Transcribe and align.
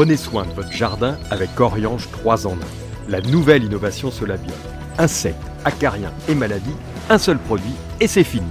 Prenez 0.00 0.16
soin 0.16 0.46
de 0.46 0.52
votre 0.52 0.72
jardin 0.72 1.18
avec 1.30 1.60
Oriange 1.60 2.08
3 2.10 2.46
en 2.46 2.52
1. 2.52 2.56
La 3.10 3.20
nouvelle 3.20 3.64
innovation 3.64 4.10
Solabiol. 4.10 4.56
Insectes, 4.96 5.36
acariens 5.66 6.10
et 6.26 6.34
maladies, 6.34 6.74
un 7.10 7.18
seul 7.18 7.36
produit 7.36 7.74
et 8.00 8.06
c'est 8.06 8.24
fini. 8.24 8.50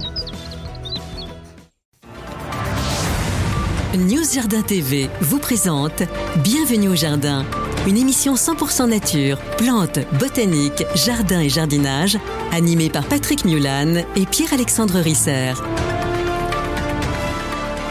News 3.96 4.22
Jardin 4.32 4.62
TV 4.62 5.10
vous 5.22 5.40
présente 5.40 6.04
Bienvenue 6.36 6.90
au 6.90 6.94
Jardin, 6.94 7.44
une 7.84 7.96
émission 7.96 8.34
100% 8.34 8.88
nature, 8.88 9.36
plantes, 9.58 9.98
botanique, 10.20 10.84
jardin 10.94 11.40
et 11.40 11.48
jardinage, 11.48 12.16
animée 12.52 12.90
par 12.90 13.04
Patrick 13.06 13.44
Mulan 13.44 14.04
et 14.14 14.24
Pierre-Alexandre 14.24 15.00
Risser. 15.00 15.54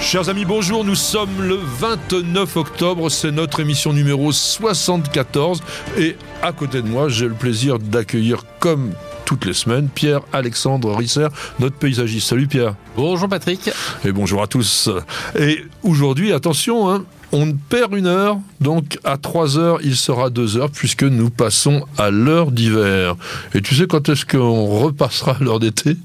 Chers 0.09 0.27
amis, 0.27 0.43
bonjour, 0.43 0.83
nous 0.83 0.95
sommes 0.95 1.39
le 1.39 1.53
29 1.53 2.57
octobre, 2.57 3.09
c'est 3.09 3.29
notre 3.29 3.59
émission 3.59 3.93
numéro 3.93 4.31
74 4.31 5.61
et 5.99 6.17
à 6.41 6.51
côté 6.51 6.81
de 6.81 6.87
moi, 6.87 7.09
j'ai 7.09 7.27
le 7.27 7.35
plaisir 7.35 7.77
d'accueillir 7.77 8.41
comme 8.57 8.93
toutes 9.25 9.45
les 9.45 9.53
semaines 9.53 9.87
Pierre-Alexandre 9.87 10.95
Risser, 10.95 11.27
notre 11.59 11.75
paysagiste. 11.75 12.27
Salut 12.27 12.47
Pierre. 12.47 12.73
Bonjour 12.95 13.29
Patrick. 13.29 13.69
Et 14.03 14.11
bonjour 14.11 14.41
à 14.41 14.47
tous. 14.47 14.89
Et 15.37 15.63
aujourd'hui, 15.83 16.33
attention, 16.33 16.89
hein, 16.89 17.05
on 17.31 17.53
perd 17.53 17.93
une 17.93 18.07
heure, 18.07 18.39
donc 18.59 18.97
à 19.03 19.17
3 19.17 19.57
heures, 19.57 19.79
il 19.83 19.95
sera 19.95 20.29
2 20.29 20.57
heures, 20.57 20.71
puisque 20.71 21.03
nous 21.03 21.29
passons 21.29 21.85
à 21.97 22.09
l'heure 22.09 22.51
d'hiver. 22.51 23.15
Et 23.53 23.61
tu 23.61 23.75
sais 23.75 23.87
quand 23.87 24.09
est-ce 24.09 24.25
qu'on 24.25 24.65
repassera 24.65 25.33
à 25.33 25.43
l'heure 25.43 25.59
d'été? 25.59 25.97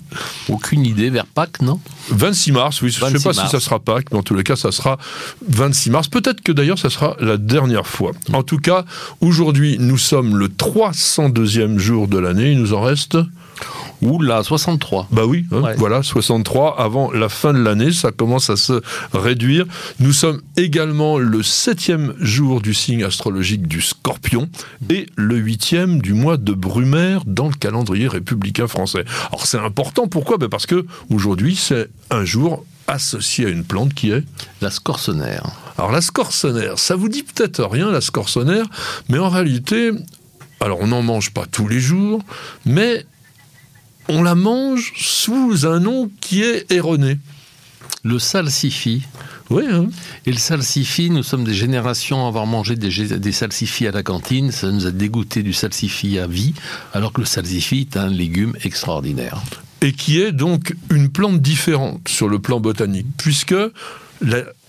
Aucune 0.48 0.84
idée, 0.84 1.10
vers 1.10 1.26
Pâques, 1.26 1.62
non? 1.62 1.80
26 2.10 2.52
mars, 2.52 2.82
oui. 2.82 2.90
Je 2.90 3.04
ne 3.04 3.18
sais 3.18 3.28
pas 3.28 3.32
si 3.32 3.48
ça 3.48 3.60
sera 3.60 3.78
Pâques, 3.78 4.06
mais 4.12 4.18
en 4.18 4.22
tous 4.22 4.34
les 4.34 4.44
cas, 4.44 4.56
ça 4.56 4.72
sera 4.72 4.98
26 5.48 5.90
mars. 5.90 6.08
Peut-être 6.08 6.42
que 6.42 6.52
d'ailleurs, 6.52 6.78
ça 6.78 6.90
sera 6.90 7.16
la 7.20 7.36
dernière 7.36 7.86
fois. 7.86 8.12
En 8.32 8.42
tout 8.42 8.58
cas, 8.58 8.84
aujourd'hui, 9.20 9.76
nous 9.78 9.98
sommes 9.98 10.36
le 10.36 10.48
302e 10.48 11.78
jour 11.78 12.08
de 12.08 12.18
l'année. 12.18 12.52
Il 12.52 12.60
nous 12.60 12.74
en 12.74 12.82
reste 12.82 13.16
ou 14.02 14.20
la 14.20 14.42
63. 14.42 15.08
Bah 15.10 15.24
oui, 15.26 15.46
hein, 15.52 15.74
voilà, 15.76 16.02
63 16.02 16.80
avant 16.80 17.10
la 17.12 17.28
fin 17.28 17.52
de 17.52 17.58
l'année, 17.58 17.92
ça 17.92 18.12
commence 18.12 18.50
à 18.50 18.56
se 18.56 18.82
réduire. 19.12 19.66
Nous 20.00 20.12
sommes 20.12 20.42
également 20.56 21.18
le 21.18 21.42
septième 21.42 22.14
jour 22.18 22.60
du 22.60 22.74
signe 22.74 23.04
astrologique 23.04 23.66
du 23.66 23.80
Scorpion 23.80 24.48
et 24.90 25.06
le 25.16 25.36
huitième 25.36 26.00
du 26.00 26.12
mois 26.12 26.36
de 26.36 26.52
Brumaire 26.52 27.22
dans 27.26 27.48
le 27.48 27.54
calendrier 27.54 28.08
républicain 28.08 28.66
français. 28.66 29.04
Alors 29.28 29.46
c'est 29.46 29.58
important, 29.58 30.06
pourquoi? 30.06 30.38
Ben 30.38 30.48
Parce 30.48 30.66
que 30.66 30.86
aujourd'hui 31.10 31.56
c'est 31.56 31.88
un 32.10 32.24
jour 32.24 32.64
associé 32.86 33.46
à 33.46 33.48
une 33.48 33.64
plante 33.64 33.94
qui 33.94 34.10
est 34.10 34.22
La 34.60 34.70
scorsonnaire. 34.70 35.46
Alors 35.78 35.90
la 35.90 36.00
scorsonnaire, 36.00 36.78
ça 36.78 36.96
vous 36.96 37.08
dit 37.08 37.22
peut-être 37.22 37.64
rien 37.64 37.90
la 37.90 38.00
scorsonnaire, 38.00 38.66
mais 39.08 39.18
en 39.18 39.28
réalité, 39.28 39.90
alors 40.60 40.80
on 40.80 40.88
n'en 40.88 41.02
mange 41.02 41.30
pas 41.30 41.46
tous 41.46 41.68
les 41.68 41.80
jours, 41.80 42.22
mais 42.64 43.06
on 44.08 44.22
la 44.22 44.34
mange 44.34 44.92
sous 44.96 45.66
un 45.66 45.80
nom 45.80 46.10
qui 46.20 46.42
est 46.42 46.70
erroné. 46.70 47.18
Le 48.02 48.18
salsifis. 48.18 49.02
Oui. 49.50 49.64
Hein. 49.70 49.86
Et 50.26 50.32
le 50.32 50.38
salsifis, 50.38 51.10
nous 51.10 51.22
sommes 51.22 51.44
des 51.44 51.54
générations 51.54 52.24
à 52.24 52.28
avoir 52.28 52.46
mangé 52.46 52.76
des, 52.76 53.18
des 53.18 53.32
salsifis 53.32 53.86
à 53.86 53.92
la 53.92 54.02
cantine. 54.02 54.50
Ça 54.52 54.70
nous 54.70 54.86
a 54.86 54.90
dégoûté 54.90 55.42
du 55.42 55.52
salsifis 55.52 56.18
à 56.18 56.26
vie, 56.26 56.54
alors 56.92 57.12
que 57.12 57.20
le 57.20 57.26
salsifis 57.26 57.88
est 57.92 57.96
un 57.96 58.08
légume 58.08 58.54
extraordinaire. 58.62 59.42
Et 59.80 59.92
qui 59.92 60.20
est 60.20 60.32
donc 60.32 60.74
une 60.90 61.10
plante 61.10 61.40
différente 61.40 62.08
sur 62.08 62.28
le 62.28 62.38
plan 62.38 62.60
botanique, 62.60 63.06
puisque 63.18 63.54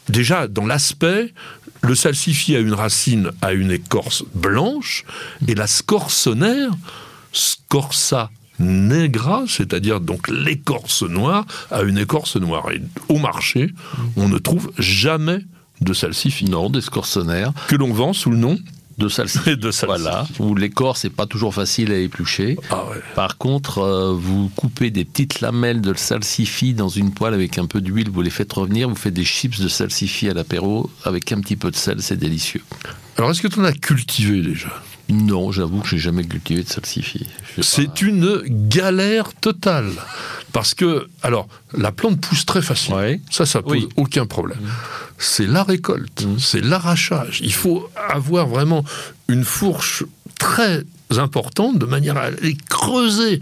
déjà 0.09 0.47
dans 0.47 0.65
l'aspect, 0.65 1.33
le 1.81 1.95
salsifis 1.95 2.55
a 2.55 2.59
une 2.59 2.73
racine 2.73 3.31
à 3.41 3.53
une 3.53 3.71
écorce 3.71 4.23
blanche, 4.33 5.05
et 5.47 5.55
la 5.55 5.67
scorsonnaire, 5.67 6.71
scorsa 7.31 8.29
negra, 8.59 9.43
c'est-à-dire 9.47 9.99
donc 9.99 10.27
l'écorce 10.29 11.03
noire, 11.03 11.45
à 11.71 11.81
une 11.81 11.97
écorce 11.97 12.35
noire. 12.37 12.71
Et 12.71 12.81
au 13.09 13.17
marché, 13.17 13.73
on 14.15 14.27
ne 14.27 14.37
trouve 14.37 14.71
jamais 14.77 15.39
de 15.81 15.93
salsifis. 15.93 16.45
Non, 16.45 16.69
des 16.69 16.81
scorsonnaires. 16.81 17.51
Que 17.67 17.75
l'on 17.75 17.93
vend 17.93 18.13
sous 18.13 18.31
le 18.31 18.37
nom 18.37 18.57
de 18.97 19.09
salsifis. 19.09 19.57
de 19.57 19.71
Voilà, 19.85 20.25
où 20.39 20.55
l'écorce 20.55 21.03
n'est 21.03 21.09
pas 21.09 21.25
toujours 21.25 21.53
facile 21.53 21.91
à 21.91 21.97
éplucher. 21.97 22.57
Ah 22.69 22.85
Par 23.15 23.37
contre, 23.37 23.79
euh, 23.79 24.13
vous 24.13 24.49
coupez 24.55 24.89
des 24.89 25.05
petites 25.05 25.41
lamelles 25.41 25.81
de 25.81 25.93
salsifis 25.93 26.73
dans 26.73 26.89
une 26.89 27.11
poêle 27.11 27.33
avec 27.33 27.57
un 27.57 27.65
peu 27.65 27.81
d'huile, 27.81 28.09
vous 28.09 28.21
les 28.21 28.29
faites 28.29 28.53
revenir, 28.53 28.87
vous 28.89 28.95
faites 28.95 29.13
des 29.13 29.25
chips 29.25 29.59
de 29.59 29.67
salsifis 29.67 30.29
à 30.29 30.33
l'apéro 30.33 30.89
avec 31.03 31.31
un 31.31 31.41
petit 31.41 31.55
peu 31.55 31.71
de 31.71 31.75
sel, 31.75 32.01
c'est 32.01 32.17
délicieux. 32.17 32.61
Alors, 33.17 33.31
est-ce 33.31 33.41
que 33.41 33.47
tu 33.47 33.59
en 33.59 33.63
as 33.63 33.73
cultivé 33.73 34.41
déjà? 34.41 34.69
Non, 35.09 35.51
j'avoue 35.51 35.81
que 35.81 35.87
j'ai 35.87 35.97
jamais 35.97 36.23
cultivé 36.23 36.63
de 36.63 36.69
salsifis. 36.69 37.27
C'est 37.61 38.01
une 38.01 38.41
galère 38.47 39.33
totale. 39.33 39.91
Parce 40.51 40.73
que, 40.73 41.07
alors, 41.21 41.47
la 41.73 41.91
plante 41.91 42.19
pousse 42.21 42.45
très 42.45 42.61
facilement. 42.61 43.01
Ça, 43.29 43.45
ça 43.45 43.61
pose 43.61 43.87
aucun 43.97 44.25
problème. 44.25 44.59
Mm. 44.59 44.69
C'est 45.17 45.47
la 45.47 45.63
récolte, 45.63 46.25
mm. 46.25 46.39
c'est 46.39 46.61
l'arrachage. 46.61 47.39
Il 47.43 47.53
faut 47.53 47.89
avoir 48.09 48.47
vraiment 48.47 48.83
une 49.27 49.43
fourche 49.43 50.03
très 50.39 50.83
importante 51.11 51.77
de 51.77 51.85
manière 51.85 52.17
à 52.17 52.23
aller 52.23 52.57
creuser 52.69 53.41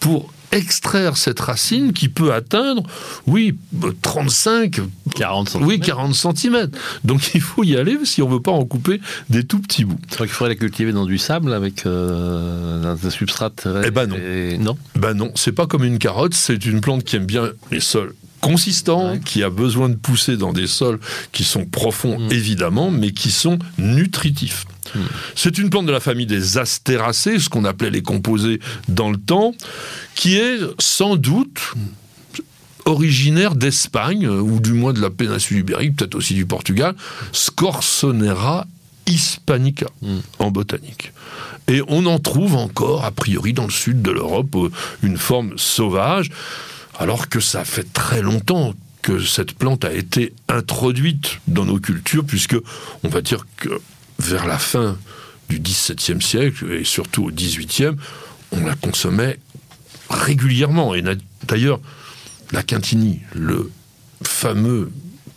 pour 0.00 0.32
extraire 0.54 1.16
cette 1.16 1.40
racine 1.40 1.92
qui 1.92 2.08
peut 2.08 2.32
atteindre, 2.32 2.84
oui, 3.26 3.56
35, 4.02 4.80
40 5.14 5.48
cm. 5.50 5.64
Oui, 5.64 5.80
40 5.80 6.14
cm. 6.14 6.70
Donc 7.02 7.30
il 7.34 7.40
faut 7.40 7.64
y 7.64 7.76
aller 7.76 7.98
si 8.04 8.22
on 8.22 8.28
veut 8.28 8.40
pas 8.40 8.52
en 8.52 8.64
couper 8.64 9.00
des 9.28 9.44
tout 9.44 9.60
petits 9.60 9.84
bouts. 9.84 9.98
Vrai 10.16 10.26
qu'il 10.26 10.34
faudrait 10.34 10.54
la 10.54 10.58
cultiver 10.58 10.92
dans 10.92 11.06
du 11.06 11.18
sable 11.18 11.52
avec 11.52 11.86
euh, 11.86 12.94
un 12.94 13.10
substrat. 13.10 13.52
Eh 13.84 13.90
ben 13.90 14.06
non. 14.06 14.16
Non. 14.58 14.78
Ben 14.94 15.14
non, 15.14 15.32
c'est 15.34 15.52
pas 15.52 15.66
comme 15.66 15.84
une 15.84 15.98
carotte. 15.98 16.34
C'est 16.34 16.64
une 16.64 16.80
plante 16.80 17.04
qui 17.04 17.16
aime 17.16 17.26
bien 17.26 17.50
les 17.70 17.80
sols 17.80 18.14
consistants, 18.40 19.18
qui 19.18 19.42
a 19.42 19.50
besoin 19.50 19.88
de 19.88 19.94
pousser 19.94 20.36
dans 20.36 20.52
des 20.52 20.66
sols 20.66 21.00
qui 21.32 21.44
sont 21.44 21.64
profonds 21.64 22.18
mm. 22.18 22.32
évidemment, 22.32 22.90
mais 22.90 23.12
qui 23.12 23.30
sont 23.30 23.58
nutritifs. 23.78 24.66
C'est 25.34 25.58
une 25.58 25.70
plante 25.70 25.86
de 25.86 25.92
la 25.92 26.00
famille 26.00 26.26
des 26.26 26.58
astéracées, 26.58 27.38
ce 27.38 27.48
qu'on 27.48 27.64
appelait 27.64 27.90
les 27.90 28.02
composés 28.02 28.60
dans 28.88 29.10
le 29.10 29.16
temps, 29.16 29.54
qui 30.14 30.36
est 30.36 30.58
sans 30.78 31.16
doute 31.16 31.60
originaire 32.84 33.54
d'Espagne, 33.54 34.28
ou 34.28 34.60
du 34.60 34.72
moins 34.72 34.92
de 34.92 35.00
la 35.00 35.10
péninsule 35.10 35.58
ibérique, 35.58 35.96
peut-être 35.96 36.14
aussi 36.14 36.34
du 36.34 36.46
Portugal, 36.46 36.94
Scorsonera 37.32 38.66
hispanica 39.06 39.86
en 40.38 40.50
botanique. 40.50 41.12
Et 41.68 41.80
on 41.88 42.04
en 42.06 42.18
trouve 42.18 42.56
encore, 42.56 43.04
a 43.04 43.10
priori, 43.10 43.52
dans 43.52 43.64
le 43.64 43.72
sud 43.72 44.02
de 44.02 44.10
l'Europe, 44.10 44.54
euh, 44.56 44.70
une 45.02 45.16
forme 45.16 45.54
sauvage 45.56 46.30
alors 46.98 47.28
que 47.28 47.40
ça 47.40 47.64
fait 47.64 47.90
très 47.92 48.22
longtemps 48.22 48.74
que 49.02 49.18
cette 49.18 49.52
plante 49.52 49.84
a 49.84 49.92
été 49.92 50.32
introduite 50.48 51.40
dans 51.48 51.64
nos 51.64 51.78
cultures, 51.78 52.24
puisque 52.24 52.56
on 53.02 53.08
va 53.08 53.20
dire 53.20 53.46
que 53.56 53.80
vers 54.18 54.46
la 54.46 54.58
fin 54.58 54.96
du 55.48 55.58
XVIIe 55.60 56.22
siècle, 56.22 56.72
et 56.72 56.84
surtout 56.84 57.24
au 57.24 57.30
XVIIIe, 57.30 57.96
on 58.52 58.64
la 58.64 58.74
consommait 58.74 59.38
régulièrement. 60.08 60.94
Et 60.94 61.02
d'ailleurs, 61.46 61.80
la 62.52 62.62
Quintini, 62.62 63.20
le 63.34 63.70
fameux 64.22 64.90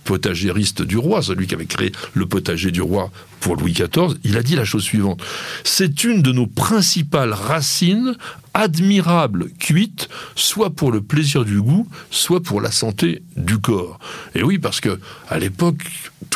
potagériste 0.03 0.83
du 0.83 0.97
roi, 0.97 1.21
celui 1.21 1.47
qui 1.47 1.53
avait 1.53 1.65
créé 1.65 1.91
le 2.13 2.25
potager 2.25 2.71
du 2.71 2.81
roi 2.81 3.11
pour 3.41 3.57
Louis 3.57 3.73
XIV, 3.73 4.17
il 4.23 4.37
a 4.37 4.43
dit 4.43 4.55
la 4.55 4.63
chose 4.63 4.83
suivante. 4.83 5.21
C'est 5.65 6.05
une 6.05 6.21
de 6.21 6.31
nos 6.31 6.47
principales 6.47 7.33
racines 7.33 8.15
admirables 8.53 9.49
cuites, 9.59 10.07
soit 10.35 10.69
pour 10.69 10.93
le 10.93 11.01
plaisir 11.01 11.43
du 11.43 11.61
goût, 11.61 11.87
soit 12.09 12.41
pour 12.41 12.61
la 12.61 12.71
santé 12.71 13.21
du 13.35 13.57
corps. 13.57 13.99
Et 14.33 14.43
oui, 14.43 14.57
parce 14.59 14.79
que 14.79 14.97
à 15.29 15.39
l'époque, 15.39 15.83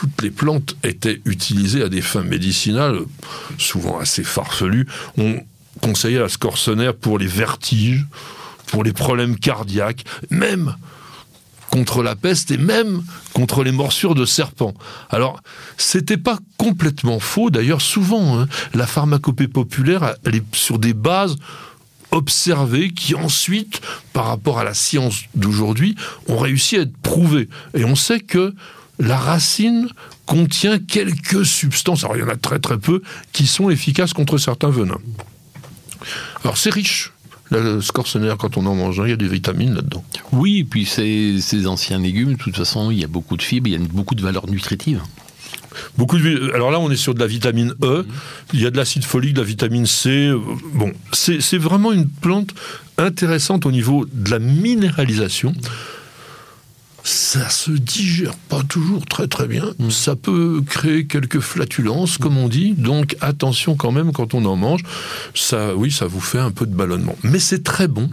toutes 0.01 0.23
les 0.23 0.31
plantes 0.31 0.75
étaient 0.83 1.21
utilisées 1.25 1.83
à 1.83 1.87
des 1.87 2.01
fins 2.01 2.23
médicinales, 2.23 3.01
souvent 3.59 3.99
assez 3.99 4.23
farfelues. 4.23 4.87
On 5.19 5.43
conseillait 5.79 6.17
la 6.17 6.27
scorsonnaire 6.27 6.95
pour 6.95 7.19
les 7.19 7.27
vertiges, 7.27 8.07
pour 8.65 8.83
les 8.83 8.93
problèmes 8.93 9.37
cardiaques, 9.37 10.03
même 10.31 10.75
contre 11.69 12.01
la 12.01 12.15
peste 12.15 12.49
et 12.49 12.57
même 12.57 13.03
contre 13.33 13.63
les 13.63 13.71
morsures 13.71 14.15
de 14.15 14.25
serpents. 14.25 14.73
Alors, 15.11 15.39
c'était 15.77 16.17
pas 16.17 16.39
complètement 16.57 17.19
faux. 17.19 17.51
D'ailleurs, 17.51 17.81
souvent, 17.81 18.39
hein, 18.39 18.47
la 18.73 18.87
pharmacopée 18.87 19.47
populaire, 19.47 20.15
elle 20.25 20.37
est 20.37 20.55
sur 20.55 20.79
des 20.79 20.95
bases 20.95 21.35
observées 22.09 22.89
qui 22.89 23.13
ensuite, 23.13 23.81
par 24.13 24.25
rapport 24.25 24.57
à 24.57 24.63
la 24.63 24.73
science 24.73 25.25
d'aujourd'hui, 25.35 25.95
ont 26.27 26.39
réussi 26.39 26.77
à 26.77 26.81
être 26.81 26.97
prouvées. 27.03 27.49
Et 27.75 27.85
on 27.85 27.95
sait 27.95 28.19
que 28.19 28.55
la 28.99 29.17
racine 29.17 29.89
contient 30.25 30.79
quelques 30.79 31.45
substances, 31.45 32.03
alors 32.03 32.15
il 32.15 32.21
y 32.21 32.23
en 32.23 32.29
a 32.29 32.35
très 32.35 32.59
très 32.59 32.77
peu, 32.77 33.01
qui 33.33 33.47
sont 33.47 33.69
efficaces 33.69 34.13
contre 34.13 34.37
certains 34.37 34.69
venins. 34.69 34.99
Alors 36.43 36.57
c'est 36.57 36.71
riche 36.71 37.11
la 37.51 37.81
scorsonnaire, 37.81 38.37
quand 38.37 38.55
on 38.55 38.65
en 38.65 38.75
mange 38.75 39.01
il 39.03 39.09
y 39.09 39.13
a 39.13 39.17
des 39.17 39.27
vitamines 39.27 39.75
là-dedans. 39.75 40.05
Oui, 40.31 40.59
et 40.59 40.63
puis 40.63 40.85
ces, 40.85 41.41
ces 41.41 41.67
anciens 41.67 41.99
légumes, 41.99 42.33
de 42.33 42.37
toute 42.37 42.55
façon, 42.55 42.91
il 42.91 42.99
y 42.99 43.03
a 43.03 43.07
beaucoup 43.07 43.35
de 43.35 43.41
fibres, 43.41 43.67
il 43.67 43.73
y 43.73 43.75
a 43.75 43.79
beaucoup 43.79 44.15
de 44.15 44.21
valeurs 44.21 44.47
nutritives. 44.47 45.01
Beaucoup 45.97 46.17
de, 46.17 46.51
alors 46.53 46.71
là, 46.71 46.79
on 46.79 46.89
est 46.91 46.95
sur 46.95 47.13
de 47.13 47.19
la 47.19 47.27
vitamine 47.27 47.73
E, 47.83 48.05
il 48.53 48.61
y 48.61 48.65
a 48.65 48.71
de 48.71 48.77
l'acide 48.77 49.03
folique, 49.03 49.33
de 49.33 49.41
la 49.41 49.47
vitamine 49.47 49.85
C. 49.85 50.31
Bon, 50.73 50.91
c'est 51.11 51.57
vraiment 51.57 51.91
une 51.91 52.07
plante 52.07 52.51
intéressante 52.97 53.65
au 53.65 53.71
niveau 53.71 54.05
de 54.11 54.31
la 54.31 54.39
minéralisation. 54.39 55.53
Ça 57.03 57.49
se 57.49 57.71
digère 57.71 58.35
pas 58.49 58.63
toujours 58.63 59.05
très 59.05 59.27
très 59.27 59.47
bien. 59.47 59.73
Mm. 59.79 59.89
Ça 59.89 60.15
peut 60.15 60.61
créer 60.65 61.05
quelques 61.05 61.39
flatulences, 61.39 62.17
comme 62.17 62.37
on 62.37 62.47
dit. 62.47 62.73
Donc 62.73 63.15
attention 63.21 63.75
quand 63.75 63.91
même 63.91 64.11
quand 64.11 64.33
on 64.33 64.45
en 64.45 64.55
mange. 64.55 64.81
Ça, 65.33 65.75
oui, 65.75 65.91
ça 65.91 66.07
vous 66.07 66.21
fait 66.21 66.39
un 66.39 66.51
peu 66.51 66.65
de 66.65 66.75
ballonnement. 66.75 67.15
Mais 67.23 67.39
c'est 67.39 67.63
très 67.63 67.87
bon. 67.87 68.09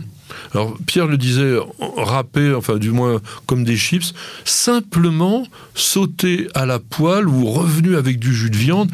Alors 0.55 0.77
Pierre 0.87 1.07
le 1.07 1.17
disait, 1.17 1.57
râpé, 1.97 2.55
enfin 2.55 2.77
du 2.77 2.91
moins 2.91 3.21
comme 3.47 3.65
des 3.65 3.77
chips, 3.77 4.15
simplement 4.45 5.47
sauter 5.75 6.49
à 6.55 6.67
la 6.67 6.79
poêle 6.79 7.29
ou 7.29 7.47
revenu 7.47 7.97
avec 7.97 8.19
du 8.19 8.35
jus 8.35 8.51
de 8.51 8.57
viande, 8.57 8.91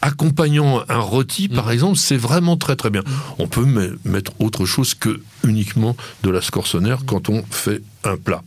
accompagnant 0.00 0.82
un 0.88 0.98
rôti, 0.98 1.48
par 1.48 1.68
mm. 1.68 1.72
exemple, 1.72 1.96
c'est 1.96 2.16
vraiment 2.16 2.56
très 2.56 2.76
très 2.76 2.90
bien. 2.90 3.02
On 3.38 3.46
peut 3.46 3.66
mettre 4.04 4.32
autre 4.38 4.66
chose 4.66 4.94
que 4.94 5.20
uniquement 5.44 5.96
de 6.22 6.30
la 6.30 6.42
scorsonère 6.42 7.00
quand 7.06 7.28
on 7.28 7.42
fait 7.50 7.82
un 8.04 8.16
plat. 8.16 8.42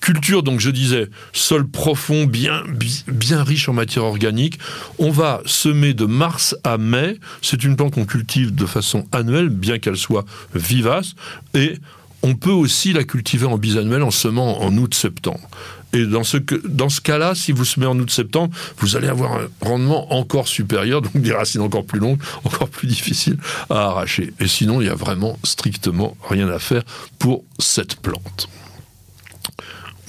Culture, 0.00 0.42
donc 0.42 0.60
je 0.60 0.70
disais, 0.70 1.08
sol 1.32 1.68
profond, 1.68 2.24
bien, 2.24 2.62
bien 3.06 3.42
riche 3.42 3.68
en 3.68 3.74
matière 3.74 4.04
organique. 4.04 4.58
On 4.98 5.10
va 5.10 5.42
semer 5.44 5.92
de 5.92 6.06
mars 6.06 6.56
à 6.64 6.78
mai. 6.78 7.18
C'est 7.42 7.64
une 7.64 7.76
plante 7.76 7.94
qu'on 7.94 8.06
cultive 8.06 8.54
de 8.54 8.66
façon 8.66 9.06
annuelle, 9.12 9.50
bien 9.50 9.78
qu'elle 9.78 9.96
soit 9.96 10.24
vivace. 10.54 11.14
Et 11.54 11.74
on 12.22 12.34
peut 12.34 12.50
aussi 12.50 12.92
la 12.92 13.04
cultiver 13.04 13.46
en 13.46 13.58
bisannuel 13.58 14.02
en 14.02 14.10
semant 14.10 14.60
en 14.60 14.76
août-septembre. 14.76 15.48
Et 15.92 16.06
dans 16.06 16.24
ce, 16.24 16.36
dans 16.36 16.88
ce 16.88 17.00
cas-là, 17.00 17.34
si 17.34 17.52
vous 17.52 17.64
semez 17.64 17.86
en 17.86 17.98
août-septembre, 17.98 18.54
vous 18.78 18.96
allez 18.96 19.08
avoir 19.08 19.34
un 19.34 19.48
rendement 19.60 20.12
encore 20.14 20.46
supérieur, 20.46 21.02
donc 21.02 21.20
des 21.20 21.32
racines 21.32 21.62
encore 21.62 21.84
plus 21.84 21.98
longues, 21.98 22.20
encore 22.44 22.68
plus 22.68 22.86
difficiles 22.86 23.38
à 23.68 23.86
arracher. 23.86 24.32
Et 24.38 24.46
sinon, 24.46 24.80
il 24.80 24.84
n'y 24.84 24.90
a 24.90 24.94
vraiment 24.94 25.38
strictement 25.42 26.16
rien 26.28 26.48
à 26.48 26.58
faire 26.58 26.82
pour 27.18 27.44
cette 27.58 27.96
plante. 27.96 28.48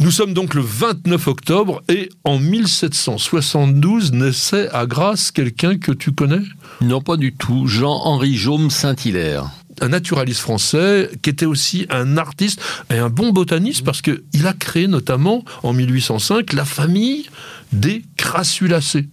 Nous 0.02 0.10
sommes 0.10 0.34
donc 0.34 0.56
le 0.56 0.62
29 0.62 1.28
octobre 1.28 1.84
et 1.88 2.10
en 2.24 2.40
1772 2.40 4.14
naissait 4.14 4.68
à 4.72 4.88
Grasse 4.88 5.30
quelqu'un 5.30 5.78
que 5.78 5.92
tu 5.92 6.12
connais? 6.12 6.42
Non, 6.82 7.02
pas 7.02 7.18
du 7.18 7.34
tout. 7.34 7.68
Jean-Henri 7.68 8.36
Jaume 8.36 8.72
Saint-Hilaire 8.72 9.52
un 9.80 9.90
naturaliste 9.90 10.42
français 10.42 11.10
qui 11.24 11.30
était 11.32 11.46
aussi 11.46 11.88
un 11.90 12.18
artiste 12.18 12.62
et 12.92 12.98
un 12.98 13.10
bon 13.10 13.32
botaniste 13.32 13.84
parce 13.84 14.02
qu'il 14.02 14.46
a 14.46 14.54
créé 14.54 14.88
notamment 14.88 15.44
en 15.64 15.74
1805 15.74 16.54
la 16.54 16.66
famille 16.66 17.28
des 17.72 18.04
Crassulacées. 18.18 19.08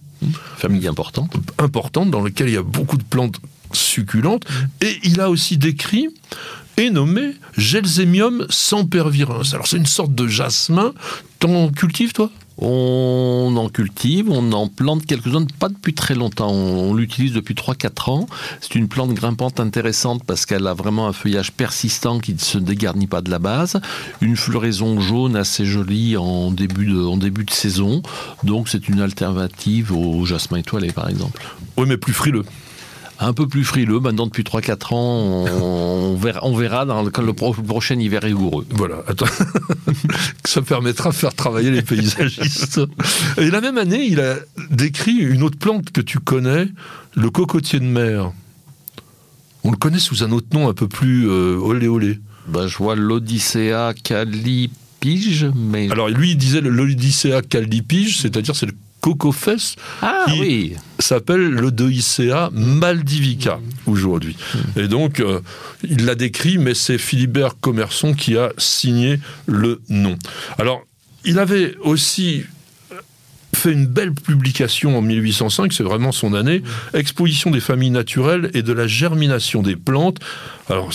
Famille 0.57 0.87
importante. 0.87 1.33
Importante 1.59 2.11
dans 2.11 2.23
laquelle 2.23 2.49
il 2.49 2.53
y 2.53 2.57
a 2.57 2.63
beaucoup 2.63 2.97
de 2.97 3.03
plantes 3.03 3.39
succulentes. 3.73 4.45
Et 4.81 4.99
il 5.03 5.21
a 5.21 5.29
aussi 5.29 5.57
décrit 5.57 6.09
est 6.79 6.89
nommé 6.89 7.33
Gelsemium 7.57 8.45
sempervirens. 8.49 9.53
Alors 9.53 9.67
c'est 9.67 9.77
une 9.77 9.85
sorte 9.85 10.15
de 10.15 10.27
jasmin. 10.27 10.93
T'en 11.39 11.69
cultives 11.69 12.13
toi? 12.13 12.29
On 12.61 13.53
en 13.55 13.69
cultive, 13.69 14.29
on 14.29 14.51
en 14.51 14.67
plante 14.67 15.05
quelques-uns, 15.05 15.45
pas 15.59 15.69
depuis 15.69 15.93
très 15.93 16.13
longtemps. 16.13 16.51
On, 16.51 16.93
l'utilise 16.93 17.31
depuis 17.31 17.53
3-4 17.53 18.09
ans. 18.11 18.27
C'est 18.59 18.75
une 18.75 18.89
plante 18.89 19.13
grimpante 19.13 19.61
intéressante 19.61 20.25
parce 20.25 20.45
qu'elle 20.45 20.67
a 20.67 20.73
vraiment 20.73 21.07
un 21.07 21.13
feuillage 21.13 21.53
persistant 21.53 22.19
qui 22.19 22.33
ne 22.33 22.39
se 22.39 22.57
dégarnit 22.57 23.07
pas 23.07 23.21
de 23.21 23.31
la 23.31 23.39
base. 23.39 23.79
Une 24.19 24.35
floraison 24.35 24.99
jaune 24.99 25.37
assez 25.37 25.65
jolie 25.65 26.17
en 26.17 26.51
début 26.51 26.85
de, 26.85 27.01
en 27.01 27.15
début 27.15 27.45
de 27.45 27.51
saison. 27.51 28.01
Donc 28.43 28.67
c'est 28.67 28.89
une 28.89 28.99
alternative 28.99 29.93
au 29.93 30.25
jasmin 30.25 30.57
étoilé 30.57 30.91
par 30.91 31.07
exemple. 31.07 31.41
Oui, 31.77 31.85
mais 31.87 31.95
plus 31.95 32.13
frileux 32.13 32.43
un 33.19 33.33
peu 33.33 33.47
plus 33.47 33.63
frileux. 33.63 33.99
Maintenant, 33.99 34.25
depuis 34.25 34.43
3-4 34.43 34.93
ans, 34.93 35.45
on, 35.61 36.15
verra, 36.15 36.39
on 36.43 36.55
verra 36.55 36.85
dans 36.85 37.03
le, 37.03 37.11
le, 37.25 37.33
prochain 37.33 37.99
hiver 37.99 38.21
rigoureux. 38.21 38.65
Voilà, 38.71 39.03
attends. 39.07 39.25
ça 40.45 40.61
permettra 40.61 41.09
de 41.09 41.15
faire 41.15 41.33
travailler 41.33 41.69
les 41.69 41.81
paysagistes. 41.81 42.81
Et 43.37 43.49
la 43.51 43.61
même 43.61 43.77
année, 43.77 44.05
il 44.05 44.21
a 44.21 44.35
décrit 44.71 45.17
une 45.17 45.43
autre 45.43 45.57
plante 45.57 45.91
que 45.91 46.01
tu 46.01 46.19
connais, 46.19 46.67
le 47.15 47.29
cocotier 47.29 47.79
de 47.79 47.85
mer. 47.85 48.31
On 49.63 49.71
le 49.71 49.77
connaît 49.77 49.99
sous 49.99 50.23
un 50.23 50.31
autre 50.31 50.47
nom 50.53 50.69
un 50.69 50.73
peu 50.73 50.87
plus 50.87 51.29
euh, 51.29 51.57
olé 51.57 51.87
olé. 51.87 52.19
Bah, 52.47 52.67
je 52.67 52.77
vois 52.77 52.95
l'Odyssea 52.95 53.93
calipige, 54.01 55.45
mais... 55.53 55.91
Alors 55.91 56.07
lui, 56.07 56.31
il 56.31 56.37
disait 56.37 56.61
l'Odyssea 56.61 57.41
calipige, 57.41 58.19
c'est-à-dire 58.21 58.55
c'est 58.55 58.65
le 58.65 58.73
Cocofest 59.01 59.77
ah, 60.01 60.25
qui 60.27 60.39
oui. 60.39 60.73
s'appelle 60.99 61.49
le 61.49 61.71
Doicea 61.71 62.49
maldivica 62.51 63.59
aujourd'hui. 63.85 64.35
Et 64.75 64.87
donc, 64.87 65.19
euh, 65.19 65.39
il 65.83 66.05
l'a 66.05 66.15
décrit, 66.15 66.57
mais 66.57 66.73
c'est 66.73 66.97
Philibert 66.97 67.59
Commerson 67.59 68.13
qui 68.13 68.37
a 68.37 68.51
signé 68.57 69.19
le 69.45 69.81
nom. 69.89 70.17
Alors, 70.57 70.81
il 71.25 71.39
avait 71.39 71.75
aussi 71.81 72.43
fait 73.55 73.71
une 73.71 73.87
belle 73.87 74.13
publication 74.13 74.97
en 74.97 75.01
1805, 75.01 75.73
c'est 75.73 75.83
vraiment 75.83 76.11
son 76.11 76.33
année, 76.33 76.63
Exposition 76.93 77.51
des 77.51 77.59
familles 77.59 77.89
naturelles 77.89 78.49
et 78.53 78.61
de 78.61 78.73
la 78.73 78.87
germination 78.87 79.61
des 79.61 79.75
plantes. 79.75 80.19
Alors, 80.69 80.91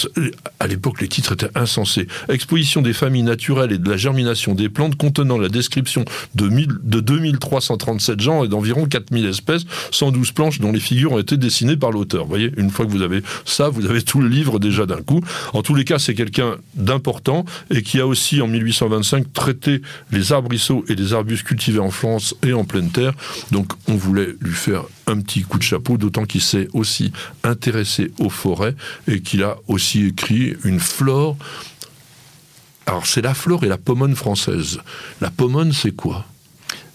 à 0.60 0.66
l'époque, 0.66 1.00
les 1.00 1.08
titres 1.08 1.32
étaient 1.32 1.50
insensés. 1.54 2.06
Exposition 2.28 2.80
des 2.80 2.92
familles 2.92 3.24
naturelles 3.24 3.72
et 3.72 3.78
de 3.78 3.90
la 3.90 3.96
germination 3.96 4.54
des 4.54 4.68
plantes 4.68 4.96
contenant 4.96 5.36
la 5.36 5.48
description 5.48 6.04
de, 6.34 6.48
de 6.48 7.00
2337 7.00 8.20
genres 8.20 8.44
et 8.44 8.48
d'environ 8.48 8.86
4000 8.86 9.26
espèces, 9.26 9.64
112 9.90 10.32
planches 10.32 10.60
dont 10.60 10.72
les 10.72 10.80
figures 10.80 11.12
ont 11.12 11.18
été 11.18 11.36
dessinées 11.36 11.76
par 11.76 11.90
l'auteur. 11.90 12.24
Vous 12.24 12.30
voyez, 12.30 12.52
une 12.56 12.70
fois 12.70 12.86
que 12.86 12.90
vous 12.90 13.02
avez 13.02 13.22
ça, 13.44 13.68
vous 13.68 13.86
avez 13.86 14.02
tout 14.02 14.20
le 14.20 14.28
livre 14.28 14.58
déjà 14.58 14.86
d'un 14.86 15.02
coup. 15.02 15.20
En 15.52 15.62
tous 15.62 15.74
les 15.74 15.84
cas, 15.84 15.98
c'est 15.98 16.14
quelqu'un 16.14 16.56
d'important 16.74 17.44
et 17.70 17.82
qui 17.82 18.00
a 18.00 18.06
aussi, 18.06 18.40
en 18.40 18.46
1825, 18.46 19.32
traité 19.32 19.82
les 20.12 20.32
arbrisseaux 20.32 20.84
et 20.88 20.94
les 20.94 21.12
arbustes 21.12 21.44
cultivés 21.44 21.80
en 21.80 21.90
France 21.90 22.34
et 22.46 22.52
en 22.52 22.64
pleine 22.64 22.90
terre. 22.90 23.12
Donc, 23.50 23.72
on 23.88 23.94
voulait 23.94 24.36
lui 24.40 24.54
faire 24.54 24.84
un 25.06 25.20
petit 25.20 25.42
coup 25.42 25.58
de 25.58 25.62
chapeau, 25.62 25.96
d'autant 25.96 26.24
qu'il 26.24 26.40
s'est 26.40 26.68
aussi 26.72 27.12
intéressé 27.42 28.12
aux 28.18 28.30
forêts 28.30 28.74
et 29.08 29.20
qu'il 29.20 29.42
a 29.42 29.56
aussi 29.68 30.06
écrit 30.06 30.54
une 30.64 30.80
flore. 30.80 31.36
Alors 32.86 33.06
c'est 33.06 33.22
la 33.22 33.34
flore 33.34 33.64
et 33.64 33.68
la 33.68 33.78
pomone 33.78 34.14
française. 34.14 34.80
La 35.20 35.30
pomone, 35.30 35.72
c'est 35.72 35.92
quoi? 35.92 36.26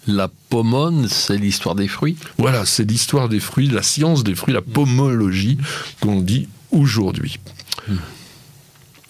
La 0.08 0.30
pomone, 0.50 1.08
c'est 1.08 1.38
l'histoire 1.38 1.76
des 1.76 1.88
fruits? 1.88 2.18
Voilà, 2.38 2.66
c'est 2.66 2.90
l'histoire 2.90 3.30
des 3.30 3.40
fruits, 3.40 3.68
la 3.68 3.84
science 3.84 4.24
des 4.24 4.36
fruits, 4.36 4.54
la 4.54 4.62
pomologie 4.62 5.58
qu'on 6.00 6.22
dit 6.22 6.48
aujourd'hui. 6.72 7.40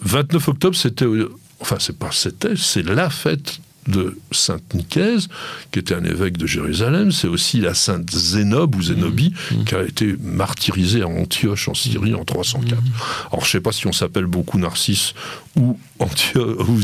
29 0.02 0.46
hmm. 0.46 0.50
octobre, 0.50 0.76
c'était, 0.76 1.06
enfin 1.60 1.76
c'est 1.78 1.98
pas 1.98 2.10
c'était, 2.12 2.56
c'est 2.56 2.82
la 2.82 3.08
fête 3.08 3.60
de 3.90 4.18
Sainte 4.30 4.74
Nicaise, 4.74 5.28
qui 5.70 5.78
était 5.78 5.94
un 5.94 6.04
évêque 6.04 6.36
de 6.36 6.46
Jérusalem. 6.46 7.12
C'est 7.12 7.28
aussi 7.28 7.60
la 7.60 7.74
Sainte 7.74 8.10
Zénobe 8.10 8.74
ou 8.76 8.82
Zénobie, 8.82 9.32
mmh. 9.32 9.54
mmh. 9.54 9.64
qui 9.64 9.74
a 9.74 9.82
été 9.82 10.16
martyrisée 10.20 11.02
à 11.02 11.08
Antioche 11.08 11.68
en 11.68 11.74
Syrie 11.74 12.14
en 12.14 12.24
304. 12.24 12.74
Mmh. 12.74 12.86
Alors 13.32 13.40
je 13.40 13.48
ne 13.48 13.50
sais 13.50 13.60
pas 13.60 13.72
si 13.72 13.86
on 13.86 13.92
s'appelle 13.92 14.26
beaucoup 14.26 14.58
Narcisse 14.58 15.14
ou, 15.56 15.76
ou 15.98 16.80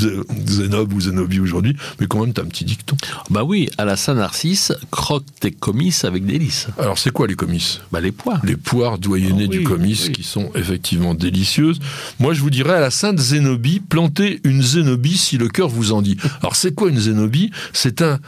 Zénobe 0.47 0.93
ou 0.93 1.01
Zénobie 1.01 1.41
aujourd'hui, 1.41 1.77
mais 2.01 2.07
quand 2.07 2.21
même, 2.21 2.33
tu 2.33 2.41
as 2.41 2.45
un 2.45 2.49
petit 2.49 2.65
dicton. 2.65 2.97
Bah 3.31 3.45
oui, 3.45 3.69
à 3.79 3.85
la 3.85 3.97
Saint-Narcisse, 3.97 4.73
croque 4.91 5.25
tes 5.41 5.53
comices 5.53 6.05
avec 6.05 6.27
délices. 6.27 6.69
Alors 6.79 6.99
c'est 6.99 7.11
quoi 7.11 7.27
les 7.27 7.35
comices? 7.35 7.81
Bah 7.93 8.01
les 8.01 8.13
poires. 8.13 8.41
Les 8.45 8.57
poires 8.57 8.99
doyennées 8.99 9.47
ah 9.49 9.53
du 9.53 9.63
comice 9.63 10.09
qui 10.09 10.23
sont 10.23 10.51
effectivement 10.55 11.15
délicieuses. 11.15 11.79
Moi 12.19 12.35
je 12.35 12.41
vous 12.41 12.51
dirais 12.51 12.75
à 12.75 12.81
la 12.81 12.91
Sainte 12.91 13.19
Zénobie, 13.19 13.81
plantez 13.81 14.41
une 14.45 14.63
Zénobie 14.63 15.17
si 15.17 15.39
le 15.39 15.49
cœur 15.49 15.69
vous 15.69 15.93
en 15.93 16.03
dit. 16.03 16.17
Alors 16.41 16.57
c'est 16.57 16.75
quoi 16.75 16.89
une 16.89 16.99
Zénobie 16.99 17.51
C'est 17.73 18.03
un 18.03 18.19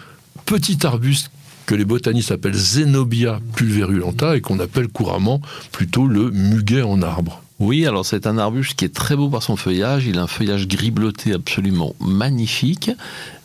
petit 0.46 0.86
arbuste 0.86 1.30
que 1.66 1.74
les 1.74 1.84
botanistes 1.84 2.32
appellent 2.32 2.54
Zenobia 2.54 3.40
pulverulenta 3.54 4.36
et 4.36 4.40
qu'on 4.40 4.58
appelle 4.58 4.88
couramment 4.88 5.42
plutôt 5.70 6.06
le 6.06 6.30
muguet 6.30 6.82
en 6.82 7.02
arbre. 7.02 7.42
Oui, 7.60 7.86
alors 7.86 8.06
c'est 8.06 8.28
un 8.28 8.38
arbuste 8.38 8.74
qui 8.74 8.84
est 8.84 8.94
très 8.94 9.16
beau 9.16 9.28
par 9.28 9.42
son 9.42 9.56
feuillage. 9.56 10.06
Il 10.06 10.18
a 10.18 10.22
un 10.22 10.26
feuillage 10.28 10.68
gris 10.68 10.92
bleuté 10.92 11.32
absolument 11.32 11.94
magnifique. 12.00 12.90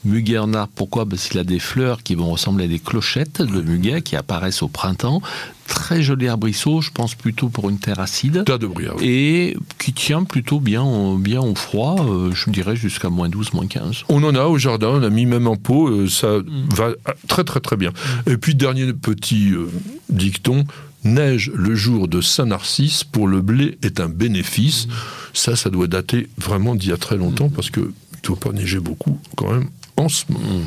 Muguet 0.05 0.37
en 0.37 0.53
arbre, 0.53 0.71
pourquoi? 0.75 1.07
Parce 1.07 1.29
qu'il 1.29 1.39
a 1.39 1.43
des 1.43 1.59
fleurs 1.59 2.03
qui 2.03 2.13
vont 2.13 2.29
ressembler 2.29 2.65
à 2.65 2.67
des 2.67 2.77
clochettes 2.77 3.41
de 3.41 3.61
muguet 3.61 4.01
qui 4.01 4.15
apparaissent 4.15 4.61
au 4.61 4.67
printemps. 4.67 5.21
Très 5.65 6.03
joli 6.03 6.27
arbrisseau, 6.27 6.81
je 6.81 6.91
pense 6.91 7.15
plutôt 7.15 7.47
pour 7.47 7.69
une 7.69 7.79
terre 7.79 7.99
acide. 7.99 8.43
Terre 8.45 8.59
de 8.59 8.67
bruyère. 8.67 8.93
Et 9.01 9.57
qui 9.79 9.93
tient 9.93 10.25
plutôt 10.25 10.59
bien, 10.59 10.85
bien 11.17 11.41
au 11.41 11.55
froid, 11.55 12.05
euh, 12.07 12.31
je 12.33 12.51
dirais 12.51 12.75
jusqu'à 12.75 13.09
moins 13.09 13.29
12, 13.29 13.53
moins 13.53 13.65
15. 13.65 14.03
On 14.09 14.23
en 14.23 14.35
a 14.35 14.43
au 14.43 14.57
jardin, 14.59 14.89
on 14.89 15.03
a 15.03 15.09
mis 15.09 15.25
même 15.25 15.47
en 15.47 15.55
pot, 15.55 15.87
euh, 15.87 16.07
ça 16.07 16.39
mm. 16.39 16.69
va 16.75 16.89
très 17.27 17.45
très 17.45 17.61
très 17.61 17.77
bien. 17.77 17.91
Et 18.27 18.37
puis 18.37 18.53
dernier 18.53 18.91
petit 18.93 19.51
euh, 19.53 19.71
dicton, 20.09 20.65
neige 21.03 21.51
le 21.53 21.75
jour 21.75 22.07
de 22.07 22.21
Saint-Narcisse 22.21 23.03
pour 23.03 23.27
le 23.27 23.41
blé 23.41 23.77
est 23.81 23.99
un 23.99 24.09
bénéfice. 24.09 24.87
Ça, 25.33 25.55
ça 25.55 25.69
doit 25.69 25.87
dater 25.87 26.27
vraiment 26.37 26.75
d'il 26.75 26.89
y 26.89 26.93
a 26.93 26.97
très 26.97 27.17
longtemps 27.17 27.49
parce 27.49 27.69
que 27.69 27.79
ne 27.79 27.91
doit 28.23 28.39
pas 28.39 28.51
neiger 28.51 28.79
beaucoup 28.79 29.19
quand 29.35 29.51
même 29.51 29.69
en 29.97 30.09
ce 30.09 30.25
moment. 30.29 30.61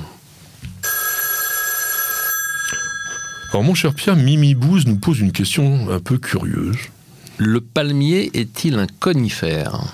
Alors 3.51 3.65
mon 3.65 3.75
cher 3.75 3.95
Pierre, 3.95 4.17
Mimi 4.17 4.55
Bouze 4.55 4.87
nous 4.87 4.97
pose 4.97 5.21
une 5.21 5.33
question 5.33 5.91
un 5.91 6.01
peu 6.01 6.19
curieuse. 6.19 6.77
Le 7.39 7.61
palmier 7.61 8.31
est-il 8.35 8.79
un 8.79 8.87
conifère? 9.01 9.93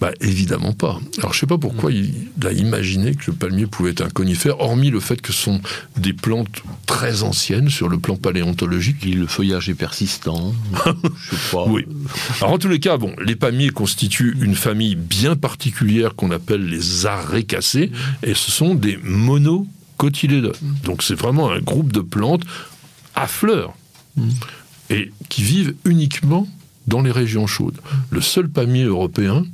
Bah, 0.00 0.12
évidemment 0.22 0.72
pas. 0.72 0.98
Alors 1.18 1.34
je 1.34 1.40
sais 1.40 1.46
pas 1.46 1.58
pourquoi 1.58 1.92
il 1.92 2.14
a 2.44 2.52
imaginé 2.52 3.14
que 3.14 3.30
le 3.30 3.34
palmier 3.34 3.66
pouvait 3.66 3.90
être 3.90 4.00
un 4.00 4.08
conifère, 4.08 4.58
hormis 4.60 4.90
le 4.90 4.98
fait 4.98 5.20
que 5.20 5.30
ce 5.30 5.42
sont 5.42 5.60
des 5.98 6.14
plantes 6.14 6.62
très 6.86 7.22
anciennes 7.22 7.68
sur 7.68 7.88
le 7.88 7.98
plan 7.98 8.16
paléontologique. 8.16 9.04
Et 9.04 9.12
le 9.12 9.26
feuillage 9.26 9.68
est 9.68 9.74
persistant. 9.74 10.54
je 10.74 11.36
sais 11.36 11.50
pas. 11.52 11.64
Oui. 11.70 11.84
Alors 12.40 12.54
en 12.54 12.58
tous 12.58 12.68
les 12.68 12.80
cas, 12.80 12.96
bon, 12.96 13.14
les 13.22 13.36
palmiers 13.36 13.68
constituent 13.68 14.36
une 14.40 14.54
famille 14.54 14.96
bien 14.96 15.36
particulière 15.36 16.14
qu'on 16.14 16.30
appelle 16.30 16.66
les 16.66 17.06
arécacées, 17.06 17.92
et 18.22 18.34
ce 18.34 18.50
sont 18.50 18.74
des 18.74 18.98
monocotylédones. 19.02 20.54
Donc 20.84 21.02
c'est 21.02 21.14
vraiment 21.14 21.50
un 21.50 21.60
groupe 21.60 21.92
de 21.92 22.00
plantes 22.00 22.44
à 23.14 23.26
fleurs 23.26 23.74
et 24.88 25.12
qui 25.28 25.42
vivent 25.42 25.74
uniquement 25.84 26.48
dans 26.86 27.02
les 27.02 27.12
régions 27.12 27.46
chaudes. 27.46 27.78
Le 28.10 28.20
seul 28.20 28.48
palmier 28.48 28.84
européen 28.84 29.44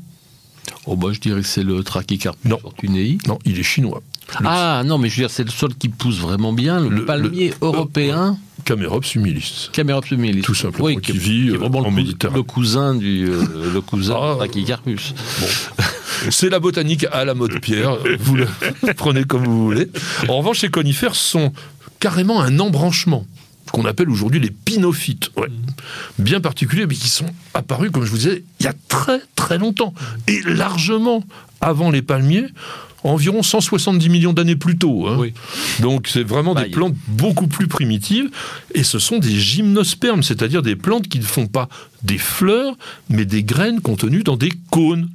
Oh 0.86 0.94
bah 0.96 1.08
je 1.12 1.20
dirais 1.20 1.40
que 1.40 1.46
c'est 1.46 1.64
le 1.64 1.82
Trachycarpus 1.82 2.48
Non. 2.48 2.58
fortunei. 2.58 3.18
Non, 3.26 3.38
il 3.44 3.58
est 3.58 3.62
chinois. 3.64 4.02
Le 4.40 4.46
Ah 4.46 4.82
non, 4.84 4.98
mais 4.98 5.08
je 5.08 5.16
veux 5.16 5.22
dire, 5.22 5.30
c'est 5.30 5.44
le 5.44 5.50
sol 5.50 5.74
qui 5.74 5.88
pousse 5.88 6.18
vraiment 6.18 6.52
bien, 6.52 6.80
le, 6.80 6.88
Le- 6.88 7.04
palmier 7.04 7.48
le- 7.48 7.54
européen, 7.66 8.38
Camerops 8.64 9.14
humilis. 9.14 9.68
Camerops 9.72 10.10
humilis. 10.10 10.42
Tout 10.42 10.54
simplement, 10.54 10.86
Oui, 10.86 10.96
qui 11.00 11.12
vit, 11.12 11.50
euh, 11.50 11.60
en 11.62 11.90
Méditerranée. 11.90 12.38
le 12.38 12.42
cousin 12.42 12.94
du 12.96 13.28
euh, 13.28 13.44
le 13.74 13.80
cousin 13.80 14.16
Ah. 14.20 14.34
Trachycarpus. 14.38 15.14
C'est 16.30 16.48
la 16.50 16.58
botanique 16.60 17.06
à 17.12 17.24
la 17.24 17.34
mode 17.34 17.60
pierre. 17.60 17.96
Vous 18.20 18.36
le 18.36 18.46
prenez 18.96 19.24
comme 19.24 19.44
vous 19.44 19.64
voulez. 19.66 19.88
En 20.28 20.38
revanche, 20.38 20.60
ces 20.60 20.68
conifères 20.70 21.14
sont 21.14 21.52
carrément 22.00 22.40
un 22.42 22.58
embranchement 22.58 23.26
qu'on 23.70 23.84
appelle 23.84 24.10
aujourd'hui 24.10 24.40
les 24.40 24.50
pinophytes. 24.50 25.30
Ouais. 25.36 25.48
Bien 26.18 26.40
particuliers, 26.40 26.86
mais 26.86 26.94
qui 26.94 27.08
sont 27.08 27.26
apparus, 27.54 27.90
comme 27.90 28.04
je 28.04 28.10
vous 28.10 28.16
disais, 28.18 28.44
il 28.60 28.64
y 28.64 28.68
a 28.68 28.74
très 28.88 29.20
très 29.34 29.58
longtemps. 29.58 29.94
Et 30.28 30.40
largement 30.42 31.24
avant 31.60 31.90
les 31.90 32.02
palmiers, 32.02 32.46
environ 33.04 33.42
170 33.42 34.08
millions 34.08 34.32
d'années 34.32 34.56
plus 34.56 34.76
tôt. 34.78 35.06
hein. 35.08 35.16
Oui. 35.18 35.32
Donc 35.80 36.08
c'est 36.08 36.22
vraiment 36.24 36.54
Bah, 36.54 36.64
des 36.64 36.70
plantes 36.70 36.94
beaucoup 37.08 37.46
plus 37.46 37.68
primitives. 37.68 38.30
Et 38.74 38.82
ce 38.82 38.98
sont 38.98 39.18
des 39.18 39.38
gymnospermes, 39.38 40.22
c'est-à-dire 40.22 40.62
des 40.62 40.76
plantes 40.76 41.08
qui 41.08 41.18
ne 41.18 41.24
font 41.24 41.46
pas 41.46 41.68
des 42.02 42.18
fleurs, 42.18 42.76
mais 43.08 43.24
des 43.24 43.42
graines 43.44 43.80
contenues 43.80 44.22
dans 44.22 44.36
des 44.36 44.52
cônes. 44.70 45.08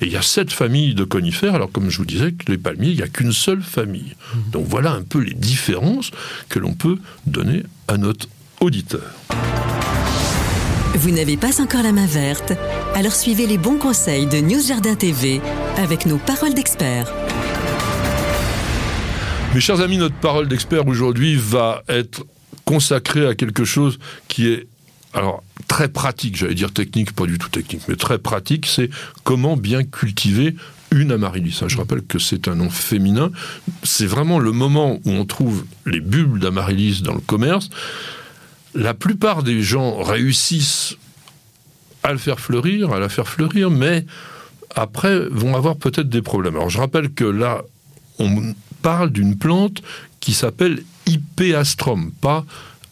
Et 0.00 0.06
il 0.06 0.12
y 0.12 0.16
a 0.16 0.22
sept 0.22 0.52
familles 0.52 0.94
de 0.94 1.04
conifères, 1.04 1.54
alors 1.54 1.72
comme 1.72 1.88
je 1.88 1.98
vous 1.98 2.04
disais, 2.04 2.32
que 2.32 2.52
les 2.52 2.58
palmiers, 2.58 2.90
il 2.90 2.96
n'y 2.96 3.02
a 3.02 3.08
qu'une 3.08 3.32
seule 3.32 3.62
famille. 3.62 4.14
Donc 4.52 4.66
voilà 4.68 4.92
un 4.92 5.02
peu 5.02 5.20
les 5.20 5.32
différences 5.32 6.10
que 6.48 6.58
l'on 6.58 6.74
peut 6.74 6.98
donner 7.26 7.62
à 7.88 7.96
notre 7.96 8.28
auditeur. 8.60 9.10
Vous 10.96 11.10
n'avez 11.10 11.36
pas 11.36 11.60
encore 11.62 11.82
la 11.82 11.92
main 11.92 12.06
verte? 12.06 12.52
Alors 12.94 13.12
suivez 13.12 13.46
les 13.46 13.58
bons 13.58 13.78
conseils 13.78 14.26
de 14.26 14.38
News 14.38 14.66
Jardin 14.66 14.94
TV 14.94 15.40
avec 15.76 16.06
nos 16.06 16.18
paroles 16.18 16.54
d'experts. 16.54 17.12
Mes 19.54 19.60
chers 19.60 19.80
amis, 19.80 19.96
notre 19.96 20.16
parole 20.16 20.48
d'expert 20.48 20.86
aujourd'hui 20.86 21.36
va 21.36 21.82
être 21.88 22.24
consacrée 22.66 23.26
à 23.26 23.34
quelque 23.34 23.64
chose 23.64 23.98
qui 24.28 24.48
est 24.48 24.66
alors 25.16 25.42
très 25.66 25.88
pratique, 25.88 26.36
j'allais 26.36 26.54
dire 26.54 26.72
technique, 26.72 27.12
pas 27.12 27.24
du 27.24 27.38
tout 27.38 27.48
technique, 27.48 27.82
mais 27.88 27.96
très 27.96 28.18
pratique, 28.18 28.66
c'est 28.66 28.90
comment 29.24 29.56
bien 29.56 29.82
cultiver 29.82 30.54
une 30.92 31.10
amaryllis. 31.10 31.58
Je 31.66 31.76
rappelle 31.78 32.02
que 32.02 32.18
c'est 32.18 32.48
un 32.48 32.54
nom 32.54 32.68
féminin. 32.68 33.30
C'est 33.82 34.06
vraiment 34.06 34.38
le 34.38 34.52
moment 34.52 35.00
où 35.04 35.10
on 35.10 35.24
trouve 35.24 35.64
les 35.86 36.00
bulbes 36.00 36.38
d'amaryllis 36.38 37.00
dans 37.02 37.14
le 37.14 37.20
commerce. 37.20 37.70
La 38.74 38.92
plupart 38.92 39.42
des 39.42 39.62
gens 39.62 40.02
réussissent 40.02 40.96
à 42.02 42.12
le 42.12 42.18
faire 42.18 42.38
fleurir, 42.38 42.92
à 42.92 43.00
la 43.00 43.08
faire 43.08 43.26
fleurir, 43.26 43.70
mais 43.70 44.04
après 44.74 45.18
vont 45.30 45.56
avoir 45.56 45.76
peut-être 45.76 46.10
des 46.10 46.22
problèmes. 46.22 46.56
Alors 46.56 46.68
je 46.68 46.78
rappelle 46.78 47.10
que 47.10 47.24
là, 47.24 47.62
on 48.18 48.54
parle 48.82 49.10
d'une 49.10 49.38
plante 49.38 49.82
qui 50.20 50.34
s'appelle 50.34 50.82
Ipeastrum, 51.06 52.12
pas 52.20 52.44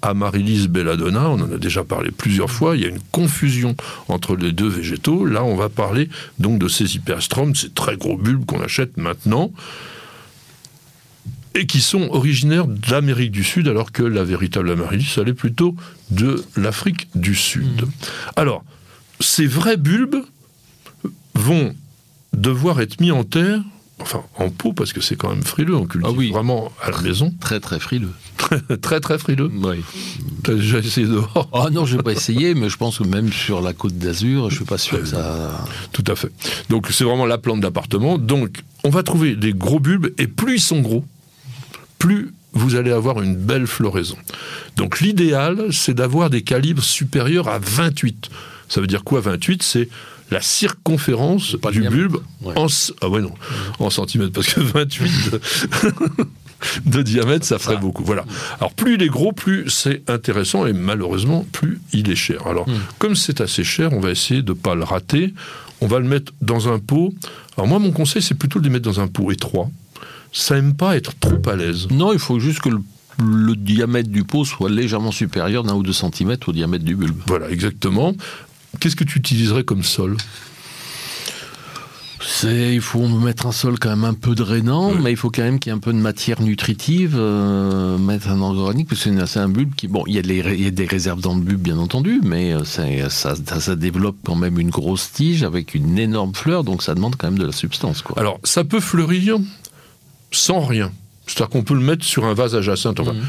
Amaryllis 0.04 0.68
belladonna, 0.68 1.30
on 1.30 1.40
en 1.40 1.52
a 1.52 1.56
déjà 1.56 1.82
parlé 1.82 2.11
plusieurs 2.11 2.50
fois, 2.50 2.76
il 2.76 2.82
y 2.82 2.84
a 2.84 2.88
une 2.88 3.00
confusion 3.11 3.75
entre 4.08 4.37
les 4.37 4.52
deux 4.52 4.68
végétaux. 4.68 5.25
Là, 5.25 5.44
on 5.44 5.56
va 5.56 5.68
parler 5.68 6.11
donc 6.38 6.58
de 6.58 6.68
ces 6.68 6.96
Ipeastrum, 6.96 7.54
ces 7.54 7.70
très 7.70 7.96
gros 7.96 8.16
bulbes 8.16 8.44
qu'on 8.44 8.61
achète 8.61 8.96
maintenant 8.99 9.50
et 11.54 11.66
qui 11.66 11.80
sont 11.80 12.08
originaires 12.11 12.66
d'Amérique 12.66 13.30
du 13.30 13.44
Sud, 13.44 13.68
alors 13.68 13.92
que 13.92 14.02
la 14.02 14.25
véritable 14.25 14.70
amaryllis, 14.70 15.14
elle 15.16 15.28
est 15.28 15.34
plutôt 15.34 15.75
de 16.11 16.44
l'Afrique 16.56 17.08
du 17.14 17.34
Sud. 17.34 17.87
Alors, 18.37 18.64
ces 19.20 19.46
vrais 19.46 19.76
bulbes 19.76 20.25
vont 21.34 21.75
devoir 22.32 22.80
être 22.80 23.00
mis 23.00 23.12
en 23.12 23.25
terre, 23.25 23.61
enfin 24.04 24.23
en 24.38 24.50
pot, 24.50 24.73
parce 24.73 24.92
que 24.92 25.00
c'est 25.00 25.16
quand 25.16 25.30
même 25.30 25.42
frileux, 25.42 25.75
on 25.75 25.87
cultive 25.87 26.08
Ah 26.12 26.16
oui. 26.16 26.30
vraiment 26.30 26.70
à 26.82 26.90
la 26.90 27.00
maison, 27.00 27.32
Très 27.40 27.58
très 27.58 27.80
frileux. 27.80 28.12
très 28.82 29.00
très 29.00 29.18
frileux. 29.18 29.50
Oui. 29.52 29.82
T'as 30.42 30.54
déjà 30.54 30.78
essayé 30.78 31.06
dehors 31.06 31.49
Ah 31.52 31.70
non, 31.70 31.87
je 31.87 31.96
vais 31.96 32.02
pas 32.02 32.12
essayer, 32.12 32.54
mais 32.54 32.68
je 32.68 32.76
pense 32.76 32.99
que 32.99 33.04
même 33.04 33.32
sur 33.32 33.61
la 33.62 33.73
côte 33.73 33.96
d'Azur, 33.99 34.50
je 34.50 34.56
suis 34.56 34.64
pas 34.64 34.78
sûr 34.78 35.00
que 35.00 35.06
ça. 35.06 35.66
Tout 35.92 36.04
à 36.06 36.14
fait. 36.16 36.30
Donc 36.68 36.88
c'est 36.90 37.04
vraiment 37.04 37.26
la 37.26 37.38
plante 37.38 37.61
d'appartement. 37.61 38.18
Donc 38.18 38.62
on 38.84 38.90
va 38.90 39.02
trouver 39.02 39.34
des 39.37 39.52
gros 39.52 39.80
bulbes, 39.80 40.08
et 40.18 40.26
plus 40.26 40.56
ils 40.56 40.61
sont 40.61 40.80
gros, 40.80 41.04
plus 41.99 42.32
vous 42.52 42.76
allez 42.76 42.92
avoir 42.92 43.20
une 43.23 43.34
belle 43.34 43.66
floraison. 43.66 44.16
Donc 44.76 45.00
l'idéal, 45.00 45.73
c'est 45.73 45.94
d'avoir 45.94 46.30
des 46.30 46.42
calibres 46.42 46.84
supérieurs 46.84 47.49
à 47.49 47.58
28. 47.58 48.30
Ça 48.68 48.80
veut 48.80 48.87
dire 48.87 49.02
quoi 49.04 49.20
28 49.20 49.62
C'est 49.62 49.88
la 50.35 50.41
circonférence 50.43 51.57
Pas 51.61 51.71
du 51.71 51.83
bulbe 51.88 52.19
Ouais. 52.43 52.57
en... 52.59 52.69
c- 52.69 52.93
Ah 53.00 53.09
ouais 53.09 53.21
non, 53.23 53.33
en 53.79 53.88
centimètres, 53.91 54.33
parce 54.33 54.53
que 54.53 54.61
28 54.79 55.31
de, 56.87 57.03
diamètre, 57.03 57.45
ça 57.45 57.59
ferait 57.59 57.76
beaucoup. 57.76 58.05
Voilà. 58.05 58.25
Alors 58.59 58.73
plus 58.73 58.95
il 58.95 59.03
est 59.03 59.09
gros, 59.09 59.33
plus 59.33 59.69
c'est 59.71 60.09
intéressant, 60.11 60.67
et 60.67 60.73
malheureusement, 60.73 61.45
plus 61.53 61.81
il 61.93 62.11
est 62.11 62.14
cher. 62.17 62.47
Alors, 62.47 62.69
Hmm. 62.69 62.73
comme 62.99 63.14
c'est 63.14 63.41
assez 63.41 63.64
cher, 63.64 63.93
on 63.93 64.00
va 64.00 64.11
essayer 64.11 64.43
de 64.43 64.53
ne 64.53 64.57
pas 64.59 64.75
le 64.75 64.85
rater. 64.85 65.35
On 65.81 65.87
va 65.87 65.99
le 65.99 66.07
mettre 66.09 66.33
dans 66.41 66.73
un 66.73 66.79
pot. 66.79 67.12
Alors 67.57 67.67
moi, 67.69 67.79
mon 67.79 67.93
conseil, 67.93 68.23
c'est 68.23 68.35
plutôt 68.35 68.59
de 68.59 68.64
les 68.64 68.71
mettre 68.71 68.85
dans 68.91 69.00
un 69.00 69.09
pot 69.09 69.31
étroit. 69.31 69.69
Ça 70.33 70.57
aime 70.57 70.75
pas 70.75 70.97
être 70.97 71.12
trop 71.21 71.41
à 71.49 71.57
l'aise. 71.57 71.88
Non, 71.91 72.12
il 72.12 72.19
faut 72.19 72.41
juste 72.41 72.61
que 72.61 72.71
le, 72.71 72.81
le 73.23 73.55
diamètre 73.55 74.09
du 74.09 74.25
pot 74.25 74.45
soit 74.45 74.71
légèrement 74.71 75.12
supérieur 75.12 75.62
d'un 75.62 75.75
ou 75.75 75.83
deux 75.83 75.93
centimètres 75.93 76.49
au 76.49 76.53
diamètre 76.53 76.85
du 76.85 76.97
bulbe. 76.97 77.21
Voilà, 77.26 77.50
exactement. 77.50 78.14
Qu'est-ce 78.81 78.97
que 78.97 79.04
tu 79.04 79.19
utiliserais 79.19 79.64
comme 79.64 79.83
sol 79.83 80.16
il 82.47 82.81
faut 82.81 83.07
mettre 83.07 83.47
un 83.47 83.52
sol 83.52 83.78
quand 83.78 83.90
même 83.90 84.04
un 84.04 84.14
peu 84.14 84.35
drainant, 84.35 84.95
mais 84.95 85.11
il 85.11 85.16
faut 85.16 85.31
quand 85.31 85.43
même 85.43 85.59
qu'il 85.59 85.71
y 85.71 85.75
ait 85.75 85.76
un 85.76 85.81
peu 85.81 85.93
de 85.93 85.99
matière 85.99 86.40
nutritive, 86.40 87.16
euh, 87.19 87.99
mettre 87.99 88.28
un 88.28 88.40
organique, 88.40 88.88
parce 88.88 89.04
que 89.04 89.26
c'est 89.26 89.38
un 89.40 89.49
bulbe 89.49 89.75
qui, 89.75 89.88
bon, 89.88 90.04
il 90.07 90.14
y, 90.14 90.19
a 90.19 90.23
les 90.23 90.40
ré- 90.40 90.54
il 90.57 90.64
y 90.64 90.66
a 90.66 90.71
des 90.71 90.87
réserves 90.87 91.21
dans 91.21 91.35
le 91.35 91.40
bulbe, 91.43 91.61
bien 91.61 91.78
entendu, 91.78 92.21
mais 92.25 92.52
euh, 92.52 92.64
ça, 92.64 92.85
ça, 93.11 93.35
ça 93.37 93.76
développe 93.76 94.16
quand 94.25 94.37
même 94.37 94.59
une 94.59 94.71
grosse 94.71 95.12
tige 95.12 95.43
avec 95.43 95.75
une 95.75 95.99
énorme 95.99 96.35
fleur, 96.35 96.64
donc 96.64 96.83
ça 96.83 96.95
demande 96.95 97.16
quand 97.16 97.26
même 97.31 97.38
de 97.38 97.47
la 97.47 97.52
substance, 97.52 98.00
quoi. 98.02 98.19
Alors, 98.19 98.40
ça 98.43 98.64
peut 98.64 98.81
fleurir 98.81 99.37
sans 100.31 100.61
rien. 100.61 100.93
C'est-à-dire 101.26 101.49
qu'on 101.50 101.62
peut 101.62 101.75
le 101.75 101.81
mettre 101.81 102.04
sur 102.04 102.25
un 102.25 102.35
vase 102.35 102.54
à 102.54 102.62
jacinthe, 102.62 103.00
enfin, 103.00 103.12
Mhm. 103.14 103.25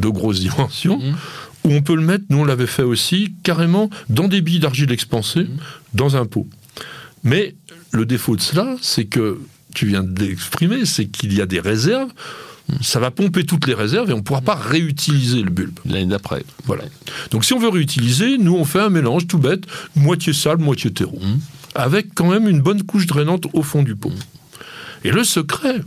de 0.00 0.08
grosses 0.08 0.40
dimensions, 0.40 0.98
Mhm. 0.98 1.14
Ou 1.64 1.72
on 1.72 1.82
peut 1.82 1.94
le 1.96 2.02
mettre, 2.02 2.24
nous 2.30 2.38
on 2.38 2.44
l'avait 2.44 2.66
fait 2.66 2.82
aussi, 2.82 3.34
carrément 3.42 3.90
dans 4.08 4.28
des 4.28 4.40
billes 4.40 4.60
d'argile 4.60 4.92
expansées, 4.92 5.44
Mhm. 5.44 5.56
dans 5.94 6.16
un 6.16 6.26
pot. 6.26 6.46
Mais 7.22 7.54
le 7.92 8.04
défaut 8.06 8.36
de 8.36 8.40
cela, 8.42 8.76
c'est 8.82 9.04
que, 9.06 9.40
tu 9.74 9.86
viens 9.86 10.04
d'exprimer, 10.04 10.84
c'est 10.84 11.06
qu'il 11.06 11.32
y 11.34 11.40
a 11.40 11.46
des 11.46 11.58
réserves, 11.60 12.10
ça 12.80 13.00
va 13.00 13.10
pomper 13.10 13.44
toutes 13.44 13.66
les 13.66 13.74
réserves 13.74 14.08
et 14.10 14.12
on 14.12 14.18
ne 14.18 14.22
pourra 14.22 14.40
pas 14.40 14.54
réutiliser 14.54 15.42
le 15.42 15.50
bulbe. 15.50 15.78
L'année 15.84 16.06
d'après. 16.06 16.44
Voilà. 16.64 16.84
Donc 17.30 17.44
si 17.44 17.52
on 17.54 17.58
veut 17.58 17.68
réutiliser, 17.68 18.38
nous 18.38 18.54
on 18.54 18.64
fait 18.64 18.80
un 18.80 18.88
mélange 18.90 19.26
tout 19.26 19.38
bête, 19.38 19.64
moitié 19.96 20.32
sable, 20.32 20.62
moitié 20.62 20.92
terreau, 20.92 21.18
Mhm. 21.20 21.40
avec 21.74 22.14
quand 22.14 22.30
même 22.30 22.48
une 22.48 22.60
bonne 22.60 22.82
couche 22.84 23.06
drainante 23.06 23.46
au 23.52 23.62
fond 23.62 23.82
du 23.82 23.96
pot. 23.96 24.12
Et 25.02 25.10
le 25.10 25.24
secret, 25.24 25.80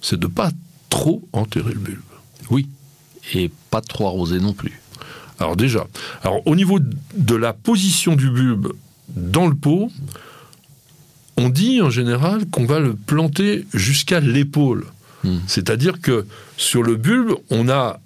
c'est 0.00 0.18
de 0.20 0.26
pas 0.26 0.50
trop 0.90 1.26
enterrer 1.32 1.72
le 1.72 1.80
bulbe. 1.80 2.00
Oui. 2.50 2.68
Et 3.34 3.50
pas 3.70 3.80
trop 3.80 4.06
arrosé 4.06 4.40
non 4.40 4.52
plus. 4.52 4.80
Alors 5.38 5.56
déjà, 5.56 5.86
alors 6.22 6.46
au 6.46 6.54
niveau 6.54 6.78
de 6.78 7.34
la 7.34 7.52
position 7.52 8.14
du 8.14 8.30
bulbe 8.30 8.72
dans 9.08 9.46
le 9.46 9.54
pot, 9.54 9.90
on 11.36 11.48
dit 11.48 11.80
en 11.80 11.90
général 11.90 12.46
qu'on 12.46 12.64
va 12.64 12.78
le 12.78 12.94
planter 12.94 13.66
jusqu'à 13.72 14.20
l'épaule. 14.20 14.86
Hmm. 15.24 15.38
C'est-à-dire 15.46 16.00
que 16.00 16.26
sur 16.56 16.82
le 16.82 16.96
bulbe, 16.96 17.32
on 17.50 17.68
a 17.68 18.00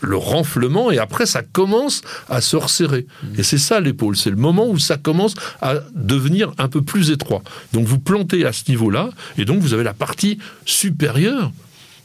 le 0.00 0.16
renflement 0.16 0.90
et 0.90 0.98
après 0.98 1.26
ça 1.26 1.42
commence 1.42 2.02
à 2.28 2.40
se 2.40 2.56
resserrer. 2.56 3.06
Et 3.36 3.42
c'est 3.42 3.58
ça 3.58 3.80
l'épaule, 3.80 4.16
c'est 4.16 4.30
le 4.30 4.36
moment 4.36 4.68
où 4.68 4.78
ça 4.78 4.96
commence 4.96 5.34
à 5.60 5.74
devenir 5.94 6.52
un 6.58 6.68
peu 6.68 6.82
plus 6.82 7.10
étroit. 7.10 7.42
Donc 7.72 7.86
vous 7.86 7.98
plantez 7.98 8.46
à 8.46 8.52
ce 8.52 8.70
niveau-là 8.70 9.10
et 9.36 9.44
donc 9.44 9.60
vous 9.60 9.74
avez 9.74 9.84
la 9.84 9.94
partie 9.94 10.38
supérieure 10.64 11.50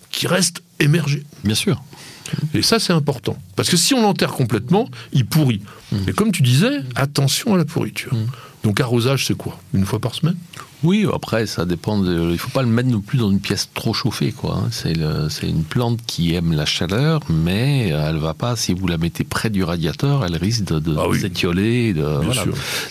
qui 0.10 0.28
reste 0.28 0.64
émergé. 0.80 1.24
Bien 1.44 1.56
sûr. 1.56 1.84
Et 2.54 2.62
ça, 2.62 2.80
c'est 2.80 2.94
important. 2.94 3.38
Parce 3.56 3.70
que 3.70 3.78
si 3.78 3.94
on 3.94 4.02
l'enterre 4.02 4.32
complètement, 4.32 4.90
il 5.12 5.26
pourrit. 5.26 5.62
Et 6.08 6.14
comme 6.14 6.32
tu 6.32 6.42
disais, 6.42 6.82
attention 6.96 7.54
à 7.54 7.58
la 7.58 7.66
pourriture. 7.66 8.14
Donc 8.64 8.80
arrosage, 8.80 9.26
c'est 9.28 9.36
quoi? 9.36 9.60
Une 9.74 9.86
fois 9.86 10.00
par 10.00 10.16
semaine? 10.16 10.38
Oui, 10.84 11.08
après, 11.14 11.46
ça 11.48 11.66
dépend. 11.66 11.98
De, 12.00 12.32
il 12.32 12.38
faut 12.38 12.50
pas 12.52 12.62
le 12.62 12.68
mettre 12.68 12.90
non 12.90 13.00
plus 13.02 13.18
dans 13.18 13.32
une 13.32 13.40
pièce 13.40 13.70
trop 13.74 13.94
chauffée. 13.94 14.32
quoi. 14.32 14.58
hein. 14.58 14.68
C'est 14.72 14.94
le- 14.94 15.28
une 15.44 15.64
plante 15.64 16.00
qui 16.06 16.34
aime 16.36 16.52
la 16.54 16.66
chaleur, 16.66 17.22
mais 17.30 17.88
elle 17.90 18.18
va 18.18 18.34
pas, 18.34 18.56
si 18.56 18.74
vous 18.74 18.88
la 18.88 18.98
mettez 18.98 19.24
près 19.24 19.50
du 19.50 19.64
radiateur, 19.64 20.26
elle 20.26 20.36
risque 20.36 20.66
de, 20.66 20.80
de 20.80 20.96
Ah 20.98 21.08
oui. 21.10 21.20
s'étioler. 21.20 21.94
de- 21.94 22.02
voilà. 22.04 22.46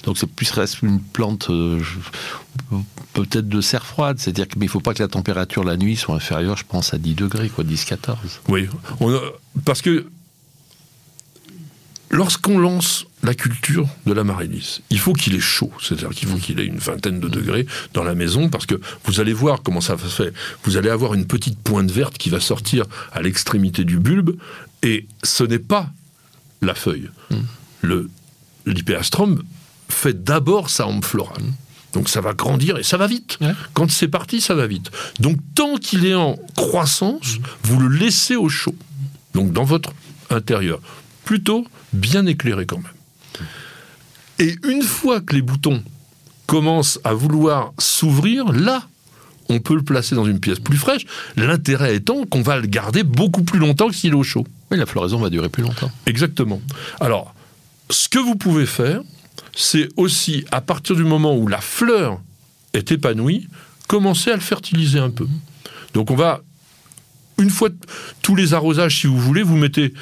Donc 0.05 0.17
c'est 0.19 0.27
plus 0.31 0.51
reste 0.51 0.83
une 0.83 1.01
plante 1.01 1.49
euh, 1.51 1.81
peut-être 3.13 3.49
de 3.49 3.61
serre 3.61 3.85
froide. 3.87 4.19
C'est-à-dire 4.19 4.49
qu'il 4.49 4.61
ne 4.63 4.69
faut 4.69 4.81
pas 4.81 4.95
que 4.95 5.03
la 5.03 5.09
température 5.09 5.65
la 5.65 5.77
nuit 5.77 5.97
soit 5.97 6.15
inférieure, 6.15 6.57
je 6.57 6.65
pense, 6.67 6.95
à 6.95 6.99
10 6.99 7.15
degrés, 7.15 7.49
quoi, 7.49 7.65
10-14. 7.65 8.17
Oui. 8.49 8.69
On 9.01 9.13
a- 9.15 9.21
parce 9.65 9.83
que 9.83 10.07
lorsqu'on 12.13 12.59
lance 12.59 13.07
la 13.23 13.35
culture 13.35 13.89
de 14.07 14.13
l'amaryllis, 14.13 14.83
il 14.91 14.99
faut 14.99 15.13
qu'il 15.13 15.35
ait 15.35 15.41
chaud, 15.41 15.73
c'est-à-dire 15.81 16.11
qu'il 16.11 16.29
faut 16.29 16.37
qu'il 16.37 16.61
ait 16.61 16.67
une 16.67 16.79
vingtaine 16.79 17.19
de 17.19 17.29
degrés 17.29 17.67
dans 17.95 18.05
la 18.05 18.15
maison, 18.15 18.49
parce 18.49 18.67
que 18.67 18.81
vous 19.05 19.19
allez 19.19 19.33
voir 19.33 19.63
comment 19.63 19.81
ça 19.81 19.97
se 19.99 20.07
fait. 20.07 20.33
Vous 20.65 20.77
allez 20.77 20.91
avoir 20.91 21.15
une 21.15 21.27
petite 21.27 21.59
pointe 21.59 21.91
verte 21.91 22.19
qui 22.19 22.31
va 22.31 22.39
sortir 22.39 22.85
à 23.13 23.23
l'extrémité 23.23 23.85
du 23.85 23.99
bulbe, 23.99 24.37
et 24.83 25.07
ce 25.23 25.43
n'est 25.43 25.59
pas 25.59 25.91
la 26.61 26.75
feuille. 26.75 27.11
Le 27.81 28.09
L'hypéastrum 28.65 29.43
fait 29.89 30.23
d'abord 30.23 30.71
sa 30.71 30.87
hampe 30.87 31.05
florale. 31.05 31.43
Donc 31.93 32.09
ça 32.09 32.21
va 32.21 32.33
grandir 32.33 32.79
et 32.79 32.83
ça 32.83 32.97
va 32.97 33.07
vite. 33.07 33.39
Ouais. 33.41 33.53
Quand 33.75 33.91
c'est 33.91 34.09
parti, 34.09 34.41
ça 34.41 34.55
va 34.55 34.67
vite. 34.67 34.91
Donc 35.19 35.39
tant 35.55 35.77
qu'il 35.77 36.07
est 36.07 36.15
en 36.15 36.39
croissance, 36.57 37.39
vous 37.65 37.81
le 37.81 37.89
laissez 37.89 38.37
au 38.37 38.49
chaud. 38.49 38.75
Donc 39.35 39.53
dans 39.53 39.65
votre 39.65 39.93
intérieur. 40.31 40.81
Plutôt 41.33 41.67
bien 41.95 42.27
éclairé 42.27 42.67
quand 42.67 42.77
même. 42.77 42.93
Et 44.39 44.55
une 44.69 44.83
fois 44.83 45.23
que 45.23 45.35
les 45.35 45.41
boutons 45.41 45.83
commencent 46.45 47.01
à 47.05 47.15
vouloir 47.15 47.73
s'ouvrir, 47.79 48.53
là, 48.53 48.87
on 49.49 49.59
peut 49.59 49.75
le 49.75 49.83
placer 49.83 50.15
dans 50.15 50.27
une 50.27 50.41
pièce 50.41 50.59
plus 50.59 50.77
fraîche. 50.77 51.07
L'intérêt 51.37 51.97
étant 51.97 52.27
qu'on 52.27 52.43
va 52.43 52.59
le 52.59 52.67
garder 52.67 53.03
beaucoup 53.03 53.45
plus 53.45 53.59
longtemps 53.59 53.89
que 53.89 53.95
s'il 53.95 54.11
est 54.11 54.15
au 54.15 54.23
chaud. 54.23 54.47
Oui, 54.71 54.77
la 54.77 54.85
floraison 54.85 55.21
va 55.21 55.31
durer 55.31 55.49
plus 55.49 55.63
longtemps. 55.63 55.91
Exactement. 56.05 56.61
Alors, 57.01 57.35
ce 57.89 58.11
que 58.11 58.19
vous 58.19 58.37
pouvez 58.37 58.67
faire, 58.67 59.01
c'est 59.57 59.89
aussi, 59.97 60.45
à 60.51 60.61
partir 60.61 60.97
du 60.97 61.05
moment 61.05 61.35
où 61.35 61.49
la 61.49 61.63
fleur 61.63 62.21
est 62.75 62.93
épanouie, 62.93 63.49
commencer 63.89 64.31
à 64.31 64.35
le 64.35 64.43
fertiliser 64.43 64.99
un 64.99 65.09
peu. 65.09 65.27
Donc 65.95 66.11
on 66.11 66.15
va, 66.15 66.43
une 67.39 67.49
fois 67.49 67.71
tous 68.21 68.37
les 68.37 68.53
arrosages, 68.53 69.01
si 69.01 69.07
vous 69.07 69.19
voulez, 69.19 69.43
vous 69.43 69.57
mettez 69.57 69.95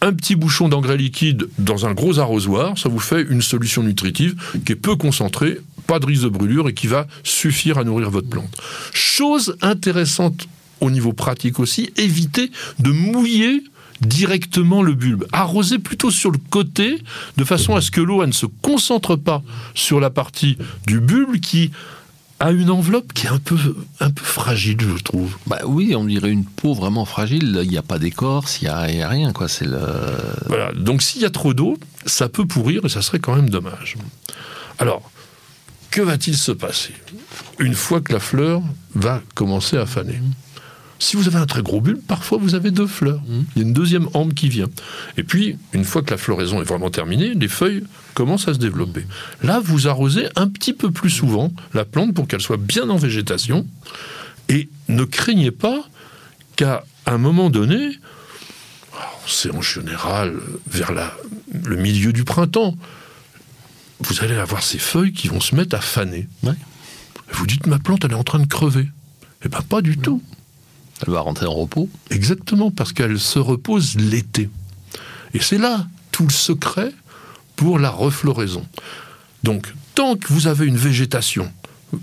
un 0.00 0.12
petit 0.12 0.36
bouchon 0.36 0.68
d'engrais 0.68 0.96
liquide 0.96 1.48
dans 1.58 1.86
un 1.86 1.92
gros 1.92 2.18
arrosoir, 2.18 2.78
ça 2.78 2.88
vous 2.88 3.00
fait 3.00 3.22
une 3.22 3.42
solution 3.42 3.82
nutritive 3.82 4.36
qui 4.64 4.72
est 4.72 4.76
peu 4.76 4.96
concentrée, 4.96 5.58
pas 5.86 5.98
de 5.98 6.06
risque 6.06 6.24
de 6.24 6.28
brûlure 6.28 6.68
et 6.68 6.74
qui 6.74 6.86
va 6.86 7.06
suffire 7.24 7.78
à 7.78 7.84
nourrir 7.84 8.10
votre 8.10 8.28
plante. 8.28 8.54
Chose 8.92 9.56
intéressante 9.62 10.46
au 10.80 10.90
niveau 10.90 11.12
pratique 11.12 11.58
aussi, 11.58 11.90
évitez 11.96 12.50
de 12.78 12.90
mouiller 12.90 13.62
directement 14.00 14.82
le 14.82 14.94
bulbe. 14.94 15.26
Arroser 15.32 15.78
plutôt 15.78 16.10
sur 16.10 16.30
le 16.30 16.38
côté, 16.50 16.98
de 17.36 17.44
façon 17.44 17.74
à 17.74 17.80
ce 17.80 17.90
que 17.90 18.00
l'eau 18.00 18.24
ne 18.24 18.32
se 18.32 18.46
concentre 18.46 19.16
pas 19.16 19.42
sur 19.74 19.98
la 19.98 20.10
partie 20.10 20.56
du 20.86 21.00
bulbe 21.00 21.40
qui 21.40 21.72
a 22.40 22.52
une 22.52 22.70
enveloppe 22.70 23.12
qui 23.12 23.26
est 23.26 23.30
un 23.30 23.38
peu, 23.38 23.56
un 24.00 24.10
peu 24.10 24.24
fragile, 24.24 24.78
je 24.80 25.02
trouve. 25.02 25.36
Bah 25.46 25.58
oui, 25.64 25.94
on 25.96 26.04
dirait 26.04 26.30
une 26.30 26.44
peau 26.44 26.72
vraiment 26.72 27.04
fragile. 27.04 27.60
Il 27.64 27.68
n'y 27.70 27.78
a 27.78 27.82
pas 27.82 27.98
d'écorce, 27.98 28.60
il 28.62 28.66
n'y 28.66 28.70
a, 28.70 28.78
a 29.06 29.08
rien. 29.08 29.32
quoi. 29.32 29.48
C'est 29.48 29.66
le... 29.66 29.80
Voilà. 30.46 30.72
Donc 30.72 31.02
s'il 31.02 31.22
y 31.22 31.24
a 31.24 31.30
trop 31.30 31.52
d'eau, 31.52 31.76
ça 32.06 32.28
peut 32.28 32.46
pourrir 32.46 32.84
et 32.84 32.88
ça 32.88 33.02
serait 33.02 33.18
quand 33.18 33.34
même 33.34 33.50
dommage. 33.50 33.96
Alors, 34.78 35.10
que 35.90 36.00
va-t-il 36.00 36.36
se 36.36 36.52
passer 36.52 36.94
une 37.58 37.74
fois 37.74 38.00
que 38.00 38.12
la 38.12 38.20
fleur 38.20 38.62
va 38.94 39.20
commencer 39.34 39.76
à 39.76 39.86
faner? 39.86 40.20
Si 41.00 41.16
vous 41.16 41.28
avez 41.28 41.38
un 41.38 41.46
très 41.46 41.62
gros 41.62 41.80
bulbe, 41.80 42.00
parfois 42.06 42.38
vous 42.38 42.54
avez 42.56 42.70
deux 42.72 42.86
fleurs. 42.88 43.20
Il 43.28 43.62
y 43.62 43.64
a 43.64 43.68
une 43.68 43.72
deuxième 43.72 44.08
hampe 44.14 44.34
qui 44.34 44.48
vient. 44.48 44.68
Et 45.16 45.22
puis, 45.22 45.56
une 45.72 45.84
fois 45.84 46.02
que 46.02 46.10
la 46.10 46.16
floraison 46.18 46.60
est 46.60 46.64
vraiment 46.64 46.90
terminée, 46.90 47.34
les 47.34 47.48
feuilles 47.48 47.84
commencent 48.14 48.48
à 48.48 48.54
se 48.54 48.58
développer. 48.58 49.06
Là, 49.42 49.60
vous 49.62 49.86
arrosez 49.86 50.28
un 50.34 50.48
petit 50.48 50.72
peu 50.72 50.90
plus 50.90 51.10
souvent 51.10 51.52
la 51.72 51.84
plante 51.84 52.14
pour 52.14 52.26
qu'elle 52.26 52.40
soit 52.40 52.56
bien 52.56 52.90
en 52.90 52.96
végétation. 52.96 53.64
Et 54.48 54.68
ne 54.88 55.04
craignez 55.04 55.52
pas 55.52 55.84
qu'à 56.56 56.84
un 57.06 57.18
moment 57.18 57.48
donné, 57.48 57.90
c'est 59.26 59.50
en 59.54 59.62
général 59.62 60.34
vers 60.68 60.90
la- 60.92 61.14
le 61.64 61.76
milieu 61.76 62.12
du 62.12 62.24
printemps, 62.24 62.74
vous 64.00 64.24
allez 64.24 64.34
avoir 64.36 64.62
ces 64.62 64.78
feuilles 64.78 65.12
qui 65.12 65.28
vont 65.28 65.40
se 65.40 65.54
mettre 65.54 65.76
à 65.76 65.80
faner. 65.80 66.28
Ouais. 66.42 66.54
Vous 67.32 67.46
dites, 67.46 67.66
ma 67.66 67.78
plante, 67.78 68.04
elle 68.04 68.12
est 68.12 68.14
en 68.16 68.24
train 68.24 68.38
de 68.40 68.46
crever. 68.46 68.88
Eh 69.44 69.48
bien, 69.48 69.60
pas 69.60 69.80
du 69.82 69.96
tout. 69.96 70.22
Elle 71.06 71.12
va 71.12 71.20
rentrer 71.20 71.46
en 71.46 71.54
repos. 71.54 71.88
Exactement, 72.10 72.70
parce 72.70 72.92
qu'elle 72.92 73.18
se 73.18 73.38
repose 73.38 73.96
l'été. 73.96 74.48
Et 75.34 75.40
c'est 75.40 75.58
là 75.58 75.86
tout 76.12 76.24
le 76.24 76.32
secret 76.32 76.92
pour 77.56 77.78
la 77.78 77.90
refloraison. 77.90 78.64
Donc, 79.42 79.72
tant 79.94 80.16
que 80.16 80.32
vous 80.32 80.46
avez 80.46 80.66
une 80.66 80.76
végétation, 80.76 81.50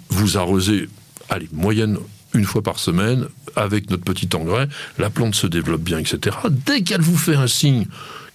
vous 0.10 0.38
arrosez, 0.38 0.90
allez, 1.30 1.50
moyenne 1.52 1.98
une 2.34 2.46
fois 2.46 2.62
par 2.62 2.80
semaine, 2.80 3.28
avec 3.56 3.90
notre 3.90 4.04
petit 4.04 4.30
engrais, 4.36 4.68
la 4.98 5.10
plante 5.10 5.36
se 5.36 5.48
développe 5.48 5.82
bien, 5.82 6.00
etc. 6.00 6.36
Dès 6.50 6.82
qu'elle 6.82 7.02
vous 7.02 7.18
fait 7.18 7.36
un 7.36 7.48
signe 7.48 7.86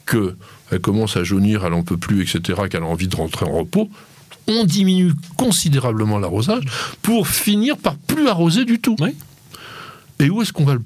que 0.07 0.37
elle 0.70 0.81
commence 0.81 1.16
à 1.16 1.25
jaunir, 1.25 1.64
elle 1.64 1.73
n'en 1.73 1.83
peut 1.83 1.96
plus, 1.96 2.23
etc., 2.23 2.62
qu'elle 2.70 2.83
a 2.83 2.87
envie 2.87 3.09
de 3.09 3.16
rentrer 3.16 3.44
en 3.44 3.59
repos, 3.59 3.90
on 4.46 4.64
diminue 4.64 5.12
considérablement 5.37 6.18
l'arrosage 6.18 6.64
pour 7.03 7.29
finir 7.29 7.77
par 7.77 7.96
plus 7.96 8.29
arroser 8.29 8.64
du 8.64 8.81
tout. 8.81 8.96
Oui. 9.01 9.14
Et 10.20 10.30
où 10.30 10.42
est-ce 10.42 10.52
qu'on 10.52 10.64
va 10.64 10.74
le, 10.74 10.83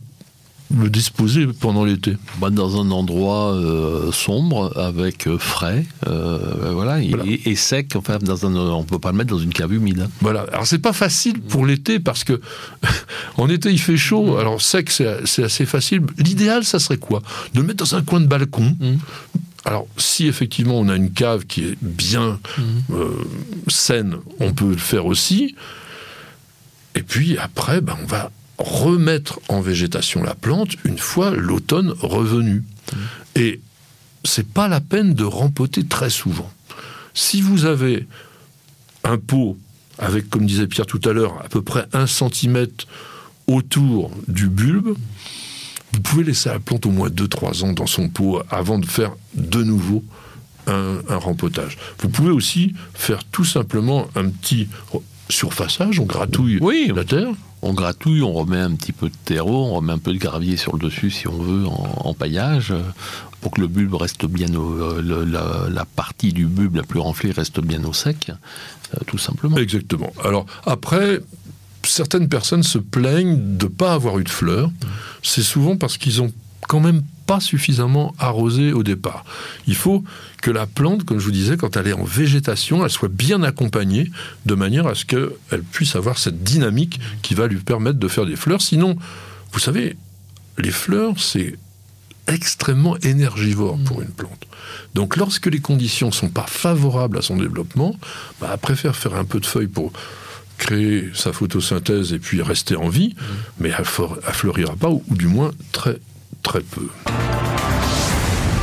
le 0.76 0.88
disposer 0.88 1.46
pendant 1.46 1.84
l'été 1.84 2.16
Bah, 2.40 2.50
dans 2.50 2.80
un 2.80 2.90
endroit 2.90 3.52
euh, 3.54 4.10
sombre, 4.12 4.72
avec 4.78 5.26
euh, 5.26 5.38
frais, 5.38 5.84
euh, 6.06 6.70
voilà, 6.72 7.00
et, 7.02 7.10
Voilà. 7.10 7.24
et 7.26 7.54
sec. 7.56 7.94
Enfin, 7.96 8.18
dans 8.18 8.46
un, 8.46 8.54
on 8.54 8.80
ne 8.80 8.84
peut 8.86 8.98
pas 8.98 9.10
le 9.12 9.18
mettre 9.18 9.30
dans 9.30 9.38
une 9.38 9.52
cave 9.52 9.72
humide. 9.74 10.00
hein. 10.00 10.10
Voilà. 10.20 10.46
Alors 10.52 10.66
c'est 10.66 10.78
pas 10.78 10.92
facile 10.92 11.40
pour 11.40 11.66
l'été 11.66 11.98
parce 12.00 12.24
que 12.24 12.40
en 13.36 13.48
été 13.48 13.70
il 13.70 13.78
fait 13.80 13.96
chaud. 13.96 14.36
Alors 14.38 14.60
sec 14.62 14.90
c'est 14.90 15.42
assez 15.44 15.66
facile. 15.66 16.02
L'idéal 16.18 16.64
ça 16.64 16.78
serait 16.78 16.98
quoi? 16.98 17.22
De 17.54 17.60
le 17.60 17.66
mettre 17.66 17.84
dans 17.84 17.94
un 17.96 18.02
coin 18.02 18.20
de 18.20 18.26
balcon. 18.26 18.76
Mhm. 18.80 18.98
Alors 19.66 19.86
si 19.96 20.26
effectivement 20.26 20.78
on 20.78 20.88
a 20.90 20.96
une 20.96 21.10
cave 21.10 21.46
qui 21.46 21.62
est 21.64 21.76
bien 21.80 22.38
euh, 22.92 23.10
saine, 23.68 24.16
on 24.38 24.52
peut 24.52 24.70
le 24.70 24.76
faire 24.76 25.06
aussi. 25.06 25.54
Et 26.94 27.02
puis 27.02 27.36
après, 27.38 27.80
ben, 27.80 27.96
on 28.02 28.06
va 28.06 28.30
remettre 28.58 29.40
en 29.48 29.60
végétation 29.60 30.22
la 30.22 30.34
plante 30.34 30.72
une 30.84 30.98
fois 30.98 31.30
l'automne 31.30 31.94
revenu. 32.00 32.62
Et 33.34 33.60
c'est 34.24 34.46
pas 34.46 34.68
la 34.68 34.80
peine 34.80 35.14
de 35.14 35.24
rempoter 35.24 35.84
très 35.84 36.10
souvent. 36.10 36.50
Si 37.14 37.40
vous 37.40 37.64
avez 37.64 38.06
un 39.04 39.18
pot 39.18 39.56
avec, 39.98 40.28
comme 40.30 40.46
disait 40.46 40.66
Pierre 40.66 40.86
tout 40.86 41.00
à 41.04 41.12
l'heure, 41.12 41.40
à 41.44 41.48
peu 41.48 41.62
près 41.62 41.86
un 41.92 42.06
centimètre 42.06 42.86
autour 43.46 44.10
du 44.28 44.48
bulbe, 44.48 44.96
vous 45.92 46.00
pouvez 46.00 46.24
laisser 46.24 46.48
la 46.48 46.58
plante 46.58 46.86
au 46.86 46.90
moins 46.90 47.08
2-3 47.08 47.64
ans 47.64 47.72
dans 47.72 47.86
son 47.86 48.08
pot 48.08 48.42
avant 48.50 48.78
de 48.78 48.86
faire 48.86 49.12
de 49.34 49.62
nouveau 49.62 50.02
un, 50.66 50.98
un 51.08 51.16
rempotage. 51.16 51.78
Vous 52.00 52.08
pouvez 52.08 52.30
aussi 52.30 52.74
faire 52.94 53.22
tout 53.24 53.44
simplement 53.44 54.08
un 54.16 54.28
petit 54.28 54.68
surfaçage, 55.28 56.00
on 56.00 56.04
gratouille 56.04 56.58
Oui, 56.60 56.90
la 56.94 57.04
terre. 57.04 57.28
On 57.64 57.72
gratouille, 57.74 58.22
on 58.22 58.32
remet 58.32 58.58
un 58.58 58.74
petit 58.74 58.92
peu 58.92 59.08
de 59.08 59.14
terreau, 59.24 59.64
on 59.66 59.74
remet 59.74 59.92
un 59.92 59.98
peu 59.98 60.12
de 60.12 60.18
gravier 60.18 60.56
sur 60.56 60.72
le 60.76 60.78
dessus 60.86 61.10
si 61.10 61.26
on 61.28 61.38
veut 61.38 61.66
en, 61.66 61.88
en 62.10 62.14
paillage, 62.14 62.70
euh, 62.72 62.80
pour 63.40 63.52
que 63.52 63.60
le 63.60 63.66
bulbe 63.68 63.94
reste 63.94 64.26
bien 64.26 64.54
au, 64.54 64.72
euh, 64.80 65.02
le- 65.02 65.24
la, 65.24 65.66
la 65.70 65.84
partie 65.84 66.32
du 66.32 66.46
bulbe 66.46 66.76
la 66.76 66.82
plus 66.82 67.00
renflée 67.00 67.30
reste 67.32 67.60
bien 67.60 67.82
au 67.84 67.92
sec, 67.92 68.30
euh, 68.30 68.98
tout 69.06 69.18
simplement. 69.18 69.56
Exactement. 69.56 70.12
Alors 70.24 70.46
après, 70.66 71.20
certaines 71.82 72.28
personnes 72.28 72.62
se 72.62 72.78
plaignent 72.78 73.56
de 73.58 73.64
ne 73.64 73.70
pas 73.70 73.92
avoir 73.94 74.18
eu 74.18 74.24
de 74.24 74.30
fleurs. 74.30 74.70
C'est 75.22 75.42
souvent 75.42 75.76
parce 75.76 75.98
qu'ils 75.98 76.22
ont 76.22 76.32
quand 76.68 76.80
même 76.80 77.02
pas 77.26 77.40
suffisamment 77.40 78.14
arrosé 78.18 78.72
au 78.72 78.82
départ. 78.82 79.24
Il 79.66 79.74
faut 79.74 80.04
que 80.42 80.50
la 80.50 80.66
plante, 80.66 81.04
comme 81.04 81.18
je 81.18 81.24
vous 81.24 81.30
disais, 81.30 81.56
quand 81.56 81.76
elle 81.76 81.88
est 81.88 81.92
en 81.92 82.04
végétation, 82.04 82.84
elle 82.84 82.90
soit 82.90 83.08
bien 83.08 83.42
accompagnée 83.42 84.10
de 84.46 84.54
manière 84.54 84.86
à 84.86 84.94
ce 84.94 85.04
qu'elle 85.04 85.62
puisse 85.72 85.96
avoir 85.96 86.18
cette 86.18 86.42
dynamique 86.42 87.00
qui 87.22 87.34
va 87.34 87.46
lui 87.46 87.58
permettre 87.58 87.98
de 87.98 88.08
faire 88.08 88.26
des 88.26 88.36
fleurs. 88.36 88.62
Sinon, 88.62 88.96
vous 89.52 89.58
savez, 89.58 89.96
les 90.58 90.70
fleurs, 90.70 91.18
c'est 91.18 91.56
extrêmement 92.26 92.96
énergivore 92.98 93.78
pour 93.84 94.00
une 94.00 94.08
plante. 94.08 94.46
Donc 94.94 95.16
lorsque 95.16 95.46
les 95.46 95.60
conditions 95.60 96.08
ne 96.08 96.12
sont 96.12 96.28
pas 96.28 96.46
favorables 96.46 97.18
à 97.18 97.22
son 97.22 97.36
développement, 97.36 97.94
bah, 98.40 98.50
elle 98.52 98.58
préfère 98.58 98.96
faire 98.96 99.14
un 99.14 99.24
peu 99.24 99.40
de 99.40 99.46
feuilles 99.46 99.66
pour 99.68 99.92
créer 100.58 101.10
sa 101.14 101.32
photosynthèse 101.32 102.12
et 102.12 102.18
puis 102.18 102.40
rester 102.40 102.76
en 102.76 102.88
vie, 102.88 103.14
mais 103.58 103.70
elle, 103.76 103.84
fleurira 103.84 104.76
pas, 104.76 104.88
ou, 104.88 105.02
du 105.10 105.26
moins 105.26 105.50
très 105.72 105.98
très 106.44 106.60
peu. 106.60 106.86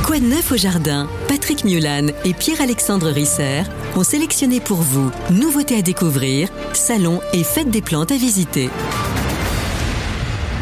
Quoi 0.06 0.18
de 0.18 0.24
neuf 0.24 0.52
au 0.52 0.56
jardin? 0.56 1.08
Patrick 1.28 1.64
Mulan 1.64 2.06
et 2.24 2.32
Pierre-Alexandre 2.32 3.08
Risser 3.08 3.62
ont 3.96 4.04
sélectionné 4.04 4.60
pour 4.60 4.78
vous 4.78 5.10
nouveautés 5.30 5.76
à 5.76 5.82
découvrir, 5.82 6.48
salons 6.72 7.20
et 7.34 7.44
fêtes 7.44 7.70
des 7.70 7.82
plantes 7.82 8.12
à 8.12 8.16
visiter. 8.16 8.70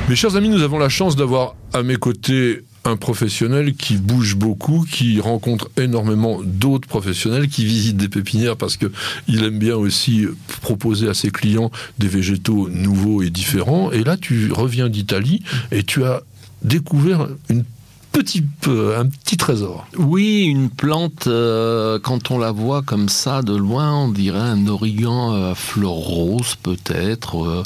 Mes 0.09 0.17
chers 0.17 0.35
amis, 0.35 0.49
nous 0.49 0.63
avons 0.63 0.79
la 0.79 0.89
chance 0.89 1.15
d'avoir 1.15 1.55
à 1.73 1.83
mes 1.85 1.97
côtés 1.97 2.65
un 2.85 2.97
professionnel 2.97 3.75
qui 3.75 3.97
bouge 3.97 4.37
beaucoup, 4.37 4.87
qui 4.91 5.21
rencontre 5.21 5.71
énormément 5.77 6.41
d'autres 6.43 6.89
professionnels, 6.89 7.49
qui 7.49 7.65
visitent 7.65 7.99
des 7.99 8.09
pépinières 8.09 8.57
parce 8.57 8.77
que 8.77 8.91
il 9.29 9.45
aime 9.45 9.59
bien 9.59 9.77
aussi 9.77 10.27
proposer 10.63 11.09
à 11.09 11.15
ses 11.15 11.31
clients 11.31 11.71
des 11.99 12.09
végétaux 12.09 12.69
nouveaux 12.71 13.23
et 13.23 13.31
différents. 13.31 13.93
Et 13.93 14.03
là, 14.03 14.17
tu 14.17 14.51
reviens 14.53 14.89
d'Italie 14.89 15.43
et 15.71 15.83
tu 15.83 16.05
as 16.05 16.23
découvert 16.63 17.29
une 17.49 17.65
petit 18.13 18.43
peu, 18.43 18.97
un 18.97 19.07
petit 19.07 19.37
trésor. 19.37 19.87
Oui, 19.97 20.45
une 20.45 20.71
plante, 20.71 21.27
euh, 21.27 21.99
quand 22.01 22.31
on 22.31 22.39
la 22.39 22.51
voit 22.51 22.83
comme 22.83 23.09
ça 23.09 23.43
de 23.43 23.55
loin, 23.55 23.95
on 23.95 24.09
dirait 24.09 24.39
un 24.39 24.67
origan 24.67 25.51
à 25.51 25.55
fleurs 25.55 25.91
roses 25.91 26.57
peut-être, 26.57 27.65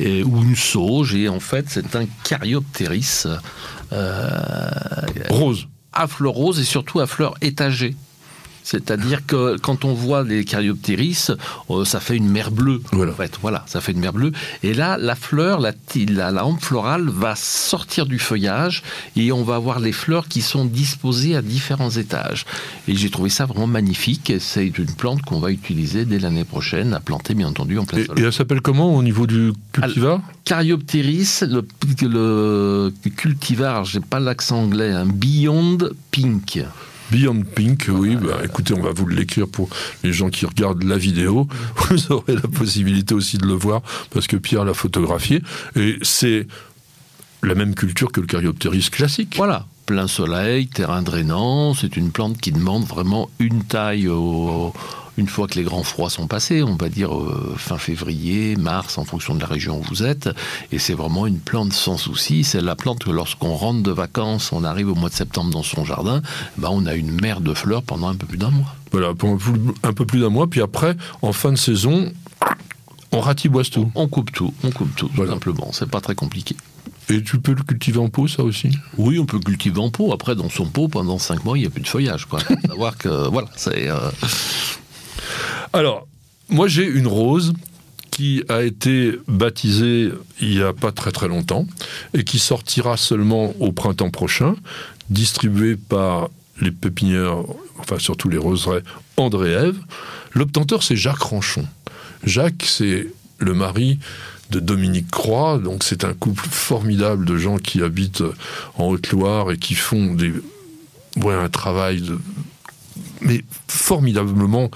euh, 0.00 0.22
ou 0.24 0.42
une 0.42 0.56
sauge, 0.56 1.14
et 1.14 1.28
en 1.28 1.40
fait 1.40 1.66
c'est 1.68 1.96
un 1.96 2.06
caryoptéris. 2.24 3.26
Euh, 3.92 4.40
rose. 5.28 5.66
À 5.92 6.06
fleurs 6.06 6.34
roses 6.34 6.60
et 6.60 6.64
surtout 6.64 7.00
à 7.00 7.06
fleurs 7.06 7.34
étagées. 7.40 7.96
C'est-à-dire 8.62 9.26
que 9.26 9.56
quand 9.58 9.84
on 9.84 9.94
voit 9.94 10.22
les 10.22 10.44
caryoptéris, 10.44 11.28
euh, 11.70 11.84
ça 11.84 12.00
fait 12.00 12.16
une 12.16 12.28
mer 12.28 12.50
bleue. 12.50 12.80
Voilà. 12.92 13.12
En 13.12 13.16
fait, 13.16 13.38
voilà, 13.40 13.64
ça 13.66 13.80
fait 13.80 13.92
une 13.92 14.00
mer 14.00 14.12
bleue. 14.12 14.32
Et 14.62 14.74
là, 14.74 14.96
la 14.98 15.14
fleur, 15.14 15.60
la, 15.60 15.72
la, 16.08 16.30
la 16.30 16.44
florale 16.60 17.08
va 17.08 17.34
sortir 17.36 18.06
du 18.06 18.18
feuillage 18.18 18.82
et 19.16 19.32
on 19.32 19.42
va 19.42 19.56
avoir 19.56 19.80
les 19.80 19.92
fleurs 19.92 20.28
qui 20.28 20.42
sont 20.42 20.64
disposées 20.64 21.36
à 21.36 21.42
différents 21.42 21.90
étages. 21.90 22.44
Et 22.88 22.94
j'ai 22.94 23.10
trouvé 23.10 23.30
ça 23.30 23.46
vraiment 23.46 23.66
magnifique. 23.66 24.32
C'est 24.38 24.66
une 24.78 24.94
plante 24.94 25.22
qu'on 25.22 25.40
va 25.40 25.50
utiliser 25.50 26.04
dès 26.04 26.18
l'année 26.18 26.44
prochaine 26.44 26.94
à 26.94 27.00
planter, 27.00 27.34
bien 27.34 27.48
entendu, 27.48 27.78
en 27.78 27.84
plein 27.84 27.98
et, 27.98 28.06
Et 28.16 28.22
elle 28.22 28.32
s'appelle 28.32 28.60
comment 28.60 28.94
au 28.94 29.02
niveau 29.02 29.26
du 29.26 29.52
cultivar 29.72 30.20
Caryoptéris, 30.44 31.42
le, 31.42 31.66
le 32.02 32.92
cultivar, 33.16 33.84
j'ai 33.84 34.00
pas 34.00 34.20
l'accent 34.20 34.62
anglais, 34.62 34.90
un 34.90 35.06
Beyond 35.06 35.78
Pink. 36.10 36.60
Beyond 37.10 37.42
Pink, 37.54 37.86
oui. 37.88 38.16
Bah, 38.16 38.40
écoutez, 38.44 38.74
on 38.74 38.82
va 38.82 38.92
vous 38.92 39.06
l'écrire 39.08 39.48
pour 39.48 39.68
les 40.04 40.12
gens 40.12 40.30
qui 40.30 40.46
regardent 40.46 40.84
la 40.84 40.96
vidéo. 40.96 41.48
Vous 41.88 42.12
aurez 42.12 42.34
la 42.34 42.48
possibilité 42.48 43.14
aussi 43.14 43.38
de 43.38 43.46
le 43.46 43.54
voir 43.54 43.82
parce 44.10 44.26
que 44.26 44.36
Pierre 44.36 44.64
l'a 44.64 44.74
photographié. 44.74 45.42
Et 45.76 45.96
c'est 46.02 46.46
la 47.42 47.54
même 47.54 47.74
culture 47.74 48.12
que 48.12 48.20
le 48.20 48.26
Caryopteris 48.26 48.88
classique. 48.90 49.34
Voilà, 49.36 49.66
plein 49.86 50.06
soleil, 50.06 50.68
terrain 50.68 51.02
drainant. 51.02 51.74
C'est 51.74 51.96
une 51.96 52.10
plante 52.12 52.38
qui 52.38 52.52
demande 52.52 52.84
vraiment 52.84 53.30
une 53.38 53.64
taille 53.64 54.08
au, 54.08 54.72
une 55.16 55.28
fois 55.28 55.46
que 55.46 55.54
les 55.54 55.64
grands 55.64 55.82
froids 55.82 56.10
sont 56.10 56.26
passés, 56.26 56.62
on 56.62 56.76
va 56.76 56.88
dire 56.88 57.14
euh, 57.14 57.54
fin 57.56 57.78
février, 57.78 58.56
mars, 58.56 58.98
en 58.98 59.04
fonction 59.04 59.34
de 59.34 59.40
la 59.40 59.46
région 59.46 59.80
où 59.80 59.82
vous 59.82 60.02
êtes. 60.02 60.30
Et 60.72 60.78
c'est 60.78 60.94
vraiment 60.94 61.26
une 61.26 61.38
plante 61.38 61.72
sans 61.72 61.96
souci. 61.96 62.44
C'est 62.44 62.60
la 62.60 62.76
plante 62.76 63.04
que 63.04 63.10
lorsqu'on 63.10 63.54
rentre 63.54 63.82
de 63.82 63.90
vacances, 63.90 64.52
on 64.52 64.64
arrive 64.64 64.88
au 64.90 64.94
mois 64.94 65.08
de 65.08 65.14
septembre 65.14 65.50
dans 65.50 65.62
son 65.62 65.84
jardin, 65.84 66.22
ben 66.58 66.68
on 66.70 66.86
a 66.86 66.94
une 66.94 67.20
mer 67.20 67.40
de 67.40 67.54
fleurs 67.54 67.82
pendant 67.82 68.08
un 68.08 68.16
peu 68.16 68.26
plus 68.26 68.38
d'un 68.38 68.50
mois. 68.50 68.74
Voilà, 68.92 69.14
pendant 69.14 69.38
un 69.82 69.92
peu 69.92 70.06
plus 70.06 70.20
d'un 70.20 70.30
mois. 70.30 70.46
Puis 70.48 70.60
après, 70.60 70.96
en 71.22 71.32
fin 71.32 71.52
de 71.52 71.58
saison, 71.58 72.12
on 73.12 73.20
ratiboise 73.20 73.70
tout. 73.70 73.90
On 73.94 74.08
coupe 74.08 74.32
tout, 74.32 74.54
on 74.62 74.70
coupe 74.70 74.94
tout, 74.96 75.10
tout 75.14 75.26
simplement. 75.26 75.70
C'est 75.72 75.90
pas 75.90 76.00
très 76.00 76.14
compliqué. 76.14 76.56
Et 77.08 77.22
tu 77.22 77.40
peux 77.40 77.54
le 77.54 77.62
cultiver 77.62 77.98
en 77.98 78.08
pot, 78.08 78.28
ça 78.28 78.44
aussi? 78.44 78.70
Oui, 78.96 79.18
on 79.18 79.26
peut 79.26 79.36
le 79.36 79.42
cultiver 79.42 79.80
en 79.80 79.90
pot. 79.90 80.12
Après, 80.12 80.36
dans 80.36 80.48
son 80.48 80.66
pot, 80.66 80.86
pendant 80.86 81.18
5 81.18 81.44
mois, 81.44 81.58
il 81.58 81.62
n'y 81.62 81.66
a 81.66 81.70
plus 81.70 81.82
de 81.82 81.88
feuillage. 81.88 82.26
Quoi. 82.26 82.38
savoir 82.68 82.96
que, 82.96 83.28
voilà, 83.28 83.48
c'est. 83.56 83.90
Euh, 83.90 83.98
alors, 85.72 86.06
moi 86.48 86.68
j'ai 86.68 86.86
une 86.86 87.06
rose 87.06 87.52
qui 88.10 88.42
a 88.48 88.62
été 88.62 89.18
baptisée 89.28 90.10
il 90.40 90.50
n'y 90.50 90.62
a 90.62 90.72
pas 90.72 90.92
très 90.92 91.12
très 91.12 91.28
longtemps 91.28 91.66
et 92.12 92.24
qui 92.24 92.38
sortira 92.38 92.96
seulement 92.96 93.54
au 93.60 93.72
printemps 93.72 94.10
prochain, 94.10 94.56
distribuée 95.08 95.76
par 95.76 96.28
les 96.60 96.70
pépinières, 96.70 97.38
enfin 97.78 97.98
surtout 97.98 98.28
les 98.28 98.38
roseraies 98.38 98.82
André 99.16 99.52
Ève. 99.52 99.78
L'obtenteur 100.32 100.82
c'est 100.82 100.96
Jacques 100.96 101.22
Ranchon. 101.22 101.66
Jacques 102.24 102.64
c'est 102.66 103.06
le 103.38 103.54
mari 103.54 103.98
de 104.50 104.60
Dominique 104.60 105.10
Croix, 105.10 105.58
donc 105.58 105.84
c'est 105.84 106.04
un 106.04 106.12
couple 106.12 106.46
formidable 106.50 107.24
de 107.24 107.36
gens 107.36 107.58
qui 107.58 107.82
habitent 107.82 108.24
en 108.76 108.86
Haute-Loire 108.86 109.52
et 109.52 109.56
qui 109.56 109.74
font 109.74 110.14
des, 110.14 110.32
un 111.24 111.48
travail 111.48 112.00
de, 112.00 112.18
mais 113.20 113.44
formidablement 113.68 114.70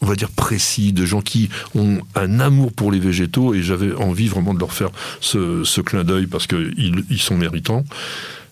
on 0.00 0.06
va 0.06 0.14
dire 0.14 0.30
précis, 0.30 0.92
de 0.92 1.04
gens 1.04 1.20
qui 1.20 1.48
ont 1.74 2.00
un 2.14 2.40
amour 2.40 2.72
pour 2.72 2.92
les 2.92 2.98
végétaux, 2.98 3.54
et 3.54 3.62
j'avais 3.62 3.94
envie 3.94 4.28
vraiment 4.28 4.54
de 4.54 4.58
leur 4.58 4.72
faire 4.72 4.90
ce, 5.20 5.80
clin 5.80 6.04
d'œil 6.04 6.26
parce 6.26 6.46
qu'ils 6.46 7.04
ils 7.10 7.20
sont 7.20 7.36
méritants. 7.36 7.84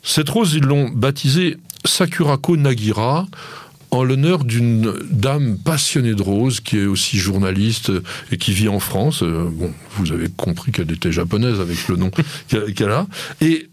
Cette 0.03 0.29
rose, 0.29 0.55
ils 0.55 0.65
l'ont 0.65 0.89
baptisée 0.89 1.57
Sakurako 1.85 2.57
Nagira, 2.57 3.27
en 3.91 4.05
l'honneur 4.05 4.45
d'une 4.45 4.93
dame 5.11 5.57
passionnée 5.59 6.15
de 6.15 6.23
roses, 6.23 6.61
qui 6.61 6.79
est 6.79 6.87
aussi 6.87 7.19
journaliste 7.19 7.91
et 8.31 8.37
qui 8.37 8.53
vit 8.53 8.69
en 8.69 8.81
France. 8.81 9.23
Euh, 9.23 9.49
bon, 9.51 9.73
vous 9.97 10.13
avez 10.13 10.29
compris 10.29 10.73
qu'elle 10.73 10.91
était 10.93 11.13
japonaise 11.13 11.61
avec 11.61 11.89
le 11.89 11.97
nom 11.97 12.11
qu'elle 12.49 12.91
a. 12.91 13.07
Et 13.41 13.69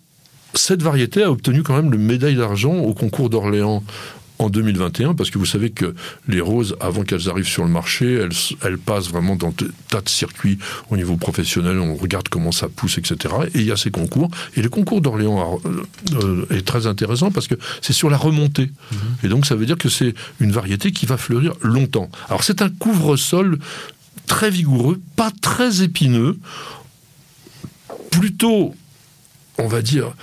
cette 0.53 0.81
variété 0.81 1.23
a 1.23 1.31
obtenu 1.31 1.63
quand 1.63 1.75
même 1.75 1.91
le 1.91 1.97
médaille 1.97 2.35
d'argent 2.35 2.75
au 2.75 2.93
concours 2.93 3.29
d'Orléans 3.29 3.83
en 4.39 4.49
2021, 4.49 5.13
parce 5.13 5.29
que 5.29 5.37
vous 5.37 5.45
savez 5.45 5.69
que 5.69 5.95
les 6.27 6.41
roses, 6.41 6.75
avant 6.79 7.03
qu'elles 7.03 7.29
arrivent 7.29 7.47
sur 7.47 7.63
le 7.63 7.69
marché, 7.69 8.13
elles, 8.13 8.57
elles 8.63 8.77
passent 8.77 9.07
vraiment 9.07 9.35
dans 9.35 9.51
des 9.51 9.67
tas 9.89 10.01
de 10.01 10.09
circuits 10.09 10.57
au 10.89 10.97
niveau 10.97 11.15
professionnel, 11.15 11.79
on 11.79 11.95
regarde 11.95 12.29
comment 12.29 12.51
ça 12.51 12.67
pousse, 12.67 12.97
etc. 12.97 13.33
Et 13.53 13.59
il 13.59 13.65
y 13.65 13.71
a 13.71 13.77
ces 13.77 13.91
concours. 13.91 14.29
Et 14.55 14.61
le 14.61 14.69
concours 14.69 15.01
d'Orléans 15.01 15.59
euh, 15.65 15.83
euh, 16.21 16.55
est 16.55 16.65
très 16.65 16.87
intéressant 16.87 17.31
parce 17.31 17.47
que 17.47 17.55
c'est 17.81 17.93
sur 17.93 18.09
la 18.09 18.17
remontée. 18.17 18.71
Mhm. 18.91 18.97
Et 19.23 19.27
donc 19.27 19.45
ça 19.45 19.55
veut 19.55 19.65
dire 19.65 19.77
que 19.77 19.89
c'est 19.89 20.13
une 20.39 20.51
variété 20.51 20.91
qui 20.91 21.05
va 21.05 21.17
fleurir 21.17 21.53
longtemps. 21.61 22.09
Alors 22.27 22.43
c'est 22.43 22.61
un 22.61 22.69
couvre-sol 22.69 23.59
très 24.27 24.49
vigoureux, 24.49 24.99
pas 25.15 25.31
très 25.41 25.83
épineux, 25.83 26.37
plutôt, 28.09 28.75
on 29.57 29.67
va 29.67 29.81
dire, 29.81 30.13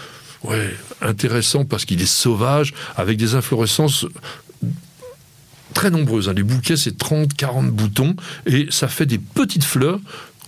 ouais, 0.45 0.75
intéressant 1.01 1.65
parce 1.65 1.85
qu'il 1.85 2.01
est 2.03 2.07
sauvage, 2.07 2.75
avec 2.97 3.17
des 3.17 3.35
inflorescences 3.35 4.07
très 5.73 5.91
nombreuses. 5.91 6.29
Hein. 6.29 6.35
Les 6.35 6.43
bouquets, 6.43 6.77
c'est 6.77 6.97
30, 6.97 7.35
40 7.35 7.71
boutons, 7.71 8.15
et 8.47 8.67
ça 8.71 8.89
fait 8.89 9.07
des 9.07 9.19
petites 9.19 9.65
fleurs 9.65 10.01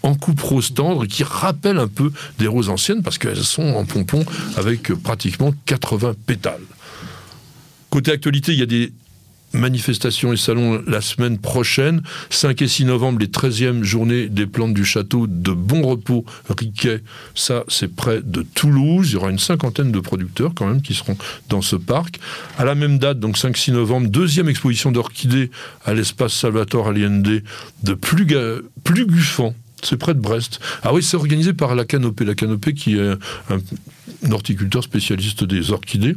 en 0.03 0.15
coupe 0.15 0.41
rose 0.41 0.75
tendre 0.75 1.07
qui 1.07 1.25
rappellent 1.25 1.79
un 1.79 1.89
peu 1.89 2.13
des 2.39 2.47
roses 2.47 2.69
anciennes 2.69 3.03
parce 3.03 3.17
qu'elles 3.17 3.43
sont 3.43 3.63
en 3.63 3.87
pompon 3.87 4.25
avec 4.57 4.93
pratiquement 4.93 5.55
80 5.65 6.15
pétales. 6.27 6.61
Côté 7.89 8.13
actualité, 8.13 8.53
il 8.53 8.59
y 8.59 8.63
a 8.63 8.67
des 8.67 8.93
manifestations 9.55 10.33
et 10.33 10.37
salons 10.37 10.83
la 10.87 11.01
semaine 11.01 11.39
prochaine. 11.39 12.03
5 12.31 12.61
et 12.63 12.69
6 12.69 12.85
novembre, 12.87 13.21
les 13.21 13.29
13e 13.29 13.83
journées 13.83 14.29
des 14.29 14.47
plantes 14.47 14.75
du 14.75 14.85
château 14.85 15.27
de 15.27 15.53
Bon 15.53 15.83
Repos 15.83 16.25
Riquet. 16.49 17.03
Ça, 17.35 17.65
c'est 17.69 17.95
près 17.95 18.21
de 18.23 18.43
Toulouse. 18.43 19.11
Il 19.11 19.15
y 19.15 19.17
aura 19.17 19.31
une 19.31 19.39
cinquantaine 19.39 19.93
de 19.93 20.01
producteurs 20.01 20.53
quand 20.55 20.67
même 20.67 20.83
qui 20.83 20.95
seront 20.95 21.17
dans 21.49 21.63
ce 21.63 21.77
parc. 21.77 22.19
À 22.59 22.65
la 22.65 22.75
même 22.75 22.99
date, 22.99 23.19
donc 23.19 23.39
5-6 23.39 23.73
novembre, 23.73 24.09
deuxième 24.09 24.49
exposition 24.49 24.93
d'orchidées 24.93 25.51
à 25.85 25.95
l'espace 25.95 26.35
Salvatore 26.35 26.89
Allende 26.89 27.43
de 27.83 27.95
Pluguffan 27.95 29.55
c'est 29.85 29.97
près 29.97 30.15
de 30.15 30.21
Brest. 30.21 30.61
Ah 30.83 30.93
oui, 30.93 31.03
c'est 31.03 31.17
organisé 31.17 31.53
par 31.53 31.75
la 31.75 31.85
Canopée. 31.85 32.25
La 32.25 32.35
Canopée 32.35 32.75
qui 32.75 32.97
est 32.97 33.11
un, 33.51 33.59
horticulteur 34.31 34.83
spécialiste 34.83 35.45
des 35.45 35.71
orchidées. 35.71 36.17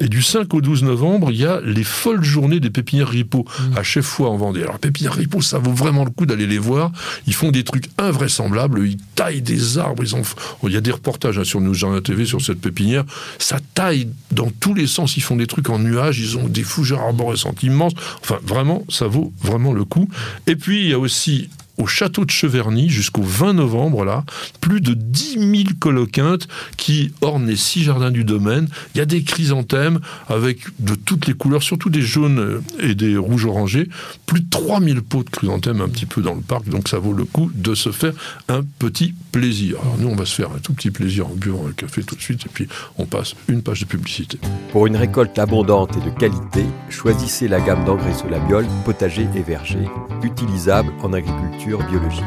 Et 0.00 0.08
du 0.08 0.22
5 0.22 0.52
au 0.54 0.60
12 0.60 0.82
novembre, 0.82 1.30
il 1.30 1.38
y 1.38 1.46
a 1.46 1.60
les 1.60 1.84
folles 1.84 2.24
journées 2.24 2.60
des 2.60 2.70
pépinières 2.70 3.08
Ripo 3.08 3.44
mmh. 3.44 3.76
à 3.76 3.82
chaque 3.82 4.02
fois 4.02 4.30
en 4.30 4.36
Vendée. 4.36 4.62
Alors, 4.62 4.78
pépinières 4.78 5.14
Ripo, 5.14 5.40
ça 5.40 5.58
vaut 5.58 5.72
vraiment 5.72 6.04
le 6.04 6.10
coup 6.10 6.26
d'aller 6.26 6.46
les 6.46 6.58
voir. 6.58 6.90
Ils 7.26 7.34
font 7.34 7.50
des 7.50 7.64
trucs 7.64 7.88
invraisemblables. 7.98 8.86
Ils 8.86 8.96
taillent 9.14 9.42
des 9.42 9.78
arbres. 9.78 10.02
Ils 10.02 10.16
ont... 10.16 10.22
Il 10.64 10.72
y 10.72 10.76
a 10.76 10.80
des 10.80 10.90
reportages 10.90 11.38
hein, 11.38 11.44
sur 11.44 11.60
Nous 11.60 11.74
Jardin 11.74 12.00
TV 12.00 12.24
sur 12.24 12.40
cette 12.40 12.60
pépinière. 12.60 13.04
Ça 13.38 13.58
taille 13.74 14.08
dans 14.32 14.50
tous 14.50 14.74
les 14.74 14.86
sens. 14.86 15.16
Ils 15.16 15.22
font 15.22 15.36
des 15.36 15.46
trucs 15.46 15.70
en 15.70 15.78
nuages. 15.78 16.18
Ils 16.18 16.38
ont 16.38 16.48
des 16.48 16.64
fougères 16.64 17.00
arborescentes 17.00 17.62
immenses. 17.62 17.94
Enfin, 18.22 18.38
vraiment, 18.42 18.84
ça 18.88 19.06
vaut 19.06 19.32
vraiment 19.42 19.72
le 19.72 19.84
coup. 19.84 20.08
Et 20.46 20.56
puis, 20.56 20.80
il 20.80 20.88
y 20.88 20.92
a 20.92 20.98
aussi 20.98 21.48
au 21.78 21.86
château 21.86 22.24
de 22.24 22.30
Cheverny 22.30 22.88
jusqu'au 22.88 23.22
20 23.22 23.54
novembre, 23.54 24.04
là, 24.04 24.24
plus 24.60 24.80
de 24.80 24.94
10 24.94 25.32
000 25.34 25.50
coloquintes 25.78 26.48
qui 26.76 27.12
ornent 27.20 27.46
les 27.46 27.56
six 27.56 27.82
jardins 27.82 28.10
du 28.10 28.24
domaine. 28.24 28.68
Il 28.94 28.98
y 28.98 29.00
a 29.00 29.06
des 29.06 29.22
chrysanthèmes 29.22 30.00
avec 30.28 30.60
de 30.78 30.94
toutes 30.94 31.26
les 31.26 31.34
couleurs, 31.34 31.62
surtout 31.62 31.90
des 31.90 32.02
jaunes 32.02 32.62
et 32.80 32.94
des 32.94 33.16
rouges 33.16 33.46
orangés. 33.46 33.88
Plus 34.26 34.40
de 34.40 34.50
3000 34.50 35.02
pots 35.02 35.24
de 35.24 35.30
chrysanthèmes 35.30 35.80
un 35.80 35.88
petit 35.88 36.06
peu 36.06 36.22
dans 36.22 36.34
le 36.34 36.40
parc, 36.40 36.68
donc 36.68 36.88
ça 36.88 36.98
vaut 36.98 37.12
le 37.12 37.24
coup 37.24 37.50
de 37.54 37.74
se 37.74 37.90
faire 37.90 38.12
un 38.48 38.62
petit 38.78 39.14
plaisir. 39.32 39.78
Alors 39.82 39.98
nous, 39.98 40.08
on 40.08 40.16
va 40.16 40.26
se 40.26 40.34
faire 40.34 40.50
un 40.54 40.58
tout 40.58 40.72
petit 40.72 40.90
plaisir 40.90 41.26
en 41.26 41.34
buvant 41.34 41.66
un 41.66 41.72
café 41.72 42.02
tout 42.02 42.14
de 42.14 42.20
suite, 42.20 42.46
et 42.46 42.50
puis 42.52 42.68
on 42.98 43.06
passe 43.06 43.34
une 43.48 43.62
page 43.62 43.80
de 43.80 43.86
publicité. 43.86 44.38
Pour 44.70 44.86
une 44.86 44.96
récolte 44.96 45.38
abondante 45.38 45.96
et 45.96 46.04
de 46.04 46.10
qualité, 46.16 46.64
choisissez 46.88 47.48
la 47.48 47.60
gamme 47.60 47.84
d'engrais 47.84 48.14
Solabiol, 48.14 48.66
potager 48.84 49.26
et 49.34 49.42
verger, 49.42 49.88
utilisable 50.22 50.92
en 51.02 51.12
agriculture 51.12 51.63
biologique. 51.66 52.24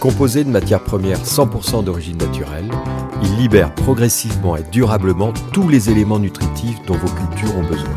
Composé 0.00 0.44
de 0.44 0.50
matières 0.50 0.84
premières 0.84 1.22
100% 1.22 1.84
d'origine 1.84 2.18
naturelle, 2.18 2.70
il 3.22 3.36
libère 3.36 3.74
progressivement 3.74 4.56
et 4.56 4.62
durablement 4.70 5.32
tous 5.52 5.68
les 5.68 5.90
éléments 5.90 6.18
nutritifs 6.18 6.78
dont 6.86 6.94
vos 6.94 7.08
cultures 7.08 7.56
ont 7.56 7.62
besoin. 7.62 7.94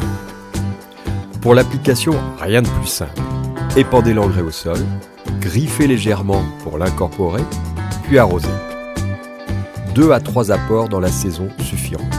Pour 1.41 1.55
l'application, 1.55 2.13
rien 2.39 2.61
de 2.61 2.67
plus 2.67 2.87
simple. 2.87 3.21
Épandez 3.75 4.13
l'engrais 4.13 4.41
au 4.41 4.51
sol, 4.51 4.79
griffez 5.41 5.87
légèrement 5.87 6.43
pour 6.63 6.77
l'incorporer, 6.77 7.43
puis 8.03 8.17
arrosez. 8.17 8.47
Deux 9.93 10.11
à 10.11 10.19
trois 10.19 10.51
apports 10.51 10.89
dans 10.89 10.99
la 10.99 11.11
saison 11.11 11.49
suffiront. 11.59 12.09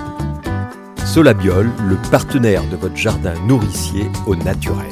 Solabiol, 1.07 1.71
le 1.89 1.97
partenaire 2.11 2.63
de 2.71 2.77
votre 2.77 2.97
jardin 2.97 3.35
nourricier 3.47 4.11
au 4.27 4.37
naturel. 4.37 4.87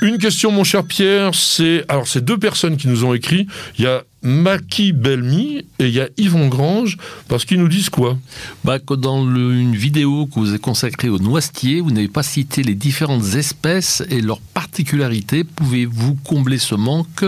Une 0.00 0.18
question, 0.18 0.52
mon 0.52 0.62
cher 0.62 0.84
Pierre, 0.84 1.34
c'est 1.34 1.84
alors 1.88 2.06
c'est 2.06 2.24
deux 2.24 2.38
personnes 2.38 2.76
qui 2.76 2.86
nous 2.86 3.04
ont 3.04 3.14
écrit. 3.14 3.48
Il 3.78 3.84
y 3.84 3.88
a 3.88 4.04
Maki 4.22 4.92
Belmi 4.92 5.64
et 5.80 5.86
il 5.86 5.90
y 5.90 6.00
a 6.00 6.08
Yvon 6.16 6.46
Grange 6.46 6.96
parce 7.28 7.44
qu'ils 7.44 7.58
nous 7.58 7.68
disent 7.68 7.88
quoi? 7.90 8.16
Bah, 8.64 8.78
que 8.78 8.94
Dans 8.94 9.24
le- 9.24 9.52
une 9.54 9.74
vidéo 9.74 10.26
que 10.26 10.38
vous 10.38 10.50
avez 10.50 10.58
consacrée 10.60 11.08
au 11.08 11.18
noisetier, 11.18 11.80
vous 11.80 11.90
n'avez 11.90 12.06
pas 12.08 12.22
cité 12.22 12.62
les 12.62 12.76
différentes 12.76 13.34
espèces 13.34 14.02
et 14.08 14.20
leurs 14.20 14.40
particularités. 14.40 15.42
Pouvez-vous 15.42 16.14
combler 16.24 16.58
ce 16.58 16.76
manque 16.76 17.24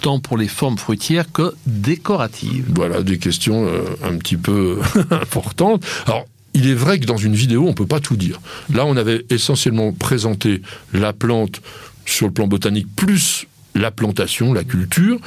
tant 0.00 0.18
pour 0.18 0.36
les 0.36 0.48
formes 0.48 0.78
fruitières 0.78 1.30
que 1.30 1.54
décoratives? 1.66 2.64
Voilà 2.74 3.02
des 3.02 3.18
questions 3.18 3.64
euh, 3.68 3.82
un 4.02 4.16
petit 4.18 4.36
peu 4.36 4.80
importantes. 5.12 5.84
Alors. 6.06 6.24
Il 6.54 6.68
est 6.68 6.74
vrai 6.74 7.00
que 7.00 7.06
dans 7.06 7.16
une 7.16 7.34
vidéo, 7.34 7.64
on 7.66 7.72
peut 7.72 7.86
pas 7.86 7.98
tout 7.98 8.14
dire. 8.18 8.38
Là, 8.74 8.84
on 8.84 8.94
avait 8.98 9.24
essentiellement 9.30 9.90
présenté 9.94 10.60
la 10.92 11.14
plante 11.14 11.62
sur 12.06 12.26
le 12.26 12.32
plan 12.32 12.46
botanique, 12.46 12.88
plus 12.94 13.46
la 13.74 13.90
plantation, 13.90 14.52
la 14.52 14.64
culture. 14.64 15.18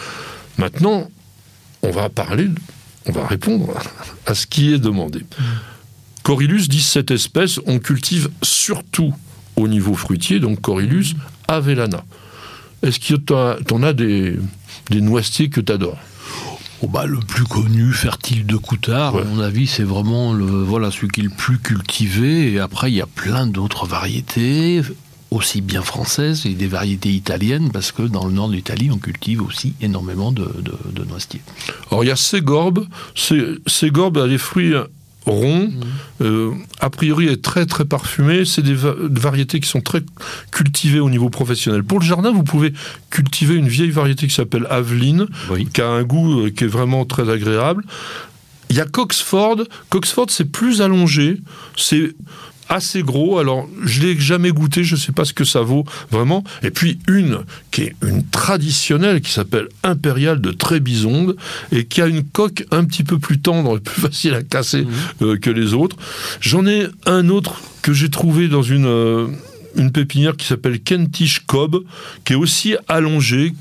Maintenant, 0.58 1.10
on 1.82 1.92
va 1.92 2.10
parler, 2.10 2.48
on 3.06 3.12
va 3.12 3.26
répondre 3.28 3.74
à 4.26 4.36
ce 4.36 4.46
qui 4.48 4.74
est 4.74 4.80
demandé. 4.80 5.22
Corylus, 6.24 6.68
17 6.68 7.12
espèces, 7.12 7.60
on 7.68 7.80
cultive 7.80 8.30
surtout 8.42 9.14
au 9.56 9.68
niveau 9.68 9.94
fruitier, 9.94 10.40
donc 10.40 10.62
Corylus 10.62 11.14
avellana. 11.48 12.04
Est-ce 12.82 13.00
que 13.00 13.16
tu 13.16 13.74
en 13.74 13.84
as 13.84 13.94
des, 13.94 14.38
des 14.90 15.02
noisetiers 15.02 15.50
que 15.50 15.62
tu 15.62 15.72
adores 15.72 16.00
Oh 16.82 16.88
bah, 16.88 17.06
le 17.06 17.20
plus 17.20 17.46
connu, 17.46 17.94
fertile 17.94 18.46
de 18.46 18.58
Coutard, 18.58 19.16
Ouais. 19.16 19.22
à 19.22 19.26
mon 19.26 19.40
avis, 19.40 19.66
c'est 19.66 19.84
vraiment 19.84 20.34
le, 20.34 20.46
voilà, 20.46 20.92
celui 20.92 21.08
qui 21.08 21.22
est 21.22 21.24
le 21.24 21.30
plus 21.30 21.58
cultivé. 21.58 22.52
Et 22.52 22.60
après, 22.60 22.92
il 22.92 22.96
y 22.96 23.02
a 23.02 23.06
plein 23.08 23.48
d'autres 23.48 23.88
variétés, 23.88 24.82
aussi 25.36 25.62
bien 25.62 25.82
françaises 25.82 26.46
et 26.46 26.54
des 26.54 26.68
variétés 26.68 27.12
italiennes, 27.12 27.70
parce 27.72 27.92
que 27.92 28.04
dans 28.04 28.26
le 28.26 28.32
nord 28.34 28.50
de 28.50 28.56
l'Italie, 28.56 28.90
on 28.92 28.98
cultive 28.98 29.42
aussi 29.42 29.74
énormément 29.82 30.32
de, 30.32 30.46
de, 30.62 30.74
de 30.92 31.04
noisetiers. 31.06 31.42
Alors 31.92 32.04
il 32.04 32.08
y 32.08 32.12
a 32.12 32.16
Ségorbe. 32.16 32.88
Sé- 33.16 33.58
Ségorbe 33.68 34.18
a 34.18 34.28
des 34.28 34.38
fruits 34.38 34.74
ronds, 35.26 35.72
euh, 36.22 36.52
a 36.80 36.90
priori 36.92 37.28
est 37.28 37.42
très 37.44 37.66
très 37.66 37.84
parfumé. 37.86 38.46
C'est 38.46 38.62
des 38.62 38.76
va- 38.76 38.96
variétés 39.00 39.60
qui 39.60 39.68
sont 39.68 39.82
très 39.82 40.04
cultivées 40.52 41.00
au 41.00 41.10
niveau 41.10 41.30
professionnel. 41.30 41.84
Pour 41.84 42.00
le 42.00 42.06
jardin, 42.06 42.32
vous 42.32 42.44
pouvez 42.44 42.74
cultiver 43.10 43.56
une 43.56 43.68
vieille 43.68 43.90
variété 43.92 44.28
qui 44.28 44.34
s'appelle 44.36 44.68
Aveline, 44.70 45.26
Oui. 45.52 45.68
qui 45.74 45.82
a 45.82 45.88
un 45.90 46.04
goût 46.04 46.42
euh, 46.42 46.50
qui 46.52 46.64
est 46.64 46.68
vraiment 46.68 47.06
très 47.06 47.28
agréable. 47.30 47.84
Il 48.70 48.76
y 48.76 48.82
a 48.82 48.86
Coxford. 48.86 49.58
Coxford, 49.90 50.28
c'est 50.30 50.46
plus 50.52 50.82
allongé. 50.82 51.38
C'est 51.76 52.14
assez 52.70 53.04
gros. 53.04 53.40
Alors, 53.40 53.68
je 53.84 54.02
l'ai 54.02 54.20
jamais 54.20 54.52
goûté. 54.52 54.84
Je 54.84 54.96
sais 54.96 55.12
pas 55.12 55.26
ce 55.26 55.34
que 55.34 55.44
ça 55.44 55.62
vaut 55.62 55.86
vraiment. 56.12 56.44
Et 56.64 56.72
puis 56.72 57.00
une 57.08 57.40
qui 57.72 57.84
est 57.84 57.96
une 58.04 58.24
traditionnelle 58.24 59.22
qui 59.22 59.32
s'appelle 59.32 59.68
Impériale 59.84 60.42
de 60.42 60.52
Trébizonde 60.52 61.36
et 61.72 61.86
qui 61.86 62.02
a 62.02 62.08
une 62.08 62.24
coque 62.24 62.66
un 62.72 62.86
petit 62.86 63.04
peu 63.04 63.20
plus 63.20 63.40
tendre, 63.40 63.80
plus 63.80 64.02
facile 64.02 64.34
à 64.34 64.44
casser 64.44 64.86
euh, 65.22 65.38
que 65.38 65.50
les 65.50 65.74
autres. 65.74 65.98
J'en 66.42 66.66
ai 66.66 66.88
un 67.06 67.30
autre 67.30 67.62
que 67.82 67.94
j'ai 67.94 68.10
trouvé 68.10 68.48
dans 68.48 68.64
une 68.64 68.86
euh, 68.86 69.28
une 69.76 69.92
pépinière 69.92 70.36
qui 70.36 70.46
s'appelle 70.46 70.80
Kentish 70.80 71.42
Cobb, 71.46 71.84
qui 72.24 72.34
est 72.34 72.38
aussi 72.38 72.76
allongé, 72.88 73.54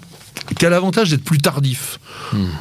qui 0.58 0.66
a 0.66 0.70
l'avantage 0.70 1.10
d'être 1.10 1.24
plus 1.24 1.38
tardif. 1.38 1.98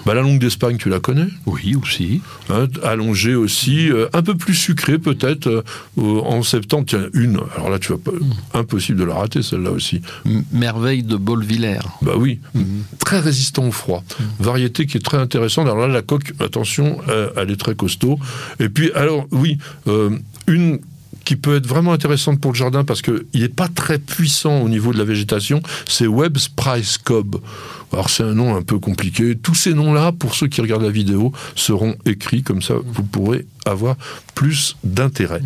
Bah, 0.06 0.14
la 0.14 0.22
longue 0.22 0.40
d'Espagne, 0.40 0.78
tu 0.78 0.90
la 0.90 1.00
connais 1.00 1.28
Oui, 1.46 1.76
aussi. 1.76 2.22
hein, 2.50 2.68
Allongée 2.84 3.34
aussi, 3.36 3.90
euh, 3.90 4.08
un 4.14 4.22
peu 4.22 4.36
plus 4.36 4.54
sucrée 4.54 5.00
peut-être 5.00 5.48
euh, 5.48 5.64
en 6.22 6.44
septembre. 6.44 6.86
Tiens, 6.88 7.08
une, 7.14 7.40
alors 7.56 7.70
là, 7.70 7.80
tu 7.80 7.92
vas 7.92 7.98
pas, 7.98 8.12
impossible 8.54 9.00
de 9.00 9.04
la 9.04 9.16
rater 9.16 9.42
celle-là 9.42 9.72
aussi. 9.72 10.02
M- 10.26 10.44
Merveille 10.52 11.04
de 11.04 11.16
Bolvillers. 11.16 11.80
Bah 12.02 12.14
oui, 12.18 12.40
très 13.00 13.20
résistant 13.20 13.68
au 13.68 13.72
froid. 13.72 14.04
Variété 14.40 14.86
qui 14.86 14.98
est 14.98 15.02
très 15.06 15.18
intéressante. 15.18 15.66
Alors 15.68 15.80
là, 15.80 15.88
la 15.88 16.02
coque, 16.02 16.34
attention, 16.40 17.00
euh, 17.10 17.30
elle 17.36 17.52
est 17.52 17.60
très 17.60 17.76
costaud. 17.76 18.20
Et 18.60 18.70
puis, 18.70 18.92
alors, 18.94 19.26
oui, 19.32 19.58
une 20.48 20.80
qui 21.26 21.36
peut 21.36 21.56
être 21.56 21.68
vraiment 21.68 21.94
intéressante 21.94 22.40
pour 22.40 22.52
le 22.52 22.58
jardin 22.58 22.84
parce 22.84 23.02
qu'il 23.02 23.26
n'est 23.34 23.50
pas 23.50 23.68
très 23.68 24.00
puissant 24.00 24.62
au 24.62 24.70
niveau 24.70 24.94
de 24.94 24.98
la 24.98 25.04
végétation, 25.04 25.62
c'est 25.88 26.08
Webb's 26.08 26.50
Price 26.50 26.98
Cobb. 26.98 27.38
Alors 27.92 28.10
c'est 28.10 28.24
un 28.24 28.34
nom 28.34 28.56
un 28.56 28.62
peu 28.62 28.80
compliqué. 28.80 29.36
Tous 29.36 29.56
ces 29.56 29.74
noms-là, 29.74 30.12
pour 30.12 30.36
ceux 30.36 30.48
qui 30.48 30.62
regardent 30.62 30.84
la 30.84 30.90
vidéo, 30.90 31.32
seront 31.56 31.96
écrits 32.06 32.44
comme 32.44 32.62
ça, 32.62 32.76
vous 32.84 33.04
pourrez 33.04 33.46
avoir 33.66 33.96
plus 34.36 34.76
d'intérêt. 34.84 35.42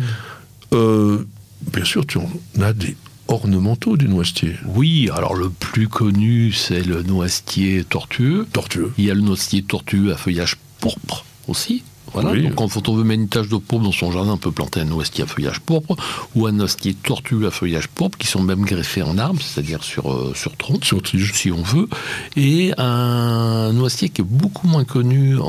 Euh, 0.72 1.24
bien 1.72 1.84
sûr, 1.84 2.06
tu 2.06 2.18
en 2.18 2.28
as 2.60 2.72
des 2.72 2.96
ornementaux 3.28 3.96
du 3.96 4.08
noisetier. 4.08 4.56
Oui, 4.66 5.10
alors 5.14 5.34
le 5.34 5.50
plus 5.50 5.88
connu, 5.88 6.52
c'est 6.52 6.82
le 6.82 7.02
noisetier 7.02 7.84
tortueux. 7.84 8.46
Tortueux. 8.52 8.92
Il 8.98 9.04
y 9.04 9.10
a 9.10 9.14
le 9.14 9.20
noisetier 9.20 9.62
tortueux 9.62 10.12
à 10.12 10.16
feuillage 10.16 10.56
pourpre 10.80 11.24
aussi. 11.46 11.82
Voilà. 12.12 12.30
Oui. 12.32 12.42
Donc, 12.42 12.54
quand 12.54 12.88
on 12.88 12.94
veut 12.96 13.04
mettre 13.04 13.20
une 13.22 13.28
tache 13.28 13.48
de 13.48 13.56
pourpre 13.56 13.84
dans 13.84 13.92
son 13.92 14.10
jardin, 14.12 14.32
on 14.32 14.36
peut 14.38 14.50
planter 14.52 14.80
un 14.80 14.84
noisetier 14.84 15.24
à 15.24 15.26
feuillage 15.26 15.60
pourpre 15.60 15.96
ou 16.34 16.46
un 16.46 16.52
noisetier 16.52 16.94
tortueux 16.94 17.46
à 17.46 17.50
feuillage 17.50 17.88
pourpre 17.88 18.16
qui 18.18 18.26
sont 18.26 18.42
même 18.42 18.62
greffés 18.62 19.02
en 19.02 19.18
arbre, 19.18 19.40
c'est-à-dire 19.42 19.82
sur, 19.84 20.10
euh, 20.12 20.32
sur 20.34 20.56
tronc, 20.56 20.78
Sur 20.82 21.02
tige. 21.02 21.32
si 21.34 21.50
on 21.52 21.62
veut. 21.62 21.88
Et 22.36 22.72
un 22.78 23.72
noisetier 23.72 24.08
qui 24.08 24.20
est 24.22 24.24
beaucoup 24.24 24.66
moins 24.68 24.84
connu 24.84 25.36
en, 25.38 25.42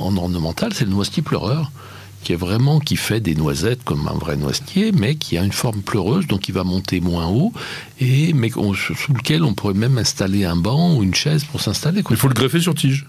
en 0.00 0.16
ornemental, 0.16 0.72
c'est 0.74 0.84
le 0.84 0.90
noisetier 0.90 1.22
pleureur 1.22 1.70
qui 2.22 2.32
est 2.32 2.36
vraiment 2.36 2.78
qui 2.80 2.96
fait 2.96 3.20
des 3.20 3.34
noisettes 3.34 3.84
comme 3.84 4.08
un 4.08 4.14
vrai 4.16 4.38
noisetier, 4.38 4.92
mais 4.92 5.14
qui 5.16 5.36
a 5.36 5.44
une 5.44 5.52
forme 5.52 5.82
pleureuse, 5.82 6.26
donc 6.26 6.48
il 6.48 6.54
va 6.54 6.64
monter 6.64 6.98
moins 7.00 7.26
haut, 7.26 7.52
et 8.00 8.32
mais 8.32 8.50
on- 8.56 8.72
sous 8.72 9.12
lequel 9.12 9.44
on 9.44 9.52
pourrait 9.52 9.74
même 9.74 9.98
installer 9.98 10.46
un 10.46 10.56
banc 10.56 10.94
ou 10.96 11.02
une 11.02 11.14
chaise 11.14 11.44
pour 11.44 11.60
s'installer. 11.60 12.02
Il 12.08 12.16
faut 12.16 12.28
le 12.28 12.32
greffer 12.34 12.60
sur 12.60 12.74
tige. 12.74 13.06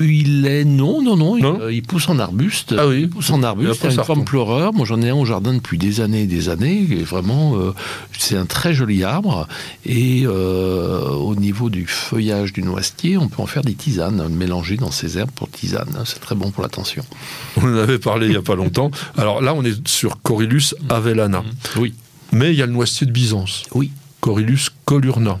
Il 0.00 0.46
est 0.46 0.64
non 0.64 1.02
non 1.02 1.16
non, 1.16 1.36
il- 1.36 1.44
euh, 1.44 1.72
Il, 1.72 1.82
pousse 1.82 2.08
en 2.08 2.18
arbuste. 2.18 2.74
Ah 2.78 2.86
oui. 2.86 3.02
Il 3.02 3.08
pousse 3.10 3.30
en 3.30 3.42
arbuste. 3.42 3.80
ça 3.80 3.88
une 3.90 4.04
forme 4.04 4.24
pleureur. 4.24 4.72
Moi 4.74 4.84
j'en 4.86 5.00
ai 5.02 5.10
un 5.10 5.14
au 5.14 5.24
jardin 5.24 5.54
depuis 5.54 5.78
des 5.78 6.00
années 6.00 6.22
et 6.22 6.26
des 6.26 6.48
années. 6.48 6.86
Et 6.90 7.02
vraiment, 7.02 7.56
euh, 7.56 7.72
c'est 8.18 8.36
un 8.36 8.46
très 8.46 8.74
joli 8.74 9.04
arbre. 9.04 9.48
Et 9.86 10.24
euh, 10.26 11.08
au 11.10 11.34
niveau 11.34 11.70
du 11.70 11.86
feuillage 11.86 12.52
du 12.52 12.62
noisetier, 12.62 13.16
on 13.16 13.28
peut 13.28 13.42
en 13.42 13.46
faire 13.46 13.62
des 13.62 13.74
tisanes, 13.74 14.28
mélanger 14.28 14.76
dans 14.76 14.90
ces 14.90 15.18
herbes 15.18 15.30
pour 15.34 15.50
tisane. 15.50 15.88
C'est 16.04 16.20
très 16.20 16.34
bon 16.34 16.50
pour 16.50 16.62
la 16.62 16.68
tension. 16.68 17.04
On 17.56 17.62
en 17.62 17.76
avait 17.76 17.98
parlé 17.98 18.26
il 18.26 18.30
n'y 18.32 18.36
a 18.36 18.42
pas 18.42 18.54
longtemps. 18.56 18.90
Alors 19.16 19.40
là, 19.40 19.54
on 19.54 19.64
est 19.64 19.86
sur 19.88 20.20
Corylus 20.22 20.74
avellana. 20.88 21.42
Oui. 21.76 21.94
Mais 22.32 22.52
il 22.52 22.58
y 22.58 22.62
a 22.62 22.66
le 22.66 22.72
noisetier 22.72 23.06
de 23.06 23.12
Byzance. 23.12 23.64
Oui. 23.74 23.90
Corylus 24.20 24.68
colurna. 24.84 25.38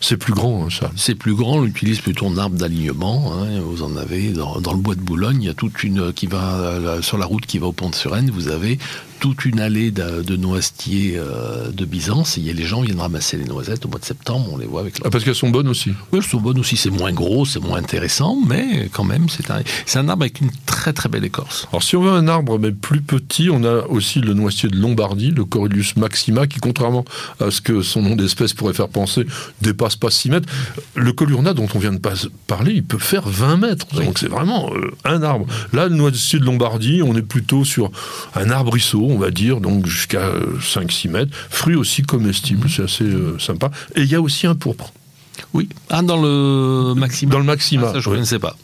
C'est 0.00 0.16
plus 0.16 0.32
grand, 0.32 0.64
hein, 0.64 0.68
ça. 0.70 0.90
C'est 0.96 1.14
plus 1.14 1.34
grand, 1.34 1.58
on 1.58 1.64
utilise 1.66 2.00
plutôt 2.00 2.26
un 2.26 2.38
arbre 2.38 2.56
d'alignement. 2.56 3.34
hein. 3.34 3.60
Vous 3.60 3.82
en 3.82 3.96
avez 3.96 4.30
dans, 4.30 4.56
le 4.56 4.78
bois 4.78 4.94
de 4.94 5.00
Boulogne, 5.00 5.42
il 5.42 5.46
y 5.46 5.50
a 5.50 5.54
toute 5.54 5.84
une 5.84 6.12
qui 6.12 6.26
va 6.26 6.56
euh, 6.58 7.02
sur 7.02 7.18
la 7.18 7.26
route 7.26 7.44
qui 7.44 7.58
va 7.58 7.66
au 7.66 7.72
pont 7.72 7.90
de 7.90 7.94
Suresnes. 7.94 8.30
Vous 8.30 8.48
avez 8.48 8.78
toute 9.20 9.44
une 9.44 9.60
allée 9.60 9.90
de, 9.90 10.22
de 10.22 10.36
noisetiers 10.36 11.14
euh, 11.16 11.70
de 11.70 11.84
Byzance. 11.84 12.38
Et 12.38 12.40
il 12.40 12.46
y 12.46 12.50
a 12.50 12.52
les 12.52 12.64
gens 12.64 12.80
viennent 12.80 13.00
ramasser 13.00 13.36
les 13.36 13.44
noisettes 13.44 13.84
au 13.84 13.88
mois 13.88 14.00
de 14.00 14.04
septembre. 14.04 14.48
On 14.52 14.56
les 14.56 14.66
voit 14.66 14.80
avec. 14.80 14.96
Ah, 15.04 15.10
parce 15.10 15.24
qu'elles 15.24 15.34
sont 15.34 15.50
bonnes 15.50 15.68
aussi. 15.68 15.90
Oui, 16.12 16.18
elles 16.18 16.28
sont 16.28 16.40
bonnes 16.40 16.58
aussi. 16.58 16.76
C'est 16.76 16.90
moins 16.90 17.12
gros, 17.12 17.44
c'est 17.44 17.60
moins 17.60 17.78
intéressant, 17.78 18.38
mais 18.46 18.88
quand 18.92 19.04
même, 19.04 19.28
c'est 19.28 19.50
un, 19.50 19.60
un 19.94 20.08
arbre 20.08 20.22
avec 20.22 20.40
une 20.40 20.50
très 20.66 20.92
très 20.92 21.08
belle 21.08 21.24
écorce. 21.24 21.68
Alors, 21.70 21.82
si 21.82 21.96
on 21.96 22.02
veut 22.02 22.12
un 22.12 22.26
arbre 22.28 22.58
mais 22.58 22.72
plus 22.72 23.02
petit, 23.02 23.50
on 23.50 23.62
a 23.64 23.86
aussi 23.86 24.20
le 24.20 24.32
noisetier 24.32 24.68
de 24.68 24.76
Lombardie, 24.76 25.30
le 25.30 25.44
Corylus 25.44 25.94
maxima, 25.96 26.46
qui, 26.46 26.58
contrairement 26.58 27.04
à 27.38 27.50
ce 27.50 27.60
que 27.60 27.82
son 27.82 28.02
nom 28.02 28.16
d'espèce 28.16 28.54
pourrait 28.54 28.74
faire 28.74 28.88
penser, 28.88 29.26
dépasse 29.60 29.96
pas 29.96 30.10
6 30.10 30.30
mètres. 30.30 30.48
Le 30.94 31.12
colurna 31.12 31.52
dont 31.52 31.68
on 31.74 31.78
vient 31.78 31.92
de 31.92 31.98
pas 31.98 32.14
parler, 32.46 32.72
il 32.72 32.84
peut 32.84 32.98
faire 32.98 33.28
20 33.28 33.58
mètres. 33.58 33.86
Donc, 33.94 34.18
c'est 34.18 34.28
vraiment 34.28 34.70
euh, 34.74 34.90
un 35.04 35.22
arbre. 35.22 35.46
Là, 35.72 35.88
le 35.88 35.94
noisetier 35.94 36.38
de 36.38 36.44
Lombardie, 36.44 37.02
on 37.02 37.14
est 37.16 37.22
plutôt 37.22 37.64
sur 37.64 37.90
un 38.34 38.50
arbrisseau, 38.50 39.09
on 39.10 39.18
va 39.18 39.30
dire, 39.30 39.60
donc 39.60 39.86
jusqu'à 39.86 40.20
euh, 40.20 40.58
5-6 40.60 41.10
mètres. 41.10 41.36
Fruit 41.50 41.74
aussi 41.74 42.02
comestible, 42.02 42.68
c'est 42.68 42.82
assez 42.82 43.04
euh, 43.04 43.38
sympa. 43.38 43.70
Et 43.94 44.02
il 44.02 44.08
y 44.08 44.14
a 44.14 44.20
aussi 44.20 44.46
un 44.46 44.54
pourpre. 44.54 44.92
Oui. 45.54 45.68
Ah, 45.88 46.02
dans 46.02 46.20
le 46.20 46.94
maximum. 46.94 47.32
Dans 47.32 47.38
le 47.38 47.44
maxima. 47.44 47.88
Ah, 47.88 47.92
ça, 47.94 48.00
je 48.00 48.10
oui. 48.10 48.18
ne 48.18 48.24
sais 48.24 48.38
pas. 48.38 48.56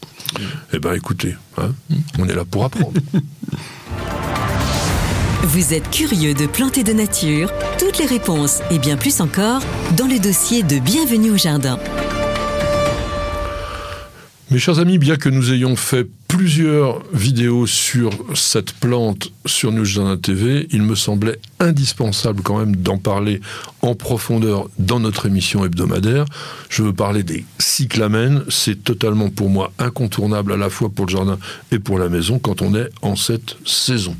Eh 0.73 0.79
ben 0.79 0.93
écoutez, 0.93 1.35
hein, 1.57 1.71
on 2.19 2.27
est 2.27 2.35
là 2.35 2.43
pour 2.45 2.65
apprendre. 2.65 2.99
Vous 5.43 5.73
êtes 5.73 5.89
curieux 5.89 6.33
de 6.33 6.45
planter 6.45 6.83
de 6.83 6.91
nature? 6.91 7.49
Toutes 7.79 7.99
les 7.99 8.05
réponses 8.05 8.59
et 8.69 8.79
bien 8.79 8.97
plus 8.97 9.21
encore 9.21 9.61
dans 9.95 10.07
le 10.07 10.19
dossier 10.19 10.61
de 10.63 10.77
Bienvenue 10.79 11.31
au 11.31 11.37
Jardin. 11.37 11.79
Mes 14.49 14.59
chers 14.59 14.79
amis, 14.79 14.97
bien 14.97 15.17
que 15.17 15.27
nous 15.27 15.51
ayons 15.51 15.75
fait 15.75 16.07
plusieurs 16.29 17.03
vidéos 17.11 17.67
sur 17.67 18.11
cette 18.33 18.71
plante 18.71 19.33
sur 19.45 19.73
News 19.73 19.83
Jardin 19.83 20.15
TV, 20.15 20.67
il 20.71 20.83
me 20.83 20.95
semblait 20.95 21.37
indispensable 21.59 22.41
quand 22.43 22.57
même 22.57 22.77
d'en 22.77 22.97
parler 22.97 23.41
en 23.81 23.93
profondeur 23.93 24.69
dans 24.79 25.01
notre 25.01 25.25
émission 25.25 25.65
hebdomadaire. 25.65 26.23
Je 26.69 26.83
veux 26.83 26.93
parler 26.93 27.23
des 27.23 27.43
cyclamènes. 27.59 28.45
C'est 28.47 28.85
totalement 28.85 29.29
pour 29.29 29.49
moi 29.49 29.73
incontournable 29.79 30.53
à 30.53 30.57
la 30.57 30.69
fois 30.69 30.87
pour 30.87 31.07
le 31.07 31.11
jardin 31.11 31.37
et 31.73 31.79
pour 31.79 31.99
la 31.99 32.07
maison 32.07 32.39
quand 32.39 32.61
on 32.61 32.73
est 32.73 32.89
en 33.01 33.17
cette 33.17 33.57
saison. 33.65 34.15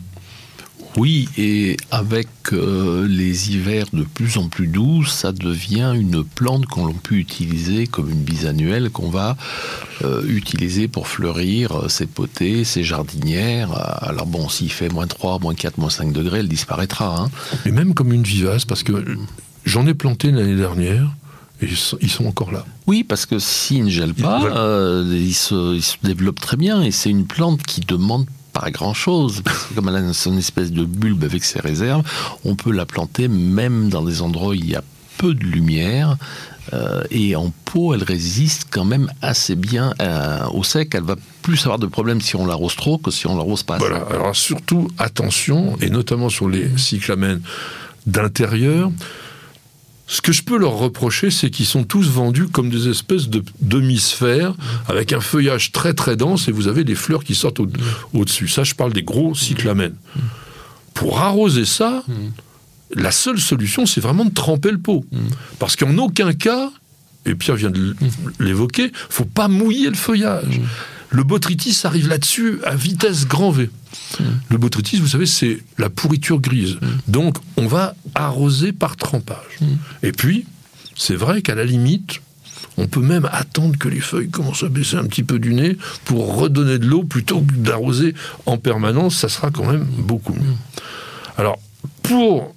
Oui, 0.98 1.30
et 1.38 1.78
avec 1.92 2.28
euh, 2.54 3.08
les 3.08 3.52
hivers 3.52 3.86
de 3.94 4.02
plus 4.04 4.38
en 4.40 4.50
plus 4.50 4.66
doux, 4.68 5.06
ça 5.06 5.32
devient 5.32 5.94
une 5.96 6.24
plante 6.24 6.66
qu'on 6.66 6.92
peut 6.92 7.16
utiliser 7.16 7.86
comme 7.86 8.10
une 8.10 8.24
bisannuelle 8.24 8.90
qu'on 8.90 9.10
va 9.12 9.38
euh, 10.04 10.24
utiliser 10.28 10.88
pour 10.88 11.08
fleurir 11.08 11.84
euh, 11.84 11.88
ses 11.88 12.08
potées, 12.08 12.64
ses 12.64 12.84
jardinières. 12.84 13.72
Alors 14.04 14.26
bon, 14.26 14.50
s'il 14.50 14.72
fait 14.72 14.90
moins 14.90 15.06
3, 15.08 15.38
moins 15.40 15.54
4, 15.54 15.78
moins 15.78 15.92
5 15.92 16.12
degrés, 16.12 16.40
elle 16.40 16.48
disparaîtra. 16.48 17.16
hein. 17.22 17.30
Et 17.66 17.72
même 17.72 17.94
comme 17.94 18.12
une 18.12 18.24
vivace, 18.24 18.66
parce 18.66 18.82
que 18.82 19.06
j'en 19.66 19.86
ai 19.86 19.94
planté 19.94 20.32
l'année 20.32 20.56
dernière 20.56 21.14
et 21.62 21.66
ils 21.66 21.78
sont, 21.78 21.98
ils 22.02 22.28
encore 22.28 22.52
là. 22.52 22.66
Oui, 22.88 23.04
parce 23.04 23.26
que 23.28 23.38
s'il 23.40 23.84
ne 23.86 23.90
gèle 23.90 24.14
pas, 24.16 24.40
Voilà. 24.40 24.58
euh, 24.58 25.04
il, 25.16 25.34
se, 25.36 25.76
il 25.76 25.84
se 25.84 25.98
développe 26.04 26.40
très 26.40 26.58
bien 26.58 26.82
et 26.82 26.90
c'est 26.92 27.10
une 27.12 27.26
plante 27.28 27.62
qui 27.64 27.82
demande 27.82 28.26
pas 28.54 28.72
grand 28.72 28.94
chose. 28.94 29.42
Parce 29.44 29.66
que 29.66 29.74
comme 29.76 29.90
elle 29.90 29.96
a 29.96 30.14
son 30.14 30.38
espèce 30.38 30.72
de 30.72 30.86
bulbe 30.86 31.24
avec 31.24 31.44
ses 31.44 31.60
réserves, 31.60 32.04
on 32.44 32.56
peut 32.56 32.72
la 32.72 32.86
planter 32.86 33.28
même 33.28 33.90
dans 33.90 34.04
des 34.04 34.22
endroits 34.22 34.50
où 34.50 34.54
il 34.54 34.70
y 34.70 34.76
a 34.76 34.84
peu 35.18 35.34
de 35.34 35.44
lumière. 35.44 36.18
euh, 36.74 37.04
et 37.12 37.36
en 37.36 37.52
pot, 37.66 37.94
elle 37.94 38.04
résiste 38.04 38.68
quand 38.70 38.86
même 38.86 39.10
assez 39.22 39.56
bien 39.56 39.94
euh, 40.02 40.46
au 40.54 40.64
sec. 40.64 40.94
Elle 40.96 41.04
va 41.04 41.16
plus 41.42 41.62
avoir 41.62 41.80
de 41.80 41.88
problèmes 41.88 42.22
si 42.22 42.36
on 42.36 42.46
l'arrose 42.46 42.76
trop 42.76 42.98
que 42.98 43.12
si 43.12 43.28
on 43.28 43.38
l'arrose 43.38 43.64
pas. 43.64 43.78
Voilà, 43.78 44.06
alors 44.10 44.36
surtout 44.36 44.88
attention, 44.98 45.78
et 45.82 45.90
notamment 45.90 46.30
sur 46.30 46.50
les 46.50 46.78
cyclamènes 46.78 47.42
d'intérieur. 48.06 48.92
Ce 50.10 50.22
que 50.22 50.32
je 50.32 50.42
peux 50.42 50.58
leur 50.58 50.74
reprocher, 50.78 51.30
c'est 51.32 51.50
qu'ils 51.50 51.66
sont 51.66 51.84
tous 51.84 52.08
vendus 52.10 52.48
comme 52.48 52.70
des 52.70 52.88
espèces 52.88 53.28
de 53.28 53.44
demi-sphères 53.62 54.54
avec 54.88 55.12
un 55.12 55.20
feuillage 55.20 55.74
très 55.74 55.94
très 55.94 56.16
dense 56.16 56.48
et 56.48 56.52
vous 56.54 56.68
avez 56.70 56.86
des 56.86 56.96
fleurs 56.96 57.26
qui 57.26 57.36
sortent 57.36 57.60
au- 57.60 57.68
au-dessus. 58.14 58.48
Ça, 58.48 58.64
je 58.64 58.74
parle 58.74 58.94
des 58.94 59.04
gros 59.04 59.36
cyclamènes. 59.36 59.96
Pour 60.94 61.20
arroser 61.20 61.66
ça, 61.66 62.04
la 62.96 63.12
seule 63.12 63.38
solution, 63.40 63.86
c'est 63.86 64.00
vraiment 64.02 64.24
de 64.26 64.34
tremper 64.34 64.72
le 64.72 64.78
pot. 64.80 65.06
Parce 65.60 65.76
qu'en 65.76 65.98
aucun 65.98 66.32
cas, 66.34 66.72
et 67.26 67.36
Pierre 67.36 67.58
vient 67.58 67.70
de 67.70 67.94
l'évoquer, 68.40 68.92
faut 69.10 69.26
pas 69.26 69.50
mouiller 69.50 69.90
le 69.90 69.96
feuillage. 69.96 70.62
Le 71.10 71.24
botrytis 71.24 71.80
arrive 71.84 72.08
là-dessus 72.08 72.60
à 72.64 72.76
vitesse 72.76 73.28
grand 73.28 73.52
V. 73.52 73.70
Le 74.50 74.58
botrytis, 74.58 75.00
vous 75.00 75.08
savez, 75.08 75.26
c'est 75.26 75.60
la 75.78 75.90
pourriture 75.90 76.40
grise. 76.40 76.78
Donc, 77.08 77.38
on 77.56 77.68
va 77.68 77.96
arroser 78.16 78.74
par 78.74 78.96
trempage. 78.98 79.60
Et 80.04 80.12
puis, 80.12 80.46
c'est 80.96 81.16
vrai 81.16 81.42
qu'à 81.42 81.56
la 81.56 81.64
limite, 81.64 82.22
on 82.78 82.88
peut 82.88 83.02
même 83.02 83.28
attendre 83.32 83.78
que 83.78 83.88
les 83.88 84.00
feuilles 84.00 84.30
commencent 84.30 84.64
à 84.64 84.70
baisser 84.70 84.98
un 84.98 85.06
petit 85.06 85.24
peu 85.24 85.40
du 85.40 85.54
nez 85.54 85.78
pour 86.06 86.36
redonner 86.36 86.78
de 86.78 86.86
l'eau 86.86 87.04
plutôt 87.04 87.42
que 87.42 87.54
d'arroser 87.54 88.14
en 88.46 88.58
permanence. 88.58 89.18
Ça 89.18 89.30
sera 89.30 89.50
quand 89.50 89.70
même 89.70 89.86
beaucoup 89.86 90.34
mieux. 90.34 90.56
Alors, 91.38 91.60
pour 92.04 92.54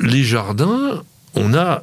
les 0.00 0.24
jardins, 0.24 1.02
on 1.34 1.54
a 1.54 1.82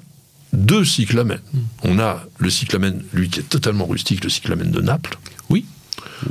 deux 0.54 0.86
cyclamènes. 0.86 1.42
On 1.84 2.00
a 2.00 2.24
le 2.38 2.50
cyclamène, 2.50 3.04
lui 3.14 3.30
qui 3.30 3.40
est 3.40 3.44
totalement 3.44 3.86
rustique, 3.86 4.24
le 4.24 4.30
cyclamène 4.30 4.72
de 4.72 4.82
Naples. 4.82 5.18
Oui. 5.50 5.66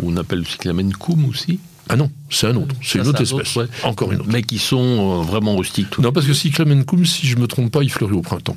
On 0.02 0.16
appelle 0.16 0.40
le 0.40 0.44
cyclamen 0.44 0.92
coum 0.92 1.26
aussi. 1.26 1.60
Ah 1.88 1.96
non, 1.96 2.10
c'est 2.30 2.46
un 2.46 2.56
autre, 2.56 2.74
c'est 2.82 2.98
une 2.98 3.06
autre 3.06 3.20
espèce. 3.20 3.56
autre, 3.56 3.62
ouais. 3.62 3.68
Encore 3.82 4.10
une 4.10 4.20
autre. 4.20 4.30
Mais 4.32 4.42
qui 4.42 4.58
sont 4.58 5.20
euh, 5.20 5.22
vraiment 5.22 5.54
rustiques. 5.54 5.90
tout. 5.90 6.00
Non, 6.00 6.12
parce 6.12 6.26
que 6.26 6.32
cyclamen 6.32 6.82
cum, 6.84 7.04
si 7.04 7.26
je 7.26 7.36
me 7.36 7.46
trompe 7.46 7.70
pas, 7.70 7.82
il 7.82 7.90
fleurit 7.90 8.14
au 8.14 8.22
printemps. 8.22 8.56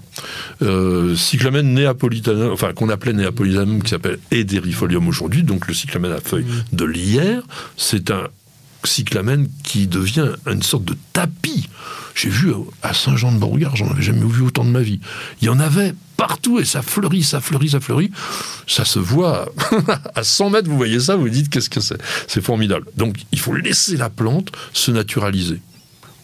Euh, 0.62 1.14
cyclamen 1.16 1.74
néapolitanum, 1.74 2.54
enfin 2.54 2.72
qu'on 2.72 2.88
appelait 2.88 3.12
néapolitanum, 3.12 3.84
qui 3.84 3.90
s'appelle 3.90 4.20
Ederifolium 4.32 5.08
aujourd'hui, 5.10 5.44
donc 5.44 5.68
le 5.68 5.74
cyclamen 5.74 6.12
à 6.14 6.22
feuilles 6.22 6.46
de 6.72 6.86
lierre, 6.86 7.42
c'est 7.76 8.12
un 8.12 8.30
cyclamen 8.86 9.48
qui 9.64 9.88
devient 9.88 10.30
une 10.50 10.64
sorte 10.64 10.86
de 10.86 10.96
tapis. 11.12 11.68
J'ai 12.16 12.30
vu 12.30 12.54
à 12.82 12.94
Saint-Jean-de-Beauregard, 12.94 13.76
j'en 13.76 13.90
avais 13.90 14.02
jamais 14.02 14.26
vu 14.26 14.44
autant 14.44 14.64
de 14.64 14.70
ma 14.70 14.82
vie. 14.82 15.02
Il 15.42 15.46
y 15.46 15.50
en 15.50 15.60
avait 15.60 15.94
partout 16.18 16.60
et 16.60 16.66
ça 16.66 16.82
fleurit, 16.82 17.24
ça 17.24 17.40
fleurit, 17.40 17.70
ça 17.70 17.80
fleurit. 17.80 18.12
Ça 18.68 18.84
se 18.84 19.00
voit 19.00 19.50
à 20.16 20.24
100 20.24 20.50
mètres, 20.50 20.70
vous 20.70 20.78
voyez 20.78 21.00
ça, 21.00 21.16
vous 21.16 21.30
dites 21.30 21.50
qu'est-ce 21.50 21.70
que 21.70 21.80
c'est? 21.80 22.02
C'est 22.28 22.42
formidable. 22.42 22.86
Donc 22.98 23.16
il 23.32 23.40
faut 23.40 23.54
laisser 23.54 23.96
la 23.96 24.10
plante 24.10 24.52
se 24.74 24.92
naturaliser. 24.92 25.62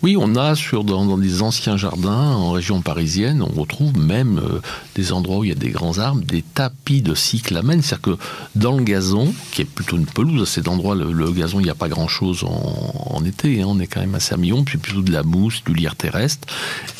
Oui, 0.03 0.17
on 0.19 0.35
a 0.35 0.53
sur, 0.53 0.83
dans, 0.83 1.17
des 1.17 1.41
anciens 1.43 1.77
jardins 1.77 2.11
en 2.35 2.51
région 2.51 2.81
parisienne, 2.81 3.41
on 3.41 3.61
retrouve 3.61 3.97
même 3.97 4.37
euh, 4.37 4.59
des 4.95 5.13
endroits 5.13 5.37
où 5.37 5.43
il 5.45 5.47
y 5.47 5.53
a 5.53 5.55
des 5.55 5.69
grands 5.69 5.97
arbres, 5.97 6.21
des 6.25 6.41
tapis 6.41 7.01
de 7.01 7.15
cyclamen. 7.15 7.81
C'est-à-dire 7.81 8.17
que 8.17 8.23
dans 8.53 8.73
le 8.75 8.83
gazon, 8.83 9.33
qui 9.53 9.61
est 9.61 9.65
plutôt 9.65 9.95
une 9.95 10.05
pelouse, 10.05 10.41
à 10.41 10.45
cet 10.45 10.67
endroit, 10.67 10.95
le, 10.95 11.31
gazon, 11.31 11.61
il 11.61 11.63
n'y 11.63 11.69
a 11.69 11.75
pas 11.75 11.87
grand-chose 11.87 12.43
en, 12.43 13.23
été, 13.23 13.61
hein, 13.61 13.65
on 13.69 13.79
est 13.79 13.87
quand 13.87 14.01
même 14.01 14.13
assez 14.13 14.33
à 14.33 14.37
puis 14.37 14.77
plutôt 14.77 15.03
de 15.03 15.11
la 15.13 15.23
mousse, 15.23 15.63
du 15.63 15.73
lierre 15.73 15.95
terrestre. 15.95 16.49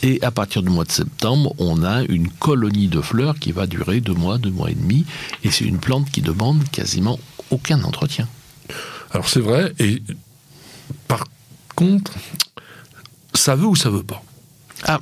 Et 0.01 0.23
à 0.23 0.31
partir 0.31 0.63
du 0.63 0.69
mois 0.69 0.85
de 0.85 0.91
septembre, 0.93 1.53
on 1.57 1.83
a 1.83 2.03
une 2.03 2.29
colonie 2.29 2.87
de 2.87 3.01
fleurs 3.01 3.37
qui 3.37 3.51
va 3.51 3.67
durer 3.67 3.99
deux 3.99 4.13
mois, 4.13 4.37
deux 4.37 4.49
mois 4.49 4.71
et 4.71 4.75
demi. 4.75 5.05
Et 5.43 5.51
c'est 5.51 5.65
une 5.65 5.79
plante 5.79 6.09
qui 6.09 6.21
demande 6.21 6.63
quasiment 6.71 7.19
aucun 7.51 7.83
entretien. 7.83 8.29
Alors 9.11 9.27
c'est 9.27 9.41
vrai, 9.41 9.73
et 9.77 10.01
par 11.09 11.25
contre, 11.75 12.13
ça 13.33 13.55
veut 13.55 13.65
ou 13.67 13.75
ça 13.75 13.89
veut 13.89 14.03
pas. 14.03 14.23
Ah, 14.85 14.99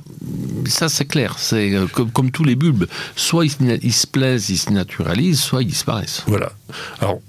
ça 0.66 0.88
c'est 0.88 1.06
clair. 1.06 1.36
C'est 1.38 1.74
euh, 1.74 1.86
comme, 1.86 2.10
comme 2.10 2.30
tous 2.30 2.44
les 2.44 2.54
bulbes. 2.54 2.86
Soit 3.16 3.46
ils, 3.46 3.50
se 3.50 3.62
na- 3.62 3.76
ils 3.82 3.92
se 3.92 4.06
plaisent, 4.06 4.48
ils 4.50 4.58
se 4.58 4.70
naturalisent, 4.70 5.40
soit 5.40 5.62
ils 5.62 5.68
disparaissent. 5.68 6.22
Voilà. 6.26 6.52
Alors, 7.00 7.20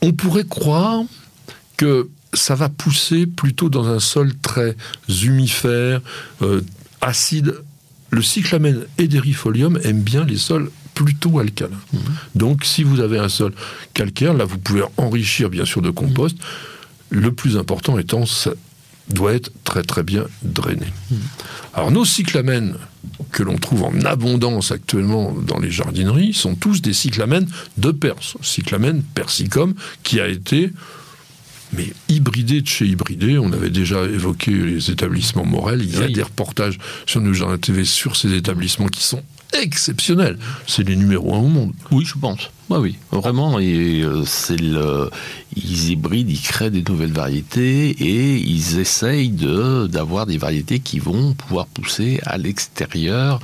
on 0.00 0.12
pourrait 0.12 0.46
croire 0.46 1.02
que 1.76 2.08
ça 2.32 2.54
va 2.54 2.68
pousser 2.70 3.26
plutôt 3.26 3.68
dans 3.68 3.86
un 3.88 4.00
sol 4.00 4.32
très 4.40 4.74
humifère, 5.22 6.00
euh, 6.40 6.62
acide. 7.02 7.54
Le 8.10 8.22
cyclamen 8.22 8.84
Ederifolium 8.98 9.78
aime 9.84 10.00
bien 10.00 10.24
les 10.24 10.38
sols 10.38 10.70
plutôt 10.94 11.38
alcalins. 11.38 11.80
Donc, 12.34 12.64
si 12.64 12.82
vous 12.84 13.00
avez 13.00 13.18
un 13.18 13.28
sol 13.28 13.52
calcaire, 13.94 14.34
là, 14.34 14.44
vous 14.44 14.58
pouvez 14.58 14.82
enrichir, 14.98 15.48
bien 15.50 15.64
sûr, 15.64 15.80
de 15.82 15.90
compost. 15.90 16.36
Le 17.10 17.32
plus 17.32 17.56
important 17.56 17.98
étant, 17.98 18.24
ça 18.26 18.52
doit 19.08 19.32
être 19.34 19.50
très, 19.64 19.82
très 19.82 20.02
bien 20.02 20.24
drainé. 20.42 20.86
Alors, 21.74 21.90
nos 21.90 22.04
cyclamènes 22.04 22.76
que 23.30 23.42
l'on 23.42 23.56
trouve 23.58 23.82
en 23.84 24.00
abondance 24.04 24.70
actuellement 24.72 25.32
dans 25.32 25.58
les 25.58 25.70
jardineries 25.70 26.32
sont 26.34 26.54
tous 26.54 26.80
des 26.82 26.92
cyclamènes 26.92 27.48
de 27.78 27.90
Perse. 27.90 28.36
Cyclamen 28.42 29.02
persicum 29.14 29.74
qui 30.02 30.20
a 30.20 30.28
été 30.28 30.70
mais 31.74 31.90
hybridé 32.10 32.60
de 32.60 32.68
chez 32.68 32.86
hybridé. 32.86 33.38
On 33.38 33.50
avait 33.52 33.70
déjà 33.70 34.02
évoqué 34.04 34.50
les 34.52 34.90
établissements 34.90 35.46
Morel. 35.46 35.80
Il 35.82 35.92
y 35.94 35.96
a 35.96 36.06
Oui. 36.06 36.12
des 36.12 36.22
reportages 36.22 36.78
sur 37.06 37.20
nos 37.22 37.32
jardins 37.32 37.56
TV 37.56 37.84
sur 37.86 38.14
ces 38.16 38.34
établissements 38.34 38.88
qui 38.88 39.02
sont 39.02 39.22
exceptionnels. 39.58 40.38
C'est 40.66 40.86
les 40.86 40.96
numéros 40.96 41.34
un 41.34 41.38
au 41.38 41.48
monde. 41.48 41.72
Oui, 41.90 42.04
je 42.04 42.14
pense. 42.18 42.50
Oui, 42.72 42.78
oui, 42.78 43.20
vraiment. 43.20 43.58
Euh, 43.58 45.10
ils 45.56 45.90
hybrident, 45.90 46.30
ils 46.30 46.40
créent 46.40 46.70
des 46.70 46.82
nouvelles 46.82 47.12
variétés 47.12 47.90
et 47.90 48.36
ils 48.38 48.78
essayent 48.78 49.28
de, 49.28 49.86
d'avoir 49.86 50.24
des 50.24 50.38
variétés 50.38 50.80
qui 50.80 50.98
vont 50.98 51.34
pouvoir 51.34 51.66
pousser 51.66 52.18
à 52.24 52.38
l'extérieur 52.38 53.40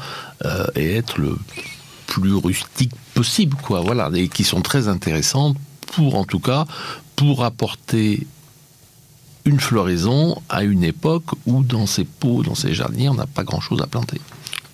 euh, 0.47 0.65
et 0.77 0.97
être 0.97 1.19
le 1.21 1.37
plus 2.07 2.35
rustique 2.37 2.93
possible. 3.13 3.55
Voilà, 3.69 4.11
et 4.15 4.29
qui 4.29 4.45
sont 4.45 4.63
très 4.63 4.89
intéressantes 4.89 5.59
pour, 5.89 6.15
en 6.15 6.25
tout 6.25 6.41
cas, 6.41 6.65
pour 7.15 7.45
apporter 7.45 8.27
une 9.45 9.61
floraison 9.61 10.41
à 10.49 10.65
une 10.65 10.85
époque 10.85 11.27
où 11.45 11.63
dans 11.63 11.87
ces 11.87 12.05
pots, 12.05 12.43
dans 12.43 12.55
ces 12.55 12.73
jardiniers, 12.73 13.11
on 13.11 13.15
n'a 13.15 13.27
pas 13.27 13.45
grand-chose 13.45 13.83
à 13.83 13.87
planter. 13.87 14.23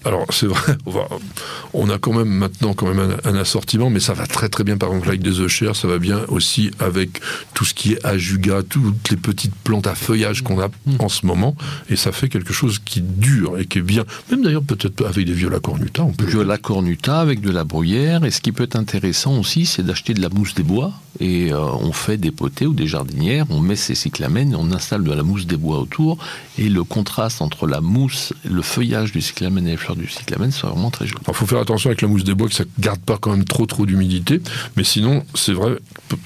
Alors 0.05 0.27
c'est 0.31 0.47
vrai, 0.47 0.77
on, 1.75 1.89
a 1.89 1.99
quand 1.99 2.13
même 2.13 2.29
maintenant 2.29 2.75
quand 2.75 2.93
même 2.93 3.17
un, 3.25 3.35
assortiment, 3.37 3.91
mais 3.91 4.01
ça 4.01 4.13
va 4.13 4.27
très 4.27 4.49
très 4.49 4.65
bien. 4.65 4.77
Par 4.77 4.91
exemple 4.91 5.09
avec 5.09 5.23
des 5.23 5.41
œufs 5.41 5.75
ça 5.75 5.89
va 5.89 5.99
bien 5.99 6.21
aussi 6.29 6.71
avec 6.79 7.21
tout 7.55 7.65
ce 7.65 7.75
qui 7.75 7.93
est 7.95 8.05
ajuga, 8.05 8.63
toutes 8.69 9.11
les 9.11 9.17
petites 9.17 9.55
plantes 9.55 9.87
à 9.87 9.95
feuillage 9.95 10.43
qu'on 10.43 10.61
a 10.61 10.69
en 10.99 11.09
ce 11.09 11.27
moment, 11.27 11.57
et 11.89 11.97
ça 11.97 12.13
fait 12.13 12.29
quelque 12.29 12.53
chose 12.53 12.81
qui 12.85 13.01
dure 13.01 13.59
et 13.59 13.67
qui 13.67 13.79
est 13.79 13.83
bien. 13.83 14.05
Même 14.31 14.43
d'ailleurs 14.43 14.63
peut-être 14.63 15.07
avec 15.07 15.27
des 15.27 15.33
viola 15.33 15.61
cornuta, 15.61 16.03
on 16.03 16.13
peut. 16.13 16.27
Viola 16.27 16.59
cornuta 16.59 17.21
avec 17.21 17.41
de 17.41 17.51
la 17.51 17.65
bruyère, 17.65 18.25
et 18.25 18.31
ce 18.31 18.41
qui 18.41 18.53
peut 18.53 18.65
être 18.65 18.77
intéressant 18.77 19.39
aussi, 19.39 19.67
c'est 19.67 19.83
d'acheter 19.83 20.15
de 20.15 20.21
la 20.21 20.29
mousse 20.29 20.55
des 20.55 20.63
bois, 20.63 20.93
et 21.21 21.53
euh, 21.53 21.61
on 21.61 21.93
fait 21.93 22.17
des 22.17 22.31
potées 22.31 22.67
ou 22.67 22.75
des 22.75 22.87
jardinières, 22.87 23.47
on 23.51 23.61
met 23.61 23.77
ces 23.77 23.95
cyclamènes, 23.95 24.55
on 24.57 24.73
installe 24.73 25.05
de 25.05 25.13
la 25.13 25.23
mousse 25.23 25.47
des 25.47 25.57
bois 25.57 25.79
autour, 25.79 26.19
et 26.59 26.69
le 26.69 26.85
contraste 26.85 27.41
entre 27.43 27.67
la 27.67 27.81
mousse, 27.81 28.33
le 28.45 28.63
feuillage 28.63 29.13
du 29.13 29.21
cyclamène 29.21 29.67
et 29.67 29.73
les 29.73 29.77
fleurs 29.77 29.94
du 29.95 30.09
cyclamen, 30.09 30.51
vraiment 30.51 30.91
très 30.91 31.07
joli. 31.07 31.21
Il 31.27 31.35
faut 31.35 31.47
faire 31.47 31.61
attention 31.61 31.91
avec 31.91 32.03
la 32.03 32.09
mousse 32.09 32.25
des 32.25 32.35
bois 32.35 32.49
que 32.49 32.55
ça 32.55 32.65
ne 32.65 32.83
garde 32.83 33.01
pas 33.01 33.19
quand 33.19 33.31
même 33.31 33.45
trop 33.45 33.67
trop 33.67 33.87
d'humidité, 33.87 34.41
mais 34.77 34.85
sinon 34.85 35.25
c'est 35.35 35.53
vrai, 35.53 35.79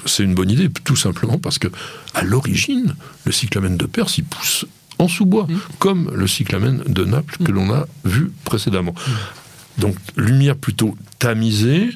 c'est 0.07 0.23
une 0.23 0.35
bonne 0.35 0.51
idée, 0.51 0.69
tout 0.85 0.97
simplement 0.97 1.39
parce 1.39 1.59
que 1.59 1.69
à 2.14 2.23
l'origine, 2.23 2.95
le 3.25 3.33
cyclamen 3.33 3.77
de 3.77 3.87
Perse, 3.87 4.19
il 4.19 4.25
pousse 4.25 4.66
en 4.99 5.09
sous-bois, 5.09 5.47
mmh. 5.49 5.59
comme 5.79 6.11
le 6.14 6.27
cyclamen 6.27 6.83
de 6.87 7.05
Naples 7.05 7.37
que 7.45 7.53
mmh. 7.53 7.55
l'on 7.55 7.73
a 7.73 7.87
vu 8.05 8.33
précédemment. 8.45 8.93
Mmh. 8.93 9.81
Donc 9.81 9.97
lumière 10.16 10.57
plutôt 10.57 10.97
tamisée, 11.19 11.91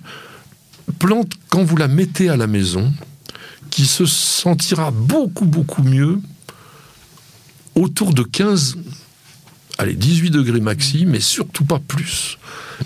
plante 0.98 1.32
quand 1.48 1.64
vous 1.64 1.76
la 1.76 1.88
mettez 1.88 2.28
à 2.28 2.36
la 2.36 2.46
maison, 2.46 2.92
qui 3.70 3.86
se 3.86 4.06
sentira 4.06 4.90
beaucoup 4.90 5.46
beaucoup 5.46 5.82
mieux 5.82 6.20
autour 7.74 8.14
de 8.14 8.22
15 8.22 8.76
allez, 9.78 9.94
18 9.94 10.30
degrés 10.30 10.60
maxi, 10.60 11.06
mais 11.06 11.20
surtout 11.20 11.64
pas 11.64 11.80
plus. 11.80 12.38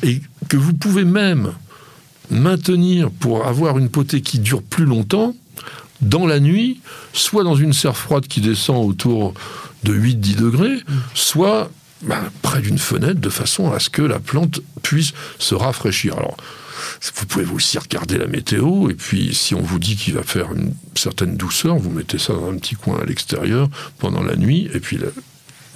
Et 0.03 0.20
que 0.49 0.57
vous 0.57 0.74
pouvez 0.74 1.05
même 1.05 1.53
maintenir 2.30 3.11
pour 3.11 3.47
avoir 3.47 3.78
une 3.78 3.89
potée 3.89 4.20
qui 4.20 4.39
dure 4.39 4.62
plus 4.62 4.84
longtemps 4.84 5.34
dans 6.01 6.26
la 6.26 6.41
nuit, 6.41 6.80
soit 7.12 7.45
dans 7.45 7.55
une 7.55 7.72
serre 7.72 7.97
froide 7.97 8.26
qui 8.26 8.41
descend 8.41 8.84
autour 8.87 9.34
de 9.84 9.95
8-10 9.95 10.37
degrés, 10.37 10.78
soit 11.14 11.70
ben, 12.03 12.30
près 12.43 12.61
d'une 12.61 12.78
fenêtre 12.78 13.20
de 13.20 13.30
façon 13.30 13.72
à 13.72 13.78
ce 13.78 13.89
que 13.89 14.03
la 14.03 14.18
plante 14.18 14.61
puisse 14.82 15.12
se 15.39 15.55
rafraîchir. 15.55 16.16
Alors, 16.18 16.37
vous 17.14 17.26
pouvez 17.26 17.47
aussi 17.47 17.78
regarder 17.78 18.18
la 18.18 18.26
météo, 18.26 18.91
et 18.91 18.95
puis 18.95 19.34
si 19.34 19.55
on 19.55 19.62
vous 19.62 19.78
dit 19.78 19.97
qu'il 19.97 20.14
va 20.14 20.22
faire 20.22 20.53
une 20.53 20.74
certaine 20.95 21.37
douceur, 21.37 21.76
vous 21.76 21.91
mettez 21.91 22.18
ça 22.18 22.34
dans 22.34 22.51
un 22.51 22.57
petit 22.57 22.74
coin 22.74 22.99
à 23.01 23.05
l'extérieur 23.05 23.68
pendant 23.99 24.22
la 24.22 24.37
nuit, 24.37 24.68
et 24.74 24.80
puis 24.80 24.99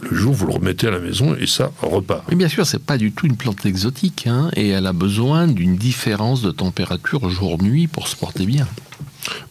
le 0.08 0.16
jour, 0.16 0.32
vous 0.32 0.46
le 0.46 0.54
remettez 0.54 0.86
à 0.86 0.90
la 0.90 0.98
maison 0.98 1.34
et 1.34 1.46
ça 1.46 1.72
repart. 1.82 2.24
Mais 2.28 2.36
bien 2.36 2.48
sûr, 2.48 2.66
c'est 2.66 2.82
pas 2.82 2.98
du 2.98 3.12
tout 3.12 3.26
une 3.26 3.36
plante 3.36 3.66
exotique, 3.66 4.26
hein, 4.26 4.50
et 4.56 4.68
elle 4.68 4.86
a 4.86 4.92
besoin 4.92 5.46
d'une 5.46 5.76
différence 5.76 6.42
de 6.42 6.50
température 6.50 7.28
jour-nuit 7.28 7.86
pour 7.86 8.08
se 8.08 8.16
porter 8.16 8.46
bien. 8.46 8.66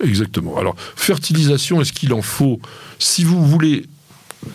Exactement. 0.04 0.58
Alors, 0.58 0.76
fertilisation, 0.96 1.82
est-ce 1.82 1.94
qu'il 1.94 2.14
en 2.14 2.22
faut? 2.22 2.60
Si 2.98 3.24
vous 3.24 3.46
voulez 3.46 3.86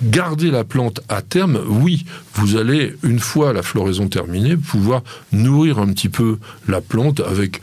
garder 0.02 0.50
la 0.50 0.64
plante 0.64 1.00
à 1.08 1.22
terme, 1.22 1.60
oui, 1.68 2.04
vous 2.34 2.56
allez, 2.56 2.96
une 3.02 3.18
fois 3.18 3.52
la 3.52 3.62
floraison 3.62 4.08
terminée, 4.08 4.56
pouvoir 4.56 5.02
nourrir 5.32 5.78
un 5.78 5.86
petit 5.88 6.08
peu 6.08 6.38
la 6.68 6.80
plante 6.80 7.20
avec 7.20 7.60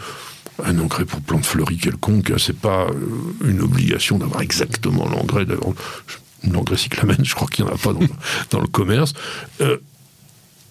un 0.64 0.78
engrais 0.80 1.06
pour 1.06 1.22
plante 1.22 1.46
fleurie 1.46 1.78
quelconque. 1.78 2.32
C'est 2.38 2.58
pas 2.58 2.88
euh, 2.88 3.50
une 3.50 3.62
obligation 3.62 4.18
d'avoir 4.18 4.42
exactement 4.42 5.08
l'engrais 5.08 5.46
l'engrais 6.50 6.78
cyclamène, 6.78 7.24
je 7.24 7.36
crois 7.36 7.48
qu'il 7.48 7.66
n'y 7.66 7.72
en 7.72 7.76
a 7.76 7.78
pas 7.78 7.94
dans, 8.50 8.60
le 8.60 8.68
commerce. 8.68 9.14
Euh, 9.62 9.78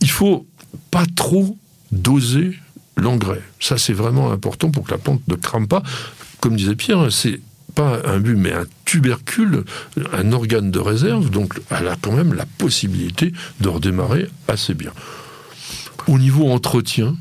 il 0.01 0.11
faut 0.11 0.47
pas 0.91 1.05
trop 1.14 1.57
doser 1.93 2.57
l'engrais. 2.97 3.43
Ça, 3.59 3.79
c'est 3.79 3.93
vraiment 3.93 4.33
important 4.33 4.71
pour 4.71 4.85
que 4.85 4.93
la 4.93 4.99
plante 4.99 5.27
ne 5.29 5.35
crame 5.35 5.68
pas. 5.68 5.83
Comme 6.41 6.57
disait 6.57 6.77
Pierre, 6.77 7.11
c'est 7.11 7.41
pas 7.75 8.01
un 8.05 8.18
but, 8.18 8.37
mais 8.37 8.53
un 8.53 8.66
tubercule, 8.85 9.64
un 10.12 10.33
organe 10.33 10.71
de 10.71 10.79
réserve, 10.79 11.31
donc 11.31 11.61
elle 11.71 11.89
a 11.89 11.97
quand 12.01 12.12
même 12.12 12.35
la 12.35 12.47
possibilité 12.47 13.33
de 13.61 13.68
redémarrer 13.68 14.29
assez 14.49 14.75
bien. 14.75 14.93
Au 16.09 16.18
niveau 16.18 16.51
entretien, 16.51 17.16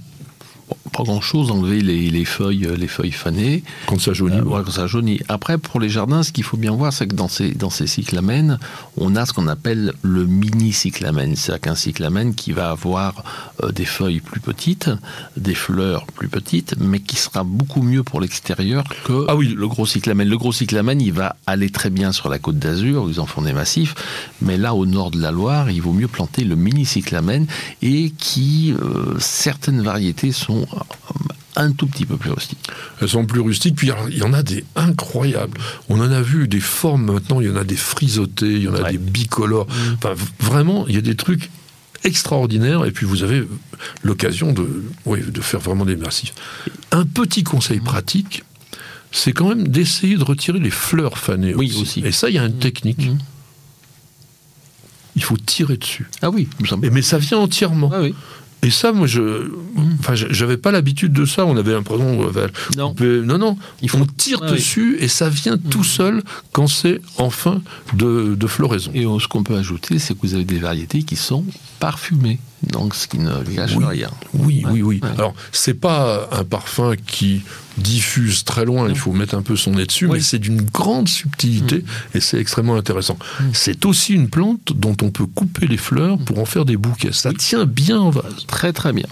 pas 1.00 1.06
grand 1.06 1.22
chose, 1.22 1.50
enlever 1.50 1.80
les, 1.80 2.26
feuilles, 2.26 2.68
les 2.78 2.88
feuilles 2.90 3.14
fanées. 3.14 3.64
Quand 3.86 4.02
ça 4.02 4.12
jaunit. 4.12 4.36
Euh, 4.36 4.64
quand 4.66 4.72
ça 4.72 4.86
jaunit. 4.86 5.22
Après, 5.30 5.58
pour 5.58 5.80
les 5.80 5.88
jardins, 5.88 6.24
ce 6.24 6.34
qu'il 6.34 6.44
faut 6.44 6.58
bien 6.58 6.74
voir, 6.74 6.92
c'est 6.92 7.08
que 7.08 7.16
dans 7.16 7.30
ces, 7.30 7.52
dans 7.52 7.70
ces 7.70 7.88
cyclamènes, 7.88 8.60
on 8.98 9.16
a 9.16 9.26
ce 9.26 9.32
qu'on 9.32 9.48
appelle 9.48 9.94
le 10.02 10.26
mini 10.26 10.74
cyclamène. 10.74 11.38
C'est-à-dire 11.38 11.62
qu'un 11.62 11.76
cyclamène 11.76 12.36
qui 12.36 12.52
va 12.52 12.72
avoir 12.72 13.24
euh, 13.64 13.72
des 13.72 13.86
feuilles 13.86 14.20
plus 14.20 14.42
petites, 14.42 14.90
des 15.38 15.56
fleurs 15.56 16.06
plus 16.06 16.28
petites, 16.28 16.76
mais 16.78 17.00
qui 17.00 17.16
sera 17.16 17.46
beaucoup 17.46 17.82
mieux 17.82 18.04
pour 18.04 18.20
l'extérieur 18.20 18.84
que 19.06 19.26
ah 19.30 19.38
oui. 19.38 19.56
le 19.58 19.68
gros 19.70 19.86
cyclamène. 19.86 20.28
Le 20.28 20.38
gros 20.38 20.52
cyclamène, 20.52 21.00
il 21.00 21.14
va 21.14 21.38
aller 21.48 21.70
très 21.70 21.92
bien 21.92 22.12
sur 22.12 22.28
la 22.28 22.40
côte 22.40 22.60
d'Azur, 22.60 23.04
où 23.04 23.10
ils 23.10 23.22
en 23.22 23.26
font 23.26 23.44
des 23.44 23.54
massifs, 23.54 23.96
mais 24.42 24.58
là, 24.58 24.76
au 24.76 24.86
nord 24.86 25.12
de 25.12 25.22
la 25.22 25.32
Loire, 25.32 25.72
il 25.72 25.82
vaut 25.82 25.94
mieux 25.94 26.10
planter 26.10 26.44
le 26.44 26.58
mini 26.58 26.86
cyclamène 26.86 27.48
et 27.82 28.12
qui, 28.18 28.74
euh, 28.74 29.16
certaines 29.20 29.82
variétés 29.82 30.34
sont 30.34 30.68
un 31.56 31.72
tout 31.72 31.88
petit 31.88 32.06
peu 32.06 32.18
plus 32.18 32.32
rustiques. 32.32 32.70
Elles 33.02 33.10
sont 33.10 33.26
plus 33.26 33.42
rustiques, 33.42 33.76
puis 33.76 33.92
il 34.10 34.18
y 34.18 34.24
en 34.24 34.34
a 34.34 34.44
des 34.44 34.64
incroyables. 34.76 35.58
On 35.90 36.00
en 36.00 36.12
a 36.12 36.22
vu 36.22 36.48
des 36.48 36.60
formes 36.60 37.12
maintenant, 37.12 37.42
il 37.42 37.48
y 37.48 37.52
en 37.52 37.56
a 37.56 37.64
des 37.64 37.76
frisottés, 37.76 38.52
il 38.52 38.64
y 38.64 38.68
en 38.68 38.76
a 38.76 38.92
des 38.92 38.98
bicolores. 38.98 39.68
Mm. 39.68 39.94
Enfin, 39.96 40.14
vraiment, 40.40 40.88
il 40.88 40.96
y 40.96 40.98
a 40.98 41.02
des 41.02 41.16
trucs 41.16 41.50
extraordinaires, 42.04 42.86
et 42.86 42.92
puis 42.92 43.06
vous 43.06 43.24
avez 43.24 43.46
l'occasion 44.04 44.54
de, 44.54 44.84
de 45.06 45.42
faire 45.42 45.60
vraiment 45.60 45.86
des 45.86 45.98
massifs. 45.98 46.34
Un 46.92 47.06
petit 47.06 47.44
conseil 47.44 47.80
mm. 47.80 47.84
pratique, 47.84 48.44
c'est 49.12 49.34
quand 49.34 49.50
même 49.50 49.68
d'essayer 49.68 50.18
de 50.18 50.24
retirer 50.24 50.60
les 50.60 50.70
fleurs 50.70 51.18
fanées 51.18 51.56
oui, 51.56 51.76
aussi. 51.82 52.02
Et 52.06 52.12
ça, 52.12 52.30
il 52.30 52.36
y 52.36 52.40
a 52.40 52.46
une 52.46 52.56
mm. 52.56 52.60
technique. 52.60 53.10
Il 55.16 55.24
faut 55.24 55.36
tirer 55.36 55.76
dessus. 55.76 56.08
Ah 56.22 56.30
oui, 56.30 56.48
mais 56.80 57.02
ça 57.02 57.18
vient 57.18 57.40
entièrement. 57.40 57.90
Ah 57.94 58.02
oui. 58.02 58.16
Et 58.62 58.72
ça, 58.72 58.92
moi, 58.92 59.08
je, 59.08 59.50
enfin, 60.00 60.16
j'avais 60.16 60.58
pas 60.58 60.72
l'habitude 60.72 61.14
de 61.14 61.26
ça. 61.26 61.46
On 61.46 61.56
avait 61.56 61.72
l'impression, 61.72 62.30
euh, 62.36 62.48
non, 62.78 62.94
non, 63.00 63.38
non, 63.38 63.58
on 63.94 64.06
tire 64.06 64.42
dessus 64.42 64.98
et 65.00 65.08
ça 65.08 65.30
vient 65.30 65.58
tout 65.58 65.80
mm. 65.80 65.84
seul 65.84 66.24
quand 66.52 66.68
c'est 66.68 67.02
en 67.18 67.30
fin 67.30 67.62
de, 67.94 68.36
de 68.36 68.48
floraison. 68.48 68.92
Et 68.94 69.04
ce 69.04 69.28
qu'on 69.28 69.44
peut 69.44 69.56
ajouter, 69.56 69.98
c'est 69.98 70.14
que 70.14 70.20
vous 70.22 70.34
avez 70.34 70.44
des 70.44 70.60
variétés 70.60 71.04
qui 71.04 71.16
sont 71.16 71.46
parfumées, 71.80 72.40
donc 72.64 72.96
ce 72.96 73.08
qui 73.08 73.20
ne 73.20 73.44
gâche 73.44 73.78
rien. 73.78 74.12
Oui, 74.34 74.66
oui, 74.70 74.82
oui. 74.82 75.02
Alors, 75.18 75.34
c'est 75.52 75.74
pas 75.74 76.28
un 76.32 76.44
parfum 76.44 76.96
qui 77.08 77.44
diffuse 77.78 78.44
très 78.44 78.66
loin, 78.66 78.90
il 78.90 78.98
faut 78.98 79.14
mettre 79.14 79.36
un 79.36 79.42
peu 79.42 79.56
son 79.56 79.72
nez 79.72 79.86
dessus, 79.86 80.08
mais 80.08 80.20
c'est 80.20 80.40
d'une 80.40 80.62
grande 80.62 81.08
subtilité 81.08 81.78
mm. 81.78 82.18
et 82.18 82.20
c'est 82.20 82.38
extrêmement 82.38 82.76
intéressant. 82.76 83.18
Mm. 83.40 83.44
C'est 83.54 83.86
aussi 83.86 84.14
une 84.14 84.30
plante 84.30 84.74
dont 84.76 84.98
on 85.02 85.10
peut 85.12 85.26
couper 85.26 85.68
les 85.68 85.78
fleurs 85.78 86.18
pour 86.18 86.40
en 86.40 86.46
faire 86.46 86.66
des 86.66 86.78
bouquets. 86.78 87.14
Ça 87.14 87.32
tient 87.34 87.66
bien 87.66 88.00
en 88.00 88.10
vase. 88.10 88.46
Très 88.48 88.74
très 88.74 88.92
bien. 88.92 89.08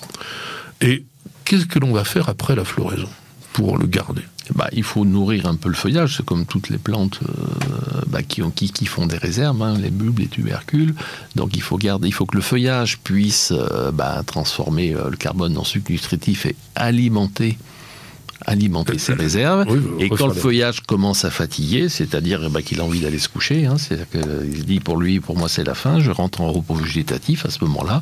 Et 0.82 1.06
qu'est-ce 1.46 1.66
que 1.66 1.80
l'on 1.80 1.94
va 1.94 2.04
faire 2.04 2.30
après 2.30 2.56
la 2.56 2.66
floraison 2.66 3.10
pour 3.54 3.78
le 3.78 3.88
garder? 3.88 4.24
Bah, 4.56 4.70
il 4.72 4.84
faut 4.84 5.06
nourrir 5.06 5.48
un 5.48 5.56
peu 5.56 5.70
le 5.70 5.76
feuillage, 5.76 6.18
c'est 6.18 6.26
comme 6.26 6.46
toutes 6.46 6.70
les 6.70 6.78
plantes 6.78 7.20
euh, 7.24 8.02
bah, 8.08 8.24
qui, 8.24 8.42
ont, 8.42 8.52
qui, 8.52 8.86
font 8.86 9.06
des 9.06 9.18
réserves, 9.18 9.62
hein, 9.62 9.78
les 9.78 9.90
bulbes, 9.90 10.20
les 10.20 10.28
tubercules. 10.28 10.96
Donc 11.36 11.56
il 11.56 11.62
faut 11.62 11.78
garder, 11.78 12.08
il 12.08 12.14
faut 12.14 12.26
que 12.26 12.36
le 12.36 12.42
feuillage 12.42 13.00
puisse 13.00 13.52
euh, 13.52 13.92
bah, 13.92 14.22
transformer 14.26 14.94
euh, 14.94 15.10
le 15.10 15.18
carbone 15.18 15.58
en 15.58 15.64
sucre 15.64 15.92
nutritif 15.92 16.46
et 16.46 16.56
alimenter 16.76 17.58
alimenter 18.46 18.98
ses 18.98 19.14
réserves. 19.14 19.66
et 20.00 20.10
quand 20.10 20.28
le 20.28 20.34
feuillage 20.34 20.82
commence 20.82 21.26
à 21.26 21.30
fatiguer, 21.30 21.90
c'est-à-dire 21.90 22.42
eh 22.46 22.50
ben, 22.50 22.62
qu'il 22.62 22.80
a 22.80 22.84
envie 22.84 23.00
d'aller 23.00 23.20
se 23.20 23.30
coucher, 23.30 23.66
hein, 23.66 23.78
c'est-à-dire 23.78 24.08
qu'il 24.10 24.66
dit 24.66 24.80
pour 24.80 24.98
lui, 24.98 25.20
pour 25.20 25.38
moi 25.38 25.50
c'est 25.50 25.64
la 25.64 25.76
fin, 25.76 26.00
je 26.00 26.12
rentre 26.12 26.42
en 26.42 26.52
repos 26.52 26.76
végétatif 26.76 27.46
à 27.46 27.50
ce 27.50 27.64
moment-là, 27.66 28.02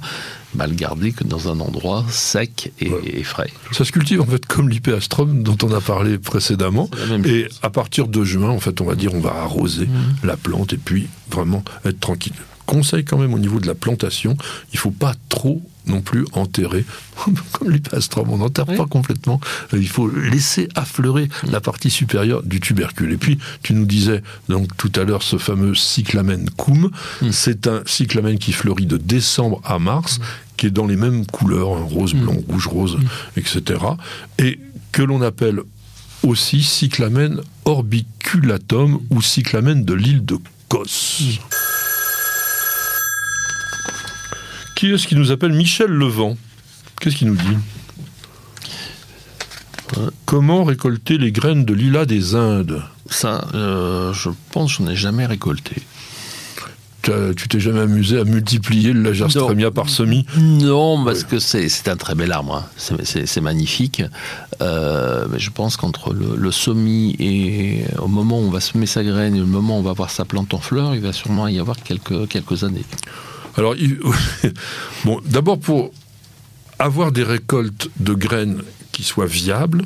bah, 0.54 0.68
le 0.68 0.74
garder 0.74 1.12
que 1.12 1.24
dans 1.24 1.50
un 1.50 1.60
endroit 1.60 2.06
sec 2.10 2.72
et, 2.80 3.24
frais. 3.24 3.50
Ça 3.72 3.86
se 3.86 3.92
cultive 3.92 4.22
en 4.22 4.26
fait 4.26 4.46
comme 4.46 4.70
l'hypéastrum 4.70 5.44
dont 5.44 5.58
on 5.64 5.72
a 5.74 5.82
parlé 5.82 6.18
précédemment. 6.18 6.90
Et 7.26 7.48
à 7.62 7.70
partir 7.70 8.08
de 8.08 8.24
juin, 8.24 8.50
en 8.50 8.60
fait, 8.60 8.80
on 8.82 8.86
va 8.86 8.96
dire 8.96 9.14
on 9.14 9.20
va 9.20 9.34
arroser 9.36 9.86
mmh. 9.86 10.26
la 10.28 10.38
plante 10.38 10.74
et 10.74 10.78
puis 10.78 11.08
vraiment 11.32 11.64
être 11.86 12.00
tranquille. 12.00 12.34
Conseil 12.66 13.06
quand 13.06 13.18
même 13.18 13.34
au 13.34 13.40
niveau 13.40 13.60
de 13.60 13.68
la 13.68 13.76
plantation, 13.76 14.38
il 14.74 14.80
faut 14.80 14.92
pas 14.92 15.14
trop 15.30 15.62
non 15.88 16.02
plus 16.02 16.26
enterrer, 16.34 16.86
comme 17.52 17.70
les 17.70 17.80
pastrums, 17.80 18.30
on 18.30 18.38
n'enterre 18.38 18.66
pas 18.66 18.86
complètement. 18.86 19.40
Euh, 19.74 19.78
il 19.80 19.88
faut 19.88 20.10
laisser 20.10 20.70
affleurer 20.76 21.30
la 21.50 21.62
partie 21.62 21.90
supérieure 21.90 22.44
du 22.44 22.60
tubercule. 22.60 23.12
Et 23.12 23.18
puis, 23.18 23.38
tu 23.64 23.74
nous 23.74 23.86
disais 23.86 24.22
donc 24.50 24.76
tout 24.78 24.92
à 24.96 25.04
l'heure 25.04 25.24
ce 25.24 25.38
fameux 25.38 25.76
cyclamen 25.76 26.50
cum. 26.58 26.92
Mm. 27.22 27.32
C'est 27.32 27.68
un 27.68 27.82
cyclamen 27.86 28.38
qui 28.38 28.52
fleurit 28.52 28.86
de 28.86 28.98
décembre 28.98 29.62
à 29.64 29.80
mars, 29.80 30.20
mm. 30.20 30.24
qui 30.58 30.66
est 30.68 30.72
dans 30.72 30.88
les 30.88 30.98
mêmes 30.98 31.26
couleurs, 31.26 31.68
rose, 31.68 32.14
mm. 32.14 32.20
blanc, 32.20 32.38
rouge, 32.48 32.68
rose, 32.68 32.98
etc. 33.38 33.80
Et 34.40 34.60
que 34.92 35.02
l'on 35.02 35.22
appelle 35.22 35.62
aussi 36.24 36.64
cyclamen 36.64 37.42
orbiculatum 37.66 39.00
ou 39.10 39.22
cyclamen 39.22 39.84
de 39.84 39.94
l'île 39.94 40.26
de 40.26 40.38
Kos. 40.68 41.40
Qui 44.76 44.92
est-ce 44.92 45.08
qui 45.08 45.16
nous 45.16 45.32
appelle 45.32 45.54
Michel 45.54 45.90
Levent? 45.90 46.36
Qu'est-ce 47.00 47.16
qu'il 47.16 47.28
nous 47.28 47.38
dit? 47.38 47.58
Comment 50.26 50.66
récolter 50.66 51.18
les 51.18 51.32
graines 51.32 51.64
de 51.64 51.74
lilas 51.74 52.06
des 52.06 52.36
Indes? 52.36 52.84
Ça, 53.10 53.48
euh, 53.54 54.12
je 54.12 54.30
pense 54.52 54.74
que 54.74 54.78
je 54.80 54.84
n'en 54.84 54.92
ai 54.92 54.96
jamais 54.96 55.26
récolté. 55.26 55.76
Tu 57.04 57.48
t'es 57.48 57.60
jamais 57.60 57.82
amusé 57.82 58.20
à 58.20 58.24
multiplier 58.24 58.92
le 58.92 59.04
lagerstremia 59.04 59.70
par 59.70 59.90
semis? 59.90 60.26
Non, 60.40 61.06
parce 61.06 61.24
que 61.24 61.38
c'est 61.38 61.88
un 61.88 61.98
très 61.98 62.16
bel 62.16 62.32
arbre. 62.32 62.66
Hein. 62.68 62.98
C'est 63.06 63.42
magnifique. 63.42 64.02
Euh, 64.62 65.28
mais 65.30 65.38
je 65.38 65.52
pense 65.52 65.78
qu'entre 65.78 66.14
le, 66.14 66.36
le, 66.36 66.52
semis 66.52 67.16
et 67.20 67.86
au 68.00 68.08
moment 68.08 68.40
où 68.40 68.46
on 68.46 68.50
va 68.50 68.60
semer 68.60 68.88
sa 68.88 69.04
graine 69.04 69.36
et 69.36 69.40
le 69.40 69.46
moment 69.46 69.78
où 69.78 69.82
on 69.82 69.84
va 69.84 69.94
voir 69.94 70.10
sa 70.10 70.26
plante 70.26 70.54
en 70.56 70.60
fleur, 70.60 70.96
il 70.96 71.02
va 71.02 71.14
sûrement 71.14 71.48
y 71.48 71.60
avoir 71.60 71.78
quelques, 71.78 72.28
quelques 72.28 72.64
années. 72.64 72.86
Alors, 73.58 73.76
bon, 75.06 75.22
d'abord 75.26 75.60
pour 75.60 75.92
avoir 76.80 77.12
des 77.12 77.24
récoltes 77.24 77.90
de 78.00 78.14
graines 78.14 78.62
qui 78.92 79.04
soient 79.04 79.26
viables, 79.26 79.84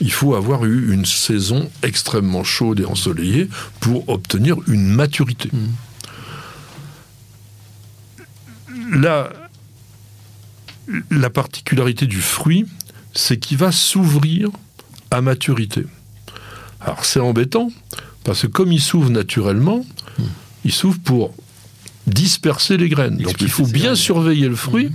il 0.00 0.12
faut 0.12 0.34
avoir 0.34 0.64
eu 0.64 0.92
une 0.92 1.04
saison 1.04 1.70
extrêmement 1.82 2.42
chaude 2.42 2.80
et 2.80 2.84
ensoleillée 2.84 3.48
pour 3.80 4.08
obtenir 4.08 4.56
une 4.66 4.86
maturité. 4.86 5.50
Mmh. 5.52 5.68
La, 9.00 9.30
la 11.10 11.30
particularité 11.30 12.06
du 12.06 12.20
fruit, 12.20 12.66
c'est 13.14 13.38
qu'il 13.38 13.56
va 13.56 13.70
s'ouvrir 13.70 14.50
à 15.10 15.20
maturité. 15.20 15.86
Alors 16.80 17.04
c'est 17.04 17.20
embêtant, 17.20 17.70
parce 18.24 18.42
que 18.42 18.46
comme 18.48 18.72
il 18.72 18.80
s'ouvre 18.80 19.10
naturellement, 19.10 19.86
mmh. 20.18 20.22
il 20.64 20.72
s'ouvre 20.72 20.98
pour 20.98 21.34
disperser 22.06 22.76
les 22.76 22.88
graines. 22.88 23.16
Donc 23.16 23.40
il 23.40 23.48
faut 23.48 23.66
bien 23.66 23.94
surveiller 23.94 24.48
le 24.48 24.56
fruit 24.56 24.86
mhm. 24.86 24.92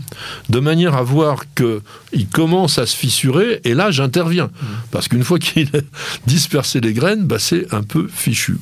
de 0.50 0.60
manière 0.60 0.96
à 0.96 1.04
voir 1.04 1.44
qu'il 1.56 2.28
commence 2.32 2.78
à 2.78 2.86
se 2.86 2.96
fissurer 2.96 3.62
et 3.64 3.74
là 3.74 3.92
j'interviens. 3.92 4.46
Mhm. 4.62 4.68
Parce 4.92 5.08
qu'une 5.08 5.24
fois 5.24 5.40
qu'il 5.40 5.68
a 5.76 5.80
dispersé 6.28 6.80
les 6.82 6.94
graines, 6.94 7.26
bah, 7.26 7.40
c'est 7.40 7.74
un 7.74 7.84
peu 7.84 8.08
fichu. 8.14 8.58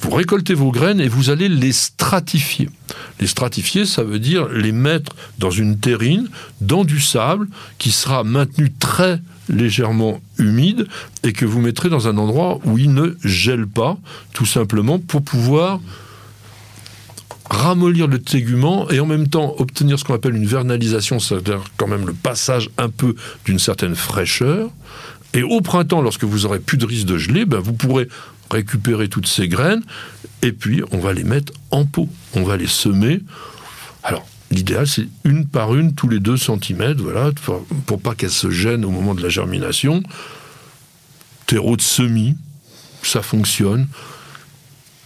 Vous 0.00 0.10
récoltez 0.10 0.54
vos 0.54 0.70
graines 0.70 1.00
et 1.00 1.08
vous 1.08 1.30
allez 1.30 1.48
les 1.48 1.72
stratifier. 1.72 2.68
Les 3.18 3.26
stratifier, 3.26 3.86
ça 3.86 4.02
veut 4.02 4.18
dire 4.18 4.48
les 4.48 4.72
mettre 4.72 5.16
dans 5.38 5.50
une 5.50 5.78
terrine, 5.78 6.28
dans 6.60 6.84
du 6.84 7.00
sable, 7.00 7.48
qui 7.78 7.90
sera 7.90 8.22
maintenu 8.22 8.72
très 8.72 9.20
légèrement 9.48 10.20
humide 10.38 10.86
et 11.22 11.32
que 11.32 11.46
vous 11.46 11.60
mettrez 11.60 11.88
dans 11.88 12.08
un 12.08 12.18
endroit 12.18 12.60
où 12.64 12.78
il 12.78 12.92
ne 12.92 13.16
gèle 13.24 13.66
pas, 13.66 13.96
tout 14.32 14.46
simplement 14.46 14.98
pour 14.98 15.22
pouvoir 15.22 15.80
ramollir 17.50 18.06
le 18.06 18.20
tégument 18.20 18.88
et 18.90 19.00
en 19.00 19.06
même 19.06 19.28
temps 19.28 19.54
obtenir 19.58 19.98
ce 19.98 20.04
qu'on 20.04 20.14
appelle 20.14 20.34
une 20.34 20.46
vernalisation, 20.46 21.18
c'est-à-dire 21.18 21.62
quand 21.76 21.86
même 21.86 22.06
le 22.06 22.12
passage 22.12 22.70
un 22.78 22.88
peu 22.88 23.14
d'une 23.44 23.58
certaine 23.58 23.94
fraîcheur. 23.94 24.70
Et 25.34 25.42
au 25.42 25.60
printemps, 25.60 26.00
lorsque 26.00 26.24
vous 26.24 26.46
aurez 26.46 26.60
plus 26.60 26.78
de 26.78 26.86
risque 26.86 27.06
de 27.06 27.18
geler, 27.18 27.44
ben 27.44 27.58
vous 27.58 27.72
pourrez 27.72 28.08
récupérer 28.50 29.08
toutes 29.08 29.26
ces 29.26 29.48
graines 29.48 29.82
et 30.42 30.52
puis 30.52 30.82
on 30.92 30.98
va 30.98 31.12
les 31.12 31.24
mettre 31.24 31.52
en 31.70 31.84
pot. 31.84 32.08
On 32.34 32.42
va 32.42 32.56
les 32.56 32.66
semer. 32.66 33.20
Alors, 34.02 34.26
l'idéal, 34.50 34.86
c'est 34.86 35.08
une 35.24 35.46
par 35.46 35.74
une, 35.74 35.94
tous 35.94 36.08
les 36.08 36.20
deux 36.20 36.36
centimètres, 36.36 37.02
voilà, 37.02 37.32
pour, 37.44 37.64
pour 37.86 38.00
pas 38.00 38.14
qu'elles 38.14 38.30
se 38.30 38.50
gênent 38.50 38.84
au 38.84 38.90
moment 38.90 39.14
de 39.14 39.22
la 39.22 39.28
germination. 39.28 40.02
Terreau 41.46 41.76
de 41.76 41.82
semis, 41.82 42.36
ça 43.02 43.22
fonctionne 43.22 43.86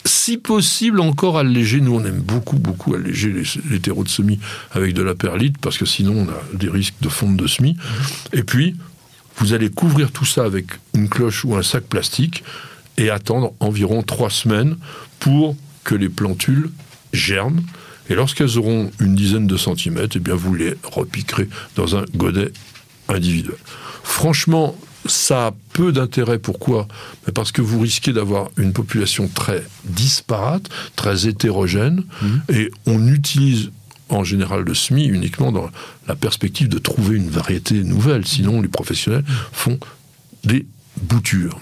si 0.05 0.36
possible 0.36 1.01
encore 1.01 1.38
alléger. 1.38 1.80
Nous, 1.80 1.94
on 1.94 2.05
aime 2.05 2.20
beaucoup, 2.20 2.59
beaucoup 2.59 2.94
alléger 2.94 3.32
les, 3.68 3.80
terreaux 3.80 4.05
de 4.05 4.09
semis 4.09 4.38
avec 4.72 4.94
de 4.94 5.03
la 5.03 5.14
perlite 5.14 5.59
parce 5.59 5.78
que 5.78 5.86
sinon, 5.86 6.26
on 6.26 6.28
a 6.28 6.57
des 6.57 6.68
risques 6.68 6.94
de 7.01 7.09
fonte 7.09 7.36
de 7.36 7.46
semis. 7.46 7.74
Mhm. 7.74 8.38
Et 8.38 8.42
puis, 8.42 8.76
vous 9.36 9.53
allez 9.53 9.70
couvrir 9.70 10.11
tout 10.11 10.24
ça 10.24 10.44
avec 10.44 10.66
une 10.94 11.09
cloche 11.09 11.44
ou 11.44 11.55
un 11.57 11.62
sac 11.62 11.84
plastique 11.84 12.44
et 12.96 13.11
attendre 13.11 13.55
environ 13.61 14.03
trois 14.03 14.30
semaines 14.30 14.76
pour 15.18 15.57
que 15.84 15.94
les 15.94 16.09
plantules 16.09 16.70
germent. 17.12 17.62
Et 18.09 18.14
lorsqu'elles 18.14 18.59
auront 18.59 18.90
une 19.01 19.14
dizaine 19.14 19.46
de 19.46 19.57
centimètres, 19.57 20.16
eh 20.16 20.20
bien 20.20 20.34
vous 20.34 20.55
les 20.55 20.74
repiquerez 20.82 21.48
dans 21.76 21.96
un 21.96 22.05
godet 22.14 22.53
individuel. 23.09 23.57
Franchement, 24.03 24.76
ça 25.07 25.48
a 25.48 25.55
peu 25.72 25.92
d'intérêt. 25.92 26.38
Pourquoi? 26.38 26.86
Parce 27.34 27.53
que 27.53 27.62
vous 27.62 27.80
risquez 27.80 28.12
d'avoir 28.12 28.51
une 28.57 28.72
population 28.72 29.28
très 29.28 29.64
disparate, 29.84 30.68
très 30.96 31.26
hétérogène, 31.26 32.05
mhm. 32.22 32.42
et 32.53 32.70
on 32.86 33.07
utilise 33.09 33.70
en 34.09 34.24
général 34.24 34.62
le 34.62 34.74
SMI 34.74 35.07
uniquement 35.07 35.53
dans 35.53 35.70
la 36.09 36.16
perspective 36.16 36.68
de 36.68 36.78
trouver 36.78 37.16
une 37.16 37.30
variété 37.30 37.82
nouvelle. 37.84 38.26
Sinon, 38.26 38.61
les 38.61 38.68
professionnels 38.68 39.24
font 39.53 39.78
des 40.44 40.66
boutures. 41.03 41.61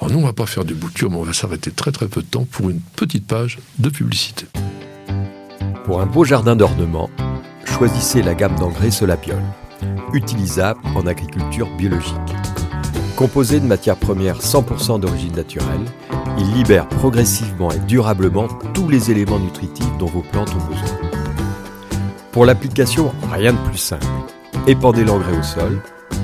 Alors 0.00 0.10
nous, 0.10 0.18
on 0.18 0.22
ne 0.22 0.26
va 0.26 0.32
pas 0.32 0.46
faire 0.46 0.64
des 0.64 0.74
boutures, 0.74 1.10
mais 1.10 1.16
on 1.16 1.22
va 1.22 1.32
s'arrêter 1.32 1.70
très 1.70 1.92
très 1.92 2.08
peu 2.08 2.22
de 2.22 2.26
temps 2.26 2.46
pour 2.50 2.70
une 2.70 2.80
petite 2.96 3.26
page 3.26 3.58
de 3.78 3.88
publicité. 3.88 4.46
Pour 5.84 6.00
un 6.00 6.06
beau 6.06 6.24
jardin 6.24 6.56
d'ornement, 6.56 7.10
choisissez 7.64 8.22
la 8.22 8.34
gamme 8.34 8.56
d'engrais 8.58 8.90
Solapiol, 8.90 9.42
utilisable 10.12 10.80
en 10.94 11.06
agriculture 11.06 11.68
biologique. 11.76 12.14
Composé 13.22 13.60
de 13.60 13.66
matières 13.66 13.98
premières 13.98 14.40
100% 14.40 14.98
d'origine 14.98 15.36
naturelle, 15.36 15.84
il 16.38 16.54
libère 16.54 16.88
progressivement 16.88 17.70
et 17.70 17.78
durablement 17.78 18.48
tous 18.74 18.88
les 18.88 19.12
éléments 19.12 19.38
nutritifs 19.38 19.96
dont 20.00 20.06
vos 20.06 20.22
plantes 20.22 20.52
ont 20.56 20.68
besoin. 20.68 20.98
Pour 22.32 22.46
l'application, 22.46 23.12
rien 23.32 23.52
de 23.52 23.58
plus 23.58 23.78
simple. 23.78 24.04
Épandez 24.66 25.04
l'engrais 25.04 25.38
au 25.38 25.42
sol, 25.44 25.80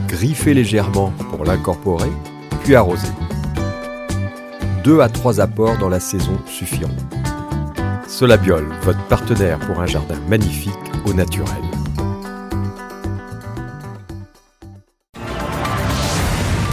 griffez 0.09 0.55
légèrement 0.55 1.13
pour 1.31 1.45
l'incorporer, 1.45 2.11
puis 2.65 2.75
arrosez. 2.75 3.07
Deux 4.83 4.99
à 4.99 5.09
trois 5.09 5.41
apports 5.41 5.79
dans 5.79 5.89
la 5.89 6.01
saison 6.01 6.37
suffiront. 6.47 6.91
Solabiol, 8.09 8.67
votre 8.83 9.07
partenaire 9.07 9.61
pour 9.61 9.81
un 9.81 9.87
jardin 9.87 10.19
magnifique 10.29 10.75
au 11.07 11.13
naturel. 11.13 11.68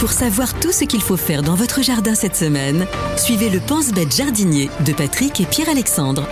Pour 0.06 0.12
savoir 0.12 0.54
tout 0.60 0.70
ce 0.70 0.84
qu'il 0.84 1.02
faut 1.02 1.16
faire 1.16 1.42
dans 1.42 1.56
votre 1.56 1.82
jardin 1.82 2.14
cette 2.14 2.36
semaine, 2.36 2.86
suivez 3.16 3.50
le 3.50 3.58
pense-bête 3.58 4.14
jardinier 4.14 4.70
de 4.86 4.92
Patrick 4.92 5.40
et 5.40 5.46
Pierre-Alexandre. 5.46 6.28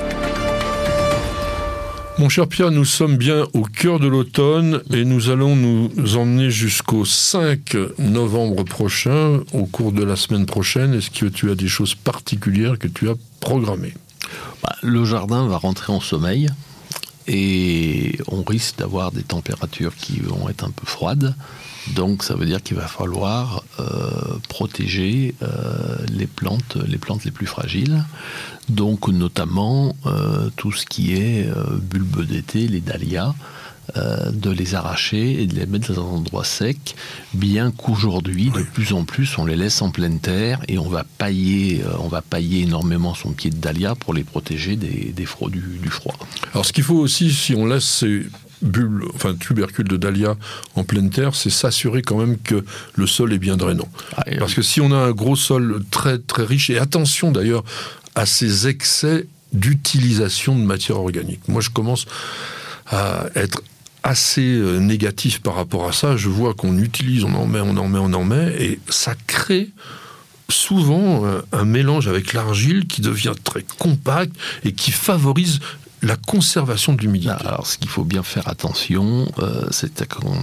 Mon 2.21 2.29
cher 2.29 2.47
Pierre, 2.47 2.71
nous 2.71 2.85
sommes 2.85 3.17
bien 3.17 3.49
au 3.53 3.63
cœur 3.63 3.99
de 3.99 4.07
l'automne 4.07 4.81
et 4.93 5.05
nous 5.05 5.29
allons 5.29 5.57
nous 5.57 5.91
emmener 6.17 6.51
jusqu'au 6.51 7.05
5 7.05 7.77
novembre 7.99 8.63
prochain, 8.63 9.41
au 9.53 9.67
cours 9.67 9.91
de 9.91 10.05
la 10.05 10.15
semaine 10.15 10.47
prochaine. 10.47 10.95
Est-ce 10.95 11.11
que 11.11 11.27
tu 11.27 11.51
as 11.51 11.57
des 11.57 11.67
choses 11.67 11.97
particulières 11.97 12.79
que 12.79 12.87
tu 12.87 13.09
as 13.11 13.15
programmées? 13.41 13.95
Bah, 14.63 14.77
Le 14.83 15.05
jardin 15.05 15.49
va 15.49 15.57
rentrer 15.57 15.93
en 15.93 16.01
sommeil 16.01 16.49
et 17.27 18.21
on 18.29 18.45
risque 18.45 18.79
d'avoir 18.79 19.11
des 19.11 19.25
températures 19.25 19.97
qui 19.97 20.21
vont 20.21 20.49
être 20.49 20.63
un 20.63 20.71
peu 20.71 20.87
froides. 20.87 21.35
Donc 21.93 22.23
ça 22.23 22.35
veut 22.35 22.47
dire 22.47 22.63
qu'il 22.63 22.77
va 22.77 22.87
falloir 22.87 23.63
euh, 23.79 24.39
protéger 24.49 25.35
euh, 25.43 25.97
les 26.11 26.27
plantes, 26.27 26.77
les 26.87 26.99
plantes 26.99 27.25
les 27.25 27.31
plus 27.31 27.47
fragiles. 27.47 28.05
Donc 28.69 29.09
notamment 29.09 29.95
euh, 30.07 30.49
tout 30.57 30.73
ce 30.73 30.87
qui 30.87 31.15
est 31.15 31.47
bulbes 31.83 32.25
d'été, 32.25 32.67
les 32.67 32.81
dahlias, 32.81 33.35
de 33.97 34.49
les 34.49 34.75
arracher 34.75 35.43
et 35.43 35.47
de 35.47 35.55
les 35.55 35.67
mettre 35.67 35.93
dans 35.93 36.09
un 36.09 36.17
endroit 36.17 36.43
sec, 36.43 36.97
bien 37.35 37.71
qu'aujourd'hui, 37.71 38.51
de 38.51 38.63
plus 38.63 38.95
en 38.95 39.05
plus, 39.05 39.37
on 39.37 39.45
les 39.45 39.57
laisse 39.57 39.83
en 39.83 39.91
pleine 39.91 40.21
terre 40.21 40.61
et 40.69 40.79
on 40.79 40.89
va 40.89 41.05
pailler, 41.19 41.83
on 41.99 42.09
va 42.09 42.23
pailler 42.23 42.63
énormément 42.63 43.15
son 43.15 43.33
pied 43.33 43.51
de 43.51 43.57
dahlia 43.57 43.95
pour 43.95 44.15
les 44.15 44.25
protéger 44.25 44.77
des, 44.77 45.13
des 45.15 45.27
du, 45.51 45.61
du, 45.83 45.91
froid. 45.91 46.15
Alors 46.55 46.65
ce 46.65 46.73
qu'il 46.73 46.83
faut 46.83 46.97
aussi, 46.97 47.31
si 47.31 47.55
on 47.55 47.67
laisse 47.67 48.05
ces 48.65 48.69
bulles, 48.69 49.05
enfin 49.15 49.35
tubercules 49.35 49.89
de 49.89 49.97
dahlia 49.97 50.37
en 50.75 50.85
pleine 50.85 51.11
terre, 51.11 51.35
c'est 51.35 51.51
s'assurer 51.51 52.03
quand 52.03 52.19
même 52.19 52.39
que 52.39 52.65
le 52.95 53.07
sol 53.07 53.33
est 53.33 53.39
bien 53.39 53.57
drainant. 53.57 53.89
Ah, 54.17 54.25
Parce 54.39 54.55
que 54.55 54.63
si 54.63 54.81
on 54.81 54.93
a 54.93 54.97
un 54.97 55.13
gros 55.13 55.37
sol 55.37 55.83
très 55.91 56.19
très 56.19 56.45
riche, 56.45 56.71
et 56.71 56.79
attention 56.79 57.33
d'ailleurs 57.33 57.65
à 58.15 58.27
ces 58.27 58.69
excès 58.69 59.27
d'utilisation 59.53 60.57
de 60.57 60.63
matière 60.63 60.99
organique. 60.99 61.47
Moi, 61.49 61.61
je 61.61 61.71
commence 61.71 62.07
à 62.87 63.27
être 63.37 63.63
assez 64.03 64.57
euh, 64.57 64.79
négatif 64.79 65.41
par 65.41 65.55
rapport 65.55 65.89
à 65.89 65.93
ça. 65.93 66.17
Je 66.17 66.29
vois 66.29 66.55
qu'on 66.55 66.79
utilise, 66.79 67.25
on 67.25 67.35
en 67.35 67.47
met, 67.47 67.61
on 67.61 67.77
en 67.77 67.89
met, 67.89 67.99
on 67.99 68.13
en 68.13 68.25
met, 68.25 68.55
et 68.61 68.81
ça 68.89 69.15
crée 69.27 69.71
souvent 70.51 71.25
euh, 71.25 71.41
un 71.53 71.65
mélange 71.65 72.09
avec 72.09 72.33
l'argile 72.33 72.87
qui 72.87 73.01
devient 73.01 73.33
très 73.43 73.65
compact 73.79 74.35
et 74.65 74.73
qui 74.73 74.91
favorise 74.91 75.61
la 76.05 76.17
conservation 76.17 76.93
de 76.93 77.01
l'humidité. 77.01 77.33
Alors, 77.33 77.67
ce 77.67 77.79
qu'il 77.79 77.89
faut 77.89 78.05
bien 78.05 78.23
faire 78.23 78.49
attention, 78.49 79.27
euh, 79.39 79.67
c'est 79.71 80.07
qu'on 80.07 80.37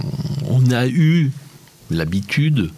on 0.48 0.70
a 0.70 0.86
eu 0.86 1.30
l'habitude 1.90 2.70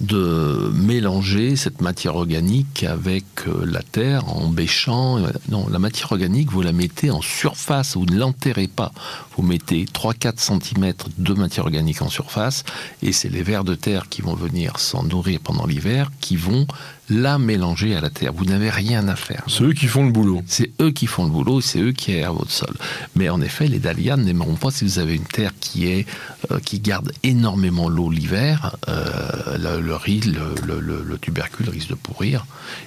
de 0.00 0.70
mélanger 0.74 1.56
cette 1.56 1.80
matière 1.80 2.16
organique 2.16 2.84
avec 2.84 3.24
euh, 3.46 3.64
la 3.64 3.82
terre 3.82 4.28
en 4.28 4.48
bêchant. 4.48 5.18
Non, 5.48 5.68
la 5.68 5.78
matière 5.78 6.12
organique, 6.12 6.50
vous 6.50 6.62
la 6.62 6.72
mettez 6.72 7.10
en 7.10 7.22
surface, 7.22 7.96
vous 7.96 8.04
ne 8.04 8.16
l'enterrez 8.16 8.68
pas. 8.68 8.92
Vous 9.36 9.42
mettez 9.42 9.84
3-4 9.86 10.38
cm 10.38 10.92
de 11.18 11.34
matière 11.34 11.64
organique 11.64 12.02
en 12.02 12.08
surface 12.08 12.64
et 13.02 13.12
c'est 13.12 13.28
les 13.28 13.42
vers 13.42 13.64
de 13.64 13.74
terre 13.74 14.08
qui 14.08 14.22
vont 14.22 14.34
venir 14.34 14.78
s'en 14.78 15.02
nourrir 15.02 15.40
pendant 15.42 15.66
l'hiver 15.66 16.10
qui 16.20 16.36
vont 16.36 16.66
la 17.08 17.38
mélanger 17.38 17.94
à 17.94 18.00
la 18.00 18.10
terre. 18.10 18.32
Vous 18.34 18.44
n'avez 18.44 18.70
rien 18.70 19.06
à 19.08 19.16
faire. 19.16 19.42
C'est 19.48 19.62
eux 19.64 19.72
qui 19.72 19.86
font 19.86 20.04
le 20.04 20.10
boulot. 20.12 20.42
C'est 20.46 20.70
eux 20.80 20.90
qui 20.90 21.06
font 21.06 21.24
le 21.24 21.30
boulot, 21.30 21.60
c'est 21.60 21.78
eux 21.80 21.92
qui 21.92 22.12
aèrent 22.12 22.32
votre 22.34 22.50
sol. 22.50 22.74
Mais 23.14 23.28
en 23.28 23.40
effet, 23.40 23.66
les 23.68 23.78
dahlias 23.78 24.16
n'aimeront 24.16 24.56
pas 24.56 24.70
si 24.70 24.84
vous 24.84 24.98
avez 24.98 25.14
une 25.14 25.24
terre 25.24 25.52
qui 25.60 25.86
est 25.88 26.06
euh, 26.50 26.58
qui 26.64 26.80
garde 26.80 27.12
énormément 27.22 27.88
l'eau 27.88 28.10
l'hiver. 28.10 28.76
Euh, 28.88 29.56
le, 29.58 29.80
le, 29.80 29.94
riz, 29.96 30.20
le, 30.20 30.80
le, 30.80 31.02
le, 31.04 31.18
tubercule 31.18 31.68
risque 31.70 31.88
de 31.90 31.94
pourrir. 31.94 32.44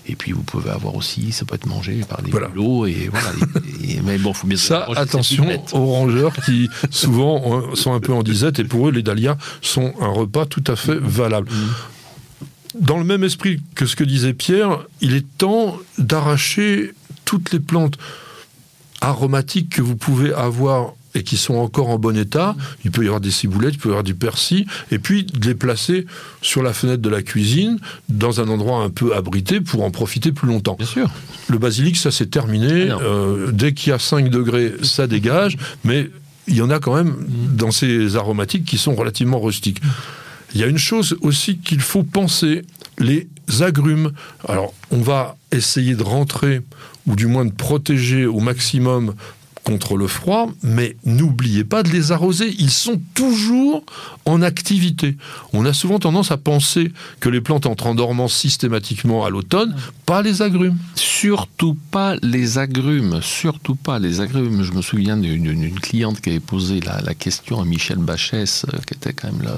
Et 0.08 0.16
puis 0.16 0.32
vous 0.34 0.44
pouvez 0.44 0.70
avoir 0.70 0.96
aussi, 0.96 1.32
ça 1.32 1.46
peut 1.46 1.56
être 1.56 1.66
mangé 1.66 2.02
par 2.08 2.22
les 2.22 2.32
Voilà. 2.32 2.48
boulots 2.50 2.86
et 2.86 3.10
voilà. 3.12 3.30
et- 3.82 3.94
et- 3.96 4.02
mais 4.02 4.18
bon, 4.18 4.34
faut 4.34 4.48
bien 4.48 4.58
Ça, 4.58 4.86
attention 4.96 5.46
aux 5.74 5.86
rangeurs 5.86 6.34
qui 6.46 6.70
souvent 6.90 7.74
sont 7.76 7.94
un 7.94 8.00
peu 8.00 8.14
en 8.14 8.24
disette 8.24 8.60
et 8.60 8.64
pour 8.64 8.88
eux, 8.90 8.92
les 8.92 9.04
dahlias 9.04 9.38
sont 9.62 9.94
un 10.02 10.08
repas 10.08 10.46
tout 10.46 10.64
à 10.68 10.76
fait 10.76 10.96
valable. 11.00 11.50
Dans 12.76 12.98
le 12.98 13.04
même 13.04 13.24
esprit 13.24 13.62
que 13.76 13.86
ce 13.86 13.96
que 13.96 14.04
disait 14.04 14.34
Pierre, 14.34 14.86
il 15.02 15.16
est 15.16 15.26
temps 15.38 15.78
d'arracher 15.98 16.94
toutes 17.26 17.52
les 17.52 17.60
plantes 17.60 17.98
aromatiques 19.02 19.70
que 19.70 19.82
vous 19.82 19.96
pouvez 19.96 20.34
avoir 20.34 20.94
et 21.16 21.24
qui 21.24 21.38
sont 21.38 21.56
encore 21.56 21.90
en 21.90 21.98
bon 21.98 22.16
état. 22.16 22.56
Il 22.86 22.92
peut 22.92 23.04
y 23.04 23.08
avoir 23.08 23.22
des 23.22 23.32
ciboulettes, 23.32 23.74
il 23.74 23.80
peut 23.80 23.90
y 23.90 23.92
avoir 23.92 24.04
du 24.04 24.14
persil, 24.14 24.66
et 24.92 25.00
puis 25.00 25.24
de 25.24 25.48
les 25.48 25.56
placer 25.56 26.06
sur 26.42 26.62
la 26.62 26.74
fenêtre 26.74 27.02
de 27.02 27.10
la 27.10 27.24
cuisine, 27.24 27.80
dans 28.10 28.42
un 28.42 28.48
endroit 28.48 28.84
un 28.84 28.90
peu 28.90 29.16
abrité 29.16 29.62
pour 29.62 29.84
en 29.84 29.92
profiter 29.92 30.32
plus 30.32 30.48
longtemps. 30.48 30.76
Bien 30.78 30.88
sûr. 30.88 31.10
Le 31.48 31.58
basilic, 31.58 31.98
ça 31.98 32.12
c'est 32.12 32.30
terminé. 32.30 32.90
Ah. 32.90 33.00
Euh, 33.02 33.52
dès 33.52 33.74
qu'il 33.74 33.90
y 33.90 33.94
a 33.94 34.00
5 34.00 34.30
degrés, 34.30 34.74
ça 34.84 35.08
dégage. 35.08 35.58
Mais 35.84 36.10
il 36.48 36.56
y 36.56 36.62
en 36.62 36.70
a 36.70 36.80
quand 36.80 36.96
même 36.96 37.16
dans 37.28 37.72
ces 37.72 38.16
aromatiques 38.16 38.66
qui 38.66 38.78
sont 38.78 38.96
relativement 38.96 39.40
rustiques. 39.40 39.82
Il 40.54 40.62
y 40.62 40.64
a 40.64 40.68
une 40.68 40.78
chose 40.78 41.18
aussi 41.22 41.58
qu'il 41.58 41.82
faut 41.82 42.04
penser, 42.04 42.64
les 42.98 43.28
agrumes. 43.62 44.12
Alors, 44.48 44.74
on 44.92 45.02
va 45.02 45.38
essayer 45.52 45.96
de 45.96 46.04
rentrer, 46.04 46.62
ou 47.08 47.16
du 47.16 47.28
moins 47.28 47.46
de 47.46 47.52
protéger 47.52 48.26
au 48.26 48.40
maximum 48.40 49.16
contre 49.64 49.98
le 49.98 50.08
froid, 50.08 50.50
mais 50.64 50.96
n'oubliez 51.06 51.64
pas 51.64 51.84
de 51.84 51.90
les 51.90 52.12
arroser. 52.12 52.56
Ils 52.58 52.72
sont 52.72 53.00
toujours 53.14 53.84
en 54.26 54.42
activité. 54.42 55.16
On 55.54 55.66
a 55.66 55.74
souvent 55.74 56.00
tendance 56.00 56.32
à 56.32 56.38
penser 56.38 56.92
que 57.20 57.30
les 57.30 57.42
plantes 57.42 57.68
entrent 57.68 57.88
en 57.88 57.94
dormance 57.94 58.34
systématiquement 58.34 59.26
à 59.26 59.30
l'automne, 59.30 59.76
pas 60.08 60.24
les 60.24 60.42
agrumes. 60.42 60.78
Surtout 60.96 61.78
pas 61.92 62.16
les 62.24 62.58
agrumes, 62.58 63.20
surtout 63.22 63.76
pas 63.76 64.00
les 64.00 64.22
agrumes. 64.22 64.64
Je 64.64 64.72
me 64.72 64.82
souviens 64.82 65.18
d'une 65.18 65.80
cliente 65.80 66.20
qui 66.22 66.30
avait 66.30 66.40
posé 66.40 66.80
la, 66.80 67.14
question 67.14 67.62
à 67.62 67.66
Michel 67.66 67.98
Bachès, 67.98 68.66
euh, 68.66 68.78
qui 68.88 68.94
était 68.96 69.14
quand 69.14 69.32
même 69.32 69.42
le, 69.42 69.52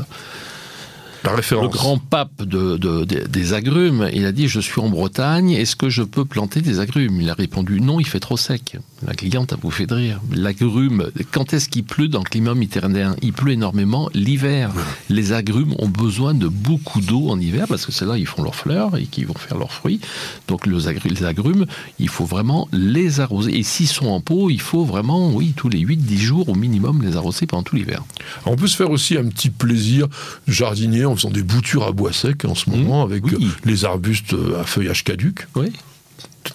Référence. 1.24 1.63
le 1.65 1.69
grand 1.69 1.97
pape 1.97 2.43
de, 2.43 2.78
de- 2.78 3.03
de- 3.05 3.28
des 3.28 3.53
agrumes. 3.53 4.09
Il 4.13 4.26
a 4.26 4.32
dit 4.32 4.47
Je 4.47 4.59
suis 4.59 4.82
en 4.82 4.89
Bretagne, 4.89 5.51
est-ce 5.51 5.76
que 5.76 5.89
je 5.89 6.01
peux 6.03 6.26
planter 6.26 6.61
des 6.61 6.80
agrumes? 6.80 7.22
Il 7.22 7.30
a 7.30 7.34
répondu 7.34 7.80
Non, 7.80 7.99
il 7.99 8.07
fait 8.07 8.19
trop 8.19 8.38
sec. 8.38 8.78
La 9.05 9.13
cliente 9.13 9.53
a 9.53 9.55
bouffé 9.57 9.86
de 9.88 9.93
rire. 9.95 10.19
L'agrume, 10.34 11.09
quand 11.32 11.53
est-ce 11.53 11.69
qu'il 11.69 11.84
pleut 11.84 12.07
dans 12.07 12.19
le 12.19 12.24
climat 12.26 12.53
méditerranéen? 12.53 13.15
Il 13.22 13.34
pleut 13.34 13.51
énormément 13.53 14.09
l'hiver. 14.13 14.72
Les 15.09 15.34
agrumes 15.34 15.74
ont 15.80 15.88
besoin 15.88 16.34
de 16.34 16.47
beaucoup 16.47 17.01
d'eau 17.01 17.30
en 17.30 17.39
hiver 17.39 17.65
parce 17.67 17.86
que 17.86 17.91
c'est 17.91 18.05
là 18.05 18.17
ils 18.17 18.28
font 18.28 18.43
leurs 18.43 18.55
fleurs 18.55 18.97
et 18.97 19.05
qu'ils 19.05 19.28
vont 19.28 19.34
faire 19.36 19.57
leurs 19.57 19.72
fruits. 19.72 19.99
Donc 20.47 20.65
les 20.67 20.88
agrumes, 20.88 21.11
les 21.13 21.24
agrumes, 21.24 21.65
il 21.99 22.09
faut 22.09 22.26
vraiment 22.26 22.67
les 22.72 23.19
arroser. 23.19 23.57
Et 23.57 23.63
s'ils 23.63 23.88
sont 23.88 24.07
en 24.07 24.22
pot, 24.22 24.49
il 24.49 24.61
faut 24.61 24.86
vraiment, 24.86 25.32
oui, 25.32 25.53
tous 25.55 25.69
les 25.69 25.80
8-10 25.80 26.17
jours 26.17 26.49
au 26.49 26.55
minimum 26.55 27.01
les 27.03 27.15
arroser 27.15 27.45
pendant 27.47 27.63
tout 27.63 27.76
l'hiver. 27.76 28.03
On 28.45 28.55
peut 28.55 28.67
se 28.67 28.76
faire 28.76 28.91
aussi 28.91 29.17
un 29.17 29.26
petit 29.26 29.49
plaisir 29.49 30.07
jardinier 30.47 31.05
en 31.12 31.16
faisant 31.16 31.30
des 31.30 31.43
boutures 31.43 31.84
à 31.86 31.91
bois 31.91 32.14
sec 32.14 32.45
en 32.45 32.55
ce 32.55 32.70
moment 32.70 33.03
avec 33.03 33.26
oui. 33.26 33.38
euh, 33.41 33.47
les 33.66 33.86
arbustes 33.86 34.34
euh, 34.34 34.62
à 34.62 34.64
feuillage 34.64 35.03
caduc. 35.03 35.47
Oui. 35.55 35.72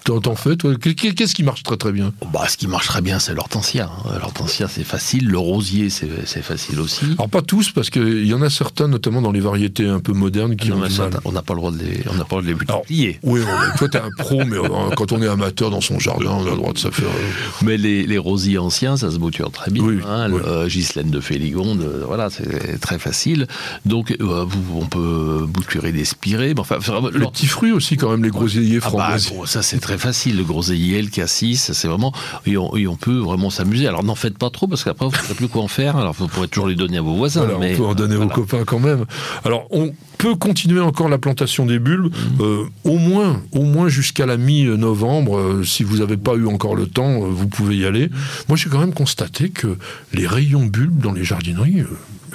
T'en 0.03 0.35
fais, 0.35 0.55
toi 0.55 0.73
Qu'est- 0.75 0.95
Qu'est-ce 1.13 1.35
qui 1.35 1.43
marche 1.43 1.63
très 1.63 1.77
très 1.77 1.91
bien? 1.91 2.13
Bah, 2.33 2.45
ce 2.47 2.57
qui 2.57 2.67
marche 2.67 2.87
très 2.87 3.01
bien, 3.01 3.19
c'est 3.19 3.33
l'hortensia. 3.33 3.89
hein. 4.05 4.17
L'hortensia, 4.21 4.67
c'est 4.67 4.83
facile. 4.83 5.27
Le 5.27 5.37
rosier, 5.37 5.89
c'est 5.89 6.07
c'est 6.25 6.41
facile 6.41 6.79
aussi. 6.79 7.05
Alors 7.17 7.29
pas 7.29 7.41
tous, 7.41 7.71
parce 7.71 7.89
qu'il 7.89 8.25
y 8.25 8.33
en 8.33 8.41
a 8.41 8.49
certains, 8.49 8.87
notamment 8.87 9.21
dans 9.21 9.31
les 9.31 9.39
variétés 9.39 9.87
un 9.87 9.99
peu 9.99 10.13
modernes, 10.13 10.55
qui 10.55 10.69
Non, 10.69 10.77
ont 10.77 10.79
mais 10.79 10.87
du 10.87 10.93
ça, 10.95 11.09
mal. 11.09 11.19
on 11.25 11.31
n'a 11.31 11.41
pas 11.41 11.53
le 11.53 11.59
droit 11.59 11.71
de 11.71 11.77
les, 11.79 12.03
on 12.09 12.15
n'a 12.15 12.25
pas 12.25 12.37
le 12.41 12.53
droit 12.53 12.81
de 12.87 12.93
les. 12.93 13.19
Oui, 13.23 13.39
on- 13.43 13.77
toi 13.77 13.89
t'es 13.89 13.97
un 13.99 14.09
pro, 14.17 14.43
mais 14.45 14.57
euh, 14.57 14.89
quand 14.95 15.11
on 15.11 15.21
est 15.21 15.27
amateur 15.27 15.69
dans 15.69 15.81
son 15.81 15.99
jardin, 15.99 16.31
on 16.31 16.45
a 16.47 16.51
le 16.51 16.55
droit 16.57 16.73
de 16.73 16.77
se 16.79 16.89
faire... 16.89 17.07
euh, 17.07 17.63
Mais 17.63 17.77
les, 17.77 18.05
les 18.05 18.17
rosiers 18.17 18.57
anciens, 18.57 18.97
ça 18.97 19.11
se 19.11 19.17
bouture 19.17 19.51
très 19.51 19.71
bien. 19.71 19.83
Oui, 19.83 19.99
hein. 20.07 20.27
oui. 20.31 20.39
Le, 20.39 20.47
euh, 20.47 20.67
Ghislaine 20.67 21.09
de 21.09 21.19
Féligonde, 21.19 21.85
voilà, 22.05 22.29
c'est 22.29 22.79
très 22.79 22.99
facile. 22.99 23.47
Donc, 23.85 24.15
euh, 24.19 24.43
vous- 24.47 24.79
on 24.81 24.85
peut 24.85 25.45
bouturer 25.47 25.91
des 25.91 26.05
spirées. 26.05 26.53
Mais 26.53 26.59
enfin, 26.59 26.77
vraiment, 26.77 27.09
Les 27.09 27.25
petits 27.27 27.47
fruits 27.47 27.71
aussi, 27.71 27.97
quand 27.97 28.09
même, 28.11 28.23
les 28.23 28.29
groseilliers, 28.31 28.79
Ah 28.81 28.89
bah, 28.91 29.17
framboisiers. 29.19 29.37
ça 29.45 29.61
c'est 29.61 29.76
très 29.79 29.97
facile, 29.97 30.37
le 30.37 30.43
groseillier, 30.43 31.01
le 31.01 31.09
cassis, 31.09 31.71
c'est 31.73 31.87
vraiment 31.87 32.13
et 32.45 32.57
on, 32.57 32.75
et 32.75 32.87
on 32.87 32.95
peut 32.95 33.17
vraiment 33.17 33.49
s'amuser. 33.49 33.87
Alors 33.87 34.03
n'en 34.03 34.15
faites 34.15 34.37
pas 34.37 34.49
trop 34.49 34.67
parce 34.67 34.83
qu'après 34.83 35.05
vous 35.05 35.11
ne 35.11 35.17
saurez 35.17 35.33
plus 35.35 35.47
quoi 35.47 35.61
en 35.63 35.67
faire. 35.67 35.97
Alors 35.97 36.13
vous 36.13 36.27
pourrez 36.27 36.47
toujours 36.47 36.67
les 36.67 36.75
donner 36.75 36.97
à 36.97 37.01
vos 37.01 37.15
voisins. 37.15 37.41
Voilà, 37.45 37.59
mais 37.59 37.73
on 37.73 37.77
peut 37.77 37.85
en 37.85 37.95
donner 37.95 38.15
aux 38.15 38.27
copains 38.27 38.63
quand 38.65 38.79
même. 38.79 39.05
Alors, 39.45 39.67
on 39.71 39.91
peut 40.17 40.35
continuer 40.35 40.79
encore 40.81 41.09
la 41.09 41.17
plantation 41.17 41.65
des 41.65 41.79
bulbes, 41.79 42.13
Mhm. 42.13 42.41
euh, 42.41 42.63
au 42.83 42.97
moins, 42.97 43.41
au 43.51 43.63
moins 43.63 43.87
jusqu'à 43.89 44.25
la 44.25 44.37
mi-novembre. 44.37 45.37
Euh, 45.37 45.63
si 45.63 45.83
vous 45.83 45.97
n'avez 45.97 46.17
pas 46.17 46.33
eu 46.35 46.47
encore 46.47 46.75
le 46.75 46.87
temps, 46.87 47.23
euh, 47.23 47.27
vous 47.29 47.47
pouvez 47.47 47.77
y 47.77 47.85
aller. 47.85 48.07
Mhm. 48.07 48.15
Moi, 48.49 48.57
j'ai 48.57 48.69
quand 48.69 48.79
même 48.79 48.93
constaté 48.93 49.49
que 49.49 49.77
les 50.13 50.25
rayons 50.27 50.65
bulbes 50.65 50.99
dans 50.99 51.11
les 51.13 51.23
jardineries 51.23 51.83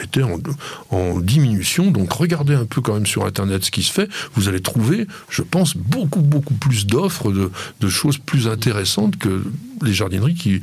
étaient 0.04 0.22
en, 0.90 1.18
diminution. 1.20 1.90
Donc, 1.90 2.12
regardez 2.12 2.54
un 2.54 2.64
peu 2.64 2.80
quand 2.80 2.94
même 2.94 3.06
sur 3.06 3.24
Internet 3.24 3.64
ce 3.64 3.70
qui 3.70 3.82
se 3.82 3.92
fait. 3.92 4.08
Vous 4.34 4.48
allez 4.48 4.60
trouver, 4.60 5.06
je 5.28 5.42
pense, 5.42 5.76
beaucoup, 5.76 6.22
beaucoup 6.22 6.54
plus 6.54 6.86
d'offres 6.86 7.32
de 7.32 7.88
choses 7.88 8.18
plus 8.18 8.48
intéressantes 8.48 9.16
que 9.16 9.42
les 9.84 9.92
jardineries 9.94 10.34
qui 10.34 10.60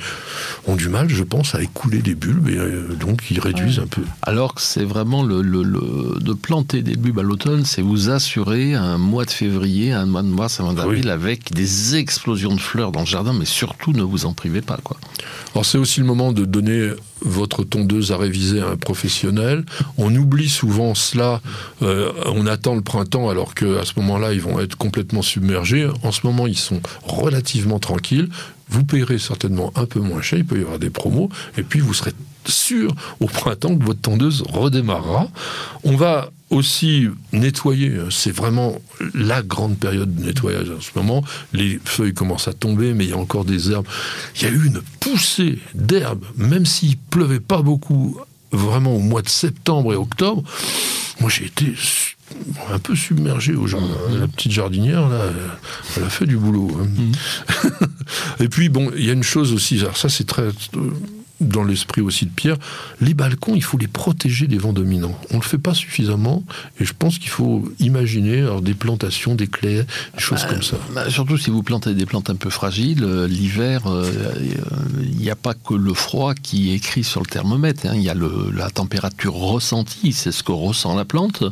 ont 0.67 0.76
du 0.76 0.89
mal, 0.89 1.09
je 1.09 1.24
pense, 1.24 1.55
à 1.55 1.61
écouler 1.61 1.99
des 1.99 2.15
bulbes 2.15 2.49
et 2.49 2.57
euh, 2.57 2.95
donc 2.99 3.30
ils 3.32 3.39
réduisent 3.39 3.80
un 3.80 3.88
peu. 3.88 4.01
Alors 4.22 4.55
que 4.55 4.61
c'est 4.61 4.84
vraiment 4.84 5.24
le, 5.24 5.41
le- 5.41 5.63
le- 5.63 6.20
de 6.20 6.34
planter 6.34 6.82
des 6.82 6.95
bulbes 6.95 7.20
à 7.20 7.24
l'automne, 7.24 7.65
c'est 7.65 7.82
vous 7.82 8.09
assurer 8.09 8.74
un 8.76 8.97
mois 8.97 9.26
de 9.26 9.32
février, 9.32 9.91
un 9.91 10.05
mois 10.05 10.22
de 10.24 10.28
mars, 10.28 10.59
un 10.59 10.63
mois 10.63 10.74
d'avril 10.74 11.03
Oui. 11.05 11.11
avec 11.11 11.53
des 11.53 11.95
explosions 11.95 12.55
de 12.55 12.59
fleurs 12.61 12.91
dans 12.91 13.01
le 13.01 13.05
jardin, 13.05 13.34
mais 13.34 13.45
surtout 13.45 13.93
ne 13.93 14.01
vous 14.03 14.26
en 14.26 14.34
privez 14.34 14.61
pas. 14.61 14.78
Quoi. 14.84 14.97
Alors 15.53 15.65
c'est 15.65 15.78
aussi 15.78 15.99
le 15.99 16.05
moment 16.05 16.32
de 16.32 16.45
donner 16.45 16.91
votre 17.22 17.63
tondeuse 17.63 18.11
à 18.11 18.17
réviser 18.17 18.61
à 18.61 18.70
un 18.70 18.78
professionnel. 18.78 19.65
On 19.97 20.13
oublie 20.15 20.47
souvent 20.49 20.95
cela. 20.95 21.41
euh, 21.82 22.11
on 22.28 22.47
attend 22.47 22.76
le 22.76 22.82
printemps 22.82 23.30
alors 23.30 23.55
qu'à 23.55 23.84
ce 23.84 23.93
moment-là, 23.97 24.34
ils 24.34 24.41
vont 24.41 24.59
être 24.59 24.76
complètement 24.78 25.22
submergés. 25.22 25.89
En 26.03 26.11
ce 26.11 26.22
moment, 26.26 26.47
ils 26.47 26.57
sont 26.57 26.82
relativement 27.03 27.80
tranquilles. 27.80 28.30
Vous 28.70 28.84
payerez 28.84 29.20
certainement 29.20 29.72
un 29.76 29.86
peu 29.86 29.99
moins 29.99 30.22
cher. 30.22 30.39
Il 30.39 30.45
peut 30.45 30.59
y 30.59 30.61
avoir 30.61 30.80
des 30.80 30.89
promos. 30.89 31.30
Et 31.57 31.63
puis, 31.63 31.80
vous 31.80 31.93
serez 31.93 32.13
sûr 32.45 32.93
au 33.20 33.26
printemps 33.26 33.78
que 33.78 33.84
votre 33.84 34.01
tondeuse 34.01 34.43
redémarrera. 34.47 35.28
On 35.84 35.95
va 35.95 36.32
aussi 36.49 37.07
nettoyer. 37.32 37.93
C'est 38.09 38.32
vraiment 38.32 38.76
la 39.13 39.41
grande 39.41 39.78
période 39.78 40.13
de 40.15 40.26
nettoyage 40.26 40.70
en 40.70 40.82
ce 40.82 40.91
moment. 40.95 41.24
Les 41.53 41.80
feuilles 41.84 42.13
commencent 42.13 42.47
à 42.47 42.53
tomber, 42.53 42.93
mais 42.93 43.05
il 43.05 43.09
y 43.11 43.13
a 43.13 43.17
encore 43.17 43.45
des 43.45 43.72
herbes. 43.72 43.88
Il 44.36 44.41
y 44.43 44.45
a 44.45 44.49
eu 44.49 44.65
une 44.65 44.82
poussée 44.99 45.59
d'herbes, 45.76 46.26
même 46.38 46.65
s'il 46.65 46.97
pleuvait 46.97 47.39
pas 47.39 47.61
beaucoup, 47.61 48.17
vraiment 48.51 48.95
au 48.95 48.99
mois 48.99 49.22
de 49.22 49.30
septembre 49.30 49.93
et 49.93 49.97
octobre. 49.97 50.43
Moi, 51.20 51.30
j'ai 51.30 51.45
été 51.45 51.74
un 52.71 52.80
peu 52.80 52.95
submergé 52.95 53.53
au 53.55 53.67
jardin. 53.67 53.88
La 54.19 54.27
petite 54.27 54.51
jardinière, 54.51 55.07
là, 55.09 55.25
elle 55.97 56.03
a 56.03 56.09
fait 56.09 56.25
du 56.25 56.38
boulot. 56.38 56.69
hein. 56.82 57.86
Et 58.39 58.47
puis, 58.47 58.69
bon, 58.69 58.91
il 58.95 59.05
y 59.05 59.09
a 59.09 59.13
une 59.13 59.23
chose 59.23 59.53
aussi, 59.53 59.80
alors 59.80 59.97
ça, 59.97 60.09
c'est 60.09 60.25
très. 60.25 60.49
Euh, 61.42 61.46
dans 61.46 61.64
l'esprit 61.64 62.02
aussi 62.02 62.26
de 62.26 62.32
Pierre, 62.32 62.58
les 63.02 63.14
balcons, 63.14 63.54
il 63.56 63.64
faut 63.64 63.78
les 63.78 63.88
protéger 63.88 64.48
des 64.48 64.58
vents 64.58 64.74
dominants. 64.74 65.18
On 65.32 65.36
ne 65.38 65.42
le 65.42 65.46
fait 65.46 65.58
pas 65.58 65.74
suffisamment 65.74 66.44
et 66.80 66.86
je 66.86 66.94
pense 66.98 67.18
qu'il 67.18 67.30
faut 67.30 67.64
imaginer 67.80 68.40
alors, 68.40 68.62
des 68.62 68.74
plantations, 68.74 69.36
des 69.36 69.48
clés, 69.48 69.84
des 69.84 70.20
choses 70.20 70.42
Bah, 70.44 70.50
comme 70.50 70.64
ça. 70.64 70.78
bah, 70.94 71.10
surtout 71.10 71.38
si 71.38 71.50
vous 71.50 71.64
plantez 71.64 71.94
des 71.94 72.06
plantes 72.06 72.30
un 72.30 72.36
peu 72.36 72.50
fragiles, 72.50 73.04
euh, 73.04 73.28
l'hiver, 73.28 73.84
euh, 73.88 74.10
il 75.02 75.18
n'y 75.18 75.30
a 75.30 75.36
pas 75.36 75.54
que 75.54 75.74
le 75.74 75.94
froid 75.94 76.34
qui 76.34 76.72
est 76.72 76.76
écrit 76.76 77.04
sur 77.04 77.22
le 77.22 77.26
thermomètre. 77.28 77.86
hein. 77.86 77.94
Il 77.96 78.02
y 78.02 78.10
a 78.10 78.14
le- 78.14 78.52
la 78.56 78.70
température 78.70 79.34
ressentie, 79.34 80.12
c'est 80.14 80.32
ce 80.32 80.44
que 80.44 80.52
ressent 80.52 80.96
la 80.96 81.06
plante. 81.06 81.44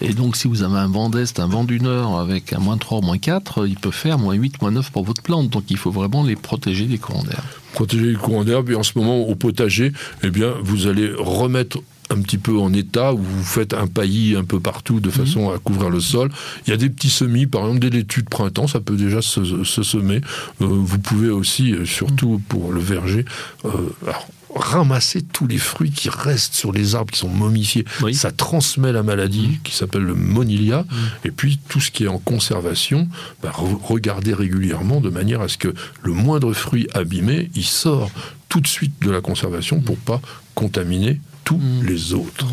Et 0.00 0.12
donc, 0.12 0.36
si 0.36 0.48
vous 0.48 0.62
avez 0.62 0.76
un 0.78 0.88
vent 0.88 1.10
d'est, 1.10 1.38
un 1.40 1.46
vent 1.48 1.64
du 1.64 1.80
nord 1.80 2.18
avec 2.20 2.52
un 2.52 2.58
moins 2.58 2.78
3, 2.78 3.00
moins 3.00 3.18
4, 3.18 3.66
il 3.66 3.76
peut 3.76 3.90
faire 3.90 4.18
moins 4.18 4.34
8, 4.34 4.60
moins 4.62 4.70
9 4.70 4.90
pour 4.90 5.04
votre 5.04 5.22
plante. 5.22 5.48
Donc, 5.50 5.64
il 5.70 5.76
faut 5.76 5.90
vraiment 5.90 6.22
les 6.22 6.36
protéger 6.36 6.86
des 6.86 6.98
courants 6.98 7.24
d'air. 7.24 7.42
Protéger 7.76 8.06
les 8.06 8.14
courants 8.14 8.42
d'herbe. 8.42 8.70
Et 8.70 8.74
en 8.74 8.82
ce 8.82 8.92
moment, 8.96 9.18
au 9.18 9.34
potager, 9.34 9.92
eh 10.22 10.30
bien, 10.30 10.54
vous 10.62 10.86
allez 10.86 11.12
remettre 11.16 11.78
un 12.08 12.20
petit 12.22 12.38
peu 12.38 12.56
en 12.56 12.72
état, 12.72 13.12
où 13.12 13.18
vous 13.18 13.44
faites 13.44 13.74
un 13.74 13.86
paillis 13.86 14.36
un 14.36 14.44
peu 14.44 14.60
partout 14.60 15.00
de 15.00 15.10
façon 15.10 15.50
à 15.50 15.58
couvrir 15.58 15.90
le 15.90 16.00
sol. 16.00 16.30
Il 16.66 16.70
y 16.70 16.72
a 16.72 16.76
des 16.76 16.88
petits 16.88 17.10
semis, 17.10 17.46
par 17.46 17.62
exemple 17.62 17.80
des 17.80 17.90
laitues 17.90 18.22
de 18.22 18.28
printemps, 18.28 18.66
ça 18.66 18.80
peut 18.80 18.96
déjà 18.96 19.20
se, 19.20 19.64
se 19.64 19.82
semer. 19.82 20.20
Euh, 20.62 20.66
vous 20.66 20.98
pouvez 20.98 21.30
aussi, 21.30 21.72
euh, 21.72 21.84
surtout 21.84 22.40
pour 22.48 22.72
le 22.72 22.80
verger, 22.80 23.24
euh, 23.64 23.70
alors, 24.04 24.28
ramasser 24.54 25.22
tous 25.22 25.46
les 25.46 25.58
fruits 25.58 25.90
qui 25.90 26.08
restent 26.08 26.54
sur 26.54 26.72
les 26.72 26.94
arbres 26.94 27.12
qui 27.12 27.18
sont 27.18 27.28
momifiés. 27.28 27.84
Oui. 28.02 28.14
Ça 28.14 28.30
transmet 28.32 28.92
la 28.92 29.02
maladie 29.02 29.58
qui 29.64 29.74
s'appelle 29.74 30.02
le 30.02 30.14
monilia. 30.14 30.84
Et 31.24 31.30
puis 31.30 31.58
tout 31.68 31.80
ce 31.80 31.90
qui 31.90 32.04
est 32.04 32.08
en 32.08 32.18
conservation, 32.18 33.08
bah, 33.42 33.52
re- 33.54 33.78
regardez 33.82 34.32
régulièrement 34.34 35.00
de 35.00 35.10
manière 35.10 35.40
à 35.40 35.48
ce 35.48 35.58
que 35.58 35.74
le 36.02 36.12
moindre 36.12 36.52
fruit 36.52 36.88
abîmé, 36.94 37.50
il 37.54 37.64
sort 37.64 38.10
tout 38.48 38.60
de 38.60 38.66
suite 38.68 38.94
de 39.02 39.10
la 39.10 39.20
conservation 39.20 39.80
pour 39.80 39.96
pas 39.98 40.20
contaminer 40.54 41.20
tous 41.44 41.60
les 41.82 42.14
autres. 42.14 42.46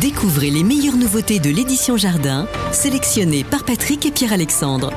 Découvrez 0.00 0.50
les 0.50 0.64
meilleures 0.64 0.96
nouveautés 0.96 1.38
de 1.38 1.50
l'édition 1.50 1.96
Jardin, 1.96 2.46
sélectionnées 2.72 3.44
par 3.44 3.64
Patrick 3.64 4.04
et 4.06 4.10
Pierre-Alexandre. 4.10 4.92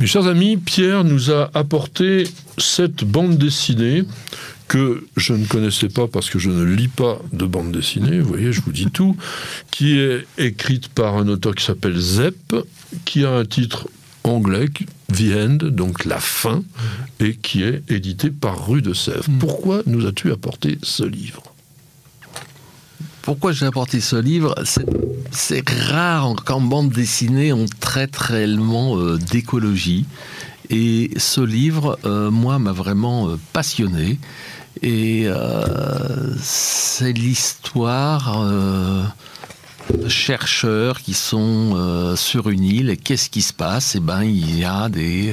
Mes 0.00 0.06
chers 0.08 0.26
amis, 0.26 0.56
Pierre 0.56 1.04
nous 1.04 1.30
a 1.30 1.50
apporté 1.54 2.24
cette 2.58 3.04
bande 3.04 3.38
dessinée 3.38 4.02
que 4.66 5.06
je 5.16 5.34
ne 5.34 5.46
connaissais 5.46 5.88
pas 5.88 6.08
parce 6.08 6.30
que 6.30 6.38
je 6.38 6.50
ne 6.50 6.64
lis 6.64 6.88
pas 6.88 7.20
de 7.32 7.46
bande 7.46 7.70
dessinée, 7.70 8.18
vous 8.18 8.28
voyez, 8.28 8.52
je 8.52 8.60
vous 8.60 8.72
dis 8.72 8.90
tout, 8.92 9.16
qui 9.70 9.98
est 9.98 10.26
écrite 10.36 10.88
par 10.88 11.16
un 11.16 11.28
auteur 11.28 11.54
qui 11.54 11.64
s'appelle 11.64 11.96
Zepp, 11.96 12.56
qui 13.04 13.24
a 13.24 13.30
un 13.30 13.44
titre 13.44 13.88
anglais, 14.24 14.68
The 15.12 15.36
End, 15.36 15.58
donc 15.70 16.04
la 16.04 16.18
fin, 16.18 16.64
et 17.20 17.36
qui 17.36 17.62
est 17.62 17.82
édité 17.88 18.30
par 18.30 18.66
Rue 18.66 18.82
de 18.82 18.94
Sèvres. 18.94 19.28
Pourquoi 19.38 19.82
nous 19.86 20.06
as-tu 20.06 20.32
apporté 20.32 20.78
ce 20.82 21.04
livre? 21.04 21.53
Pourquoi 23.24 23.52
j'ai 23.52 23.64
apporté 23.64 24.00
ce 24.02 24.16
livre 24.16 24.54
C'est- 25.32 25.66
rare 25.90 26.34
qu'en 26.44 26.60
bande 26.60 26.90
dessinée 26.90 27.54
on 27.54 27.64
traite 27.80 28.14
réellement 28.16 28.98
euh, 28.98 29.16
d'écologie. 29.16 30.04
Et 30.68 31.10
ce 31.16 31.40
livre, 31.40 31.98
euh, 32.04 32.30
moi, 32.30 32.58
m'a 32.58 32.72
vraiment 32.72 33.28
euh, 33.30 33.38
passionné. 33.54 34.18
Et 34.82 35.26
c'est 36.42 37.12
l'histoire 37.12 38.44
chercheurs 40.08 41.00
qui 41.00 41.14
sont 41.14 42.14
sur 42.16 42.50
une 42.50 42.64
île. 42.64 42.90
Et 42.90 42.98
qu'est-ce 42.98 43.30
qui 43.30 43.40
se 43.40 43.54
passe? 43.54 43.94
Eh 43.94 44.00
ben, 44.00 44.22
il 44.24 44.58
y 44.58 44.64
a 44.64 44.90
des, 44.90 45.32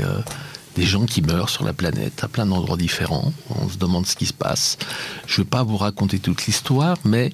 des 0.78 0.84
gens 0.84 1.06
qui 1.06 1.22
meurent 1.22 1.50
sur 1.50 1.66
la 1.66 1.74
planète 1.74 2.24
à 2.24 2.30
plein 2.30 2.46
d'endroits 2.46 2.78
différents. 2.78 3.34
On 3.50 3.68
se 3.68 3.78
demande 3.78 4.06
ce 4.06 4.16
qui 4.16 4.28
se 4.28 4.34
passe. 4.34 4.78
Je 5.28 5.42
ne 5.42 5.44
vais 5.44 5.50
pas 5.50 5.64
vous 5.64 5.76
raconter 5.78 6.20
toute 6.20 6.46
l'histoire, 6.46 6.96
mais 7.04 7.34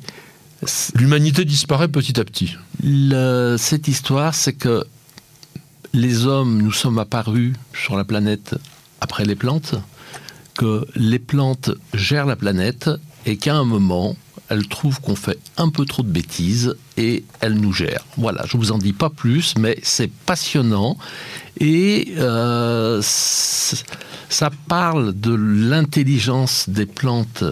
L'humanité 0.95 1.45
disparaît 1.45 1.87
petit 1.87 2.19
à 2.19 2.25
petit. 2.25 2.55
cette 3.57 3.87
histoire, 3.87 4.33
c'est 4.33 4.53
que 4.53 4.85
les 5.93 6.25
hommes, 6.25 6.61
nous 6.61 6.71
sommes 6.71 6.99
apparus 6.99 7.53
sur 7.73 7.95
la 7.95 8.03
planète 8.03 8.55
après 9.01 9.25
les 9.25 9.35
plantes, 9.35 9.75
que 10.55 10.85
les 10.95 11.19
plantes 11.19 11.71
gèrent 11.93 12.25
la 12.25 12.35
planète 12.35 12.89
et 13.25 13.37
qu'à 13.37 13.55
un 13.55 13.63
moment, 13.63 14.15
elles 14.49 14.67
trouvent 14.67 15.01
qu'on 15.01 15.15
fait 15.15 15.39
un 15.57 15.69
peu 15.69 15.85
trop 15.85 16.03
de 16.03 16.09
bêtises 16.09 16.75
et 16.97 17.25
elles 17.41 17.55
nous 17.55 17.73
gèrent. 17.73 18.05
Voilà, 18.17 18.43
je 18.47 18.57
vous 18.57 18.71
en 18.71 18.77
dis 18.77 18.93
pas 18.93 19.09
plus, 19.09 19.55
mais 19.57 19.77
c'est 19.83 20.11
passionnant 20.11 20.97
et 21.59 22.13
euh, 22.17 23.01
ça 23.01 24.49
parle 24.67 25.13
de 25.19 25.33
l'intelligence 25.33 26.69
des 26.69 26.85
plantes, 26.85 27.43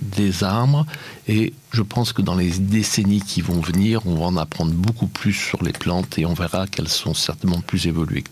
des 0.00 0.44
arbres 0.44 0.86
et 1.28 1.52
je 1.72 1.82
pense 1.82 2.12
que 2.12 2.22
dans 2.22 2.34
les 2.34 2.50
décennies 2.50 3.22
qui 3.22 3.40
vont 3.40 3.60
venir, 3.60 4.06
on 4.06 4.16
va 4.16 4.26
en 4.26 4.36
apprendre 4.36 4.72
beaucoup 4.72 5.06
plus 5.06 5.32
sur 5.32 5.62
les 5.62 5.72
plantes 5.72 6.18
et 6.18 6.26
on 6.26 6.34
verra 6.34 6.66
qu'elles 6.66 6.88
sont 6.88 7.14
certainement 7.14 7.60
plus 7.60 7.86
évoluées. 7.86 8.24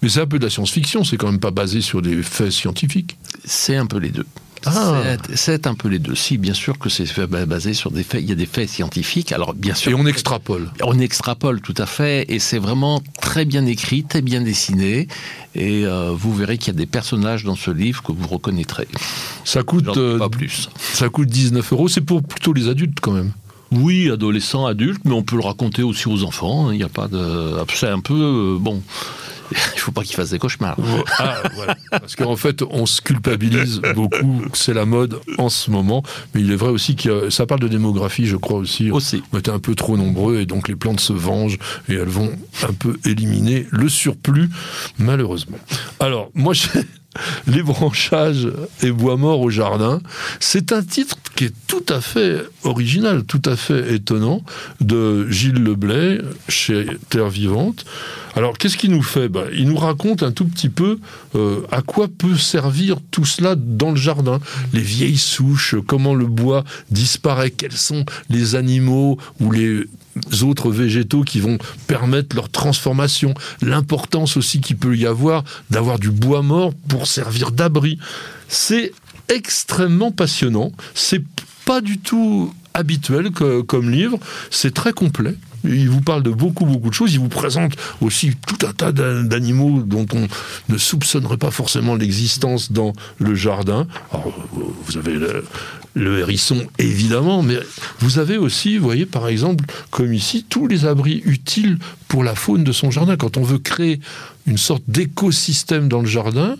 Mais 0.00 0.08
c'est 0.08 0.20
un 0.20 0.26
peu 0.26 0.38
de 0.38 0.44
la 0.44 0.50
science-fiction, 0.50 1.04
c'est 1.04 1.16
quand 1.16 1.30
même 1.30 1.40
pas 1.40 1.50
basé 1.50 1.80
sur 1.80 2.02
des 2.02 2.22
faits 2.22 2.52
scientifiques. 2.52 3.18
C'est 3.44 3.76
un 3.76 3.86
peu 3.86 3.98
les 3.98 4.10
deux. 4.10 4.26
Ah. 4.66 5.16
C'est- 5.34 5.66
un 5.66 5.74
peu 5.74 5.88
les 5.88 5.98
deux. 5.98 6.14
Si, 6.14 6.38
bien 6.38 6.54
sûr 6.54 6.78
que 6.78 6.88
c'est 6.88 7.06
basé 7.46 7.74
sur 7.74 7.90
des 7.90 8.02
faits. 8.02 8.22
Il 8.22 8.28
y 8.28 8.32
a 8.32 8.36
des 8.36 8.46
faits 8.46 8.68
scientifiques. 8.68 9.32
Alors, 9.32 9.54
bien 9.54 9.74
sûr. 9.74 9.90
Et 9.90 9.94
on 9.94 10.06
extrapole. 10.06 10.70
On 10.82 10.98
extrapole 10.98 11.60
tout 11.60 11.74
à 11.76 11.86
fait, 11.86 12.24
et 12.28 12.38
c'est 12.38 12.58
vraiment 12.58 13.02
très 13.20 13.44
bien 13.44 13.66
écrit, 13.66 14.04
très 14.04 14.22
bien 14.22 14.40
dessiné, 14.40 15.08
et 15.54 15.84
euh, 15.84 16.12
vous 16.14 16.34
verrez 16.34 16.58
qu'il 16.58 16.68
y 16.72 16.76
a 16.76 16.78
des 16.78 16.86
personnages 16.86 17.44
dans 17.44 17.56
ce 17.56 17.70
livre 17.70 18.02
que 18.02 18.12
vous 18.12 18.26
reconnaîtrez. 18.28 18.88
Ça 19.44 19.62
coûte, 19.62 19.84
dis 19.84 19.98
euh, 19.98 20.18
pas 20.18 20.28
plus. 20.28 20.68
ça 20.78 21.08
coûte 21.08 21.28
19 21.28 21.72
euros, 21.72 21.88
c'est 21.88 22.00
pour 22.00 22.22
plutôt 22.22 22.52
les 22.52 22.68
adultes 22.68 23.00
quand 23.00 23.12
même. 23.12 23.32
Oui, 23.72 24.10
adolescents, 24.10 24.66
adultes, 24.66 25.02
mais 25.04 25.12
on 25.12 25.22
peut 25.22 25.36
le 25.36 25.42
raconter 25.42 25.82
aussi 25.82 26.08
aux 26.08 26.24
enfants. 26.24 26.68
hein. 26.68 26.72
Il 26.72 26.78
n'y 26.78 26.84
a 26.84 26.88
pas 26.88 27.08
de. 27.08 27.54
C'est 27.74 27.88
un 27.88 28.00
peu 28.00 28.14
euh, 28.14 28.58
bon. 28.58 28.82
Il 29.74 29.80
faut 29.80 29.92
pas 29.92 30.02
qu'ils 30.02 30.14
fassent 30.14 30.30
des 30.30 30.38
cauchemars. 30.38 30.76
Ah, 31.18 31.36
voilà. 31.54 31.74
Parce 31.90 32.16
qu'en 32.16 32.36
fait, 32.36 32.62
on 32.70 32.84
se 32.84 33.00
culpabilise 33.00 33.80
beaucoup. 33.94 34.42
C'est 34.52 34.74
la 34.74 34.84
mode 34.84 35.20
en 35.38 35.48
ce 35.48 35.70
moment. 35.70 36.02
Mais 36.34 36.42
il 36.42 36.52
est 36.52 36.56
vrai 36.56 36.68
aussi 36.68 36.96
que 36.96 37.30
ça 37.30 37.46
parle 37.46 37.60
de 37.60 37.68
démographie, 37.68 38.26
je 38.26 38.36
crois 38.36 38.58
aussi. 38.58 38.90
Aussi. 38.90 39.22
On 39.32 39.38
était 39.38 39.50
un 39.50 39.58
peu 39.58 39.74
trop 39.74 39.96
nombreux 39.96 40.40
et 40.40 40.44
donc 40.44 40.68
les 40.68 40.76
plantes 40.76 41.00
se 41.00 41.14
vengent 41.14 41.56
et 41.88 41.94
elles 41.94 42.08
vont 42.08 42.30
un 42.62 42.74
peu 42.74 42.98
éliminer 43.06 43.66
le 43.70 43.88
surplus, 43.88 44.50
malheureusement. 44.98 45.58
Alors, 45.98 46.30
moi, 46.34 46.52
j'ai 46.54 46.68
Les 47.46 47.62
branchages 47.62 48.48
et 48.82 48.90
bois 48.90 49.16
morts 49.16 49.40
au 49.40 49.50
jardin. 49.50 50.00
C'est 50.40 50.72
un 50.72 50.82
titre 50.82 51.16
qui 51.34 51.44
est 51.44 51.54
tout 51.66 51.84
à 51.88 52.00
fait 52.00 52.42
original, 52.64 53.24
tout 53.24 53.42
à 53.44 53.56
fait 53.56 53.94
étonnant, 53.94 54.42
de 54.80 55.28
Gilles 55.30 55.62
Leblay 55.62 56.20
chez 56.48 56.86
Terre 57.10 57.28
Vivante. 57.28 57.84
Alors, 58.34 58.56
qu'est-ce 58.58 58.76
qu'il 58.76 58.90
nous 58.90 59.02
fait? 59.02 59.28
Ben, 59.28 59.46
Il 59.52 59.68
nous 59.68 59.76
raconte 59.76 60.22
un 60.22 60.32
tout 60.32 60.44
petit 60.44 60.68
peu 60.68 60.98
euh, 61.34 61.60
à 61.70 61.82
quoi 61.82 62.08
peut 62.08 62.36
servir 62.36 62.98
tout 63.10 63.24
cela 63.24 63.54
dans 63.56 63.90
le 63.90 63.96
jardin. 63.96 64.40
Les 64.72 64.80
vieilles 64.80 65.16
souches, 65.16 65.74
comment 65.86 66.14
le 66.14 66.26
bois 66.26 66.64
disparaît, 66.90 67.50
quels 67.50 67.72
sont 67.72 68.04
les 68.30 68.54
animaux 68.54 69.18
ou 69.40 69.50
les 69.50 69.84
autres 70.42 70.70
végétaux 70.70 71.22
qui 71.22 71.40
vont 71.40 71.58
permettre 71.86 72.36
leur 72.36 72.48
transformation, 72.48 73.34
l'importance 73.62 74.36
aussi 74.36 74.60
qu'il 74.60 74.76
peut 74.76 74.96
y 74.96 75.06
avoir 75.06 75.44
d'avoir 75.70 75.98
du 75.98 76.10
bois 76.10 76.42
mort 76.42 76.72
pour 76.88 77.06
servir 77.06 77.50
d'abri. 77.50 77.98
C'est 78.48 78.92
extrêmement 79.28 80.10
passionnant, 80.10 80.72
c'est 80.94 81.22
pas 81.64 81.80
du 81.80 81.98
tout 81.98 82.52
habituel 82.74 83.30
comme 83.30 83.90
livre, 83.90 84.18
c'est 84.50 84.72
très 84.72 84.92
complet. 84.92 85.34
Il 85.64 85.90
vous 85.90 86.00
parle 86.00 86.22
de 86.22 86.30
beaucoup, 86.30 86.64
beaucoup 86.64 86.88
de 86.88 86.94
choses. 86.94 87.12
Il 87.12 87.18
vous 87.18 87.28
présente 87.28 87.72
aussi 88.00 88.30
tout 88.46 88.64
un 88.64 88.72
tas 88.72 88.92
d'an- 88.92 89.24
d'animaux 89.24 89.82
dont 89.82 90.06
on 90.14 90.28
ne 90.72 90.78
soupçonnerait 90.78 91.36
pas 91.36 91.50
forcément 91.50 91.96
l'existence 91.96 92.70
dans 92.70 92.92
le 93.18 93.34
jardin. 93.34 93.88
Alors, 94.12 94.32
vous 94.86 94.96
avez 94.96 95.18
le 95.94 96.20
hérisson, 96.20 96.66
évidemment, 96.78 97.42
mais 97.42 97.58
vous 98.00 98.18
avez 98.18 98.36
aussi, 98.36 98.78
vous 98.78 98.84
voyez, 98.84 99.06
par 99.06 99.28
exemple, 99.28 99.64
comme 99.90 100.12
ici, 100.12 100.44
tous 100.48 100.66
les 100.66 100.84
abris 100.84 101.22
utiles 101.24 101.78
pour 102.06 102.24
la 102.24 102.34
faune 102.34 102.64
de 102.64 102.72
son 102.72 102.90
jardin. 102.90 103.16
Quand 103.16 103.36
on 103.36 103.42
veut 103.42 103.58
créer 103.58 104.00
une 104.48 104.58
sorte 104.58 104.82
d'écosystème 104.88 105.88
dans 105.88 106.00
le 106.00 106.06
jardin, 106.06 106.56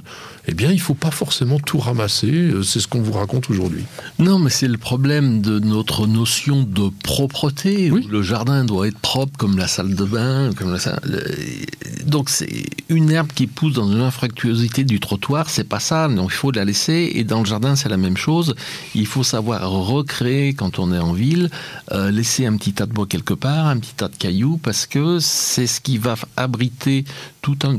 eh 0.47 0.55
bien, 0.55 0.70
il 0.70 0.76
ne 0.76 0.80
faut 0.80 0.95
pas 0.95 1.11
forcément 1.11 1.59
tout 1.59 1.78
ramasser. 1.78 2.30
Euh, 2.30 2.62
C'est 2.62 2.80
ce 2.80 2.89
qu'on 2.89 3.01
vous 3.03 3.12
raconte 3.12 3.51
aujourd'hui. 3.51 3.84
Non, 4.18 4.39
mais 4.39 4.51
c'est 4.51 4.68
le 4.68 4.78
problème 4.78 5.41
de 5.43 5.59
notre 5.59 6.07
notion 6.07 6.62
de 6.62 6.91
propreté. 7.03 7.91
Oui. 7.91 8.05
où 8.07 8.09
Le 8.11 8.22
jardin 8.22 8.64
doit 8.64 8.89
être 8.89 8.99
propre 8.99 9.36
comme 9.39 9.59
la 9.59 9.68
salle 9.68 9.95
de 9.95 10.05
bain. 10.05 10.51
Comme 10.57 10.72
la 10.72 10.78
salle- 10.78 11.01
le- 11.05 12.05
Donc 12.07 12.30
c'est 12.30 12.64
une 12.89 13.11
herbe 13.11 13.28
qui 13.34 13.47
pousse 13.47 13.74
dans 13.74 13.91
une 13.91 14.01
infractuosité 14.01 14.84
du 14.84 15.01
trottoir, 15.01 15.51
c'est 15.51 15.64
pas 15.68 15.80
ça. 15.80 16.09
Donc 16.09 16.30
il 16.32 16.36
faut 16.36 16.51
la 16.53 16.64
laisser. 16.64 17.12
Et 17.14 17.24
dans 17.24 17.41
le 17.41 17.47
jardin, 17.47 17.76
c'est 17.76 17.89
la 17.91 17.97
même 17.99 18.16
chose. 18.16 18.55
Il 18.95 19.07
faut 19.07 19.24
savoir 19.24 19.68
recréer 19.70 20.55
quand 20.55 20.78
on 20.78 20.93
est 20.93 20.99
en 20.99 21.12
ville, 21.12 21.51
euh, 21.93 22.11
laisser 22.11 22.47
un 22.47 22.57
petit 22.57 22.72
tas 22.72 22.86
de 22.86 22.93
bois 22.93 23.07
quelque 23.07 23.34
part, 23.34 23.66
un 23.66 23.78
petit 23.78 23.95
tas 23.95 24.09
de 24.09 24.16
cailloux, 24.16 24.59
parce 24.62 24.86
que 24.86 25.18
c'est 25.20 25.66
ce 25.66 25.80
qui 25.80 25.99
va 25.99 26.14
abriter 26.36 27.05
tout 27.43 27.59
un 27.64 27.78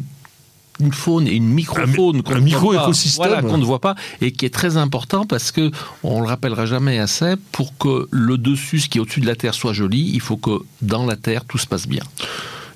une 0.80 0.94
faune 0.94 1.28
et 1.28 1.34
une 1.34 1.50
microfaune 1.50 2.22
un, 2.26 2.40
micro-écosystème 2.40 3.42
qu'on 3.42 3.58
ne 3.58 3.66
voit 3.66 3.82
pas 3.82 3.96
et 4.22 4.32
qui 4.32 4.46
est 4.46 4.54
très 4.54 4.78
important 4.78 5.26
parce 5.26 5.52
que 5.52 5.72
on 6.04 6.22
le 6.22 6.28
rappellera 6.28 6.66
jamais 6.66 7.00
assez 7.00 7.36
pour 7.52 7.78
que 7.78 8.08
le 8.12 8.38
dessus, 8.38 8.80
ce 8.80 8.90
qui 8.90 8.98
est 8.98 9.02
au-dessus 9.02 9.22
de 9.22 9.28
la 9.28 9.36
terre, 9.36 9.54
soit 9.54 9.74
joli. 9.74 10.12
Il 10.14 10.22
faut 10.22 10.38
que 10.38 10.62
dans 10.82 11.06
la 11.06 11.16
terre 11.16 11.46
tout 11.46 11.58
se 11.58 11.68
passe 11.68 11.88
bien. 11.88 12.04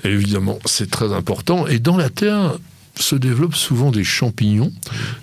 évidemment, 0.03 0.59
c'est 0.65 0.89
très 0.89 1.13
important. 1.13 1.67
Et 1.67 1.79
dans 1.79 1.97
la 1.97 2.09
terre, 2.09 2.57
se 2.95 3.15
développent 3.15 3.55
souvent 3.55 3.91
des 3.91 4.03
champignons. 4.03 4.71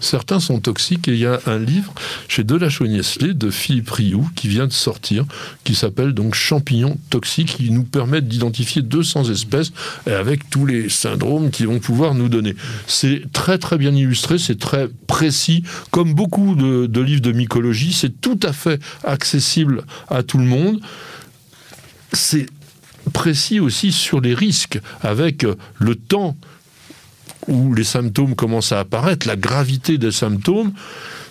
Certains 0.01 0.41
sont 0.41 0.61
toxiques 0.61 1.09
et 1.09 1.13
il 1.13 1.19
y 1.19 1.27
a 1.27 1.41
un 1.47 1.59
livre 1.59 1.95
chez 2.29 2.43
Delachaux-Niestlé 2.43 3.35
de 3.35 3.51
Philippe 3.51 3.91
Rioux 3.91 4.29
qui 4.35 4.49
vient 4.49 4.67
de 4.67 4.73
sortir, 4.73 5.25
qui 5.65 5.75
s'appelle 5.75 6.13
donc 6.13 6.35
Champignons 6.35 6.99
toxiques, 7.11 7.57
qui 7.57 7.71
nous 7.71 7.85
permettent 7.85 8.29
d'identifier 8.29 8.83
200 8.83 9.31
espèces 9.31 9.73
avec 10.07 10.51
tous 10.51 10.67
les 10.67 10.89
syndromes 10.89 11.51
qu'ils 11.51 11.69
vont 11.69 11.79
pouvoir 11.79 12.15
nous 12.15 12.29
donner. 12.29 12.57
C'est 12.87 13.23
très 13.33 13.59
très 13.59 13.79
bien 13.79 13.95
illustré, 13.95 14.39
c'est 14.39 14.59
très 14.59 14.89
précis, 15.07 15.63
comme 15.91 16.15
beaucoup 16.15 16.55
de 16.55 17.01
livres 17.01 17.23
de 17.23 17.33
mycologie, 17.33 17.93
c'est 17.93 18.21
tout 18.21 18.39
à 18.43 18.53
fait 18.53 18.81
accessible 19.05 19.85
à 20.09 20.23
tout 20.23 20.39
le 20.39 20.45
monde. 20.45 20.81
C'est 22.13 22.47
précis 23.13 23.61
aussi 23.61 23.93
sur 23.93 24.21
les 24.21 24.35
risques, 24.35 24.81
avec 25.03 25.47
le 25.79 25.95
temps 25.95 26.37
où 27.51 27.75
les 27.75 27.85
symptômes 27.85 28.35
commencent 28.35 28.73
à 28.73 28.81
apparaître, 28.81 29.27
la 29.27 29.37
gravité 29.37 29.99
des 29.99 30.13
symptômes, 30.13 30.73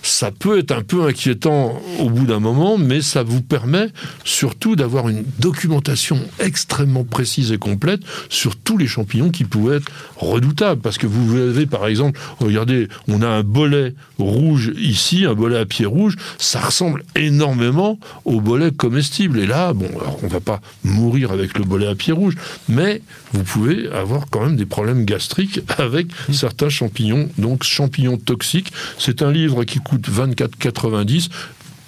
ça 0.02 0.32
peut 0.32 0.60
être 0.60 0.72
un 0.72 0.82
peu 0.82 1.06
inquiétant 1.06 1.82
au 2.00 2.10
bout 2.10 2.26
d'un 2.26 2.40
moment, 2.40 2.78
mais 2.78 3.02
ça 3.02 3.24
vous 3.24 3.42
permet 3.42 3.88
surtout 4.24 4.76
d'avoir 4.76 5.10
une 5.10 5.24
documentation 5.40 6.20
extrêmement 6.40 7.04
précise 7.04 7.52
et 7.52 7.58
complète 7.58 8.02
sur 8.30 8.56
tous 8.56 8.78
les 8.78 8.88
champignons 8.88 9.30
qui 9.30 9.44
pouvaient 9.44 9.78
être 9.78 9.92
redoutables. 10.16 10.82
Parce 10.82 10.98
que 10.98 11.08
vous 11.08 11.36
avez, 11.36 11.66
par 11.66 11.88
exemple, 11.88 12.20
regardez, 12.40 12.88
on 13.08 13.22
a 13.22 13.28
un 13.28 13.44
bolet 13.44 13.94
rouge 14.18 14.72
ici, 14.78 15.26
un 15.26 15.34
bolet 15.34 15.58
à 15.58 15.66
pied 15.66 15.86
rouge, 15.86 16.16
ça 16.38 16.60
ressemble 16.60 17.04
énormément 17.16 18.00
au 18.26 18.42
bolet 18.42 18.72
comestible. 18.72 19.40
Et 19.40 19.48
là, 19.48 19.74
bon, 19.74 19.90
on 20.24 20.28
va 20.28 20.40
pas 20.40 20.62
mourir 20.84 21.32
avec 21.32 21.58
le 21.58 21.66
bolet 21.66 21.88
à 21.88 21.96
pied 21.96 22.14
rouge, 22.14 22.36
mais 22.68 23.02
vous 23.34 23.44
pouvez 23.44 23.90
avoir 23.90 24.26
quand 24.30 24.42
même 24.42 24.56
des 24.56 24.66
problèmes 24.66 25.06
gastriques 25.06 25.62
avec 25.78 26.08
certains 26.32 26.70
champignons. 26.70 27.30
Donc, 27.38 27.64
champignons 27.64 28.18
toxiques, 28.18 28.72
c'est 28.98 29.22
un 29.22 29.32
livre 29.32 29.64
qui 29.64 29.80
coûte 29.80 30.10
24,90. 30.10 31.30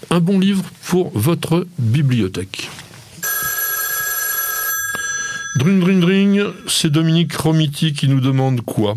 Un 0.10 0.20
bon 0.20 0.40
livre 0.40 0.64
pour 0.86 1.12
votre 1.14 1.68
bibliothèque. 1.80 2.70
Dring, 5.58 5.82
dring, 5.82 6.00
dring, 6.00 6.44
c'est 6.68 6.90
Dominique 6.90 7.34
Romiti 7.34 7.94
qui 7.94 8.08
nous 8.08 8.22
demande 8.22 8.62
quoi? 8.62 8.96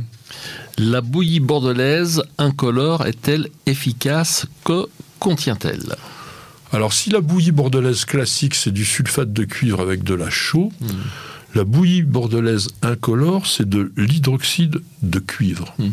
La 0.79 1.01
bouillie 1.01 1.41
bordelaise 1.41 2.23
incolore 2.39 3.07
est-elle 3.07 3.49
efficace? 3.67 4.47
Que 4.65 4.87
contient-elle? 5.19 5.97
Alors 6.73 6.93
si 6.93 7.11
la 7.11 7.21
bouillie 7.21 7.53
bordelaise 7.53 8.05
classique 8.05 8.55
c'est 8.55 8.73
du 8.73 8.85
sulfate 8.85 9.33
de 9.33 9.45
cuivre 9.45 9.81
avec 9.81 10.03
de 10.03 10.15
la 10.15 10.31
chaux, 10.31 10.73
hmm. 10.81 10.87
La 11.55 11.65
bouillie 11.65 12.03
bordelaise 12.03 12.69
incolore 12.83 13.47
c'est 13.47 13.69
de 13.69 13.93
l'hydroxyde 13.97 14.83
de 15.03 15.19
cuivre. 15.19 15.75
Hmm 15.79 15.91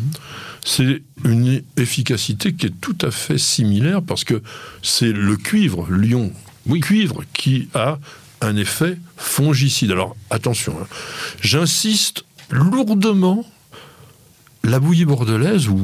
c'est 0.64 1.02
une 1.24 1.62
efficacité 1.76 2.52
qui 2.52 2.66
est 2.66 2.80
tout 2.80 2.96
à 3.02 3.10
fait 3.10 3.38
similaire 3.38 4.02
parce 4.02 4.24
que 4.24 4.42
c'est 4.82 5.12
le 5.12 5.36
cuivre, 5.36 5.88
l'ion 5.90 6.32
oui. 6.66 6.80
cuivre, 6.80 7.22
qui 7.32 7.68
a 7.74 7.98
un 8.40 8.56
effet 8.56 8.98
fongicide. 9.16 9.90
Alors 9.90 10.16
attention, 10.30 10.76
hein. 10.80 10.86
j'insiste 11.40 12.24
lourdement, 12.50 13.44
la 14.62 14.78
bouillie 14.78 15.04
bordelaise, 15.04 15.68
ou 15.68 15.80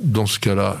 dans 0.00 0.26
ce 0.26 0.38
cas-là, 0.38 0.80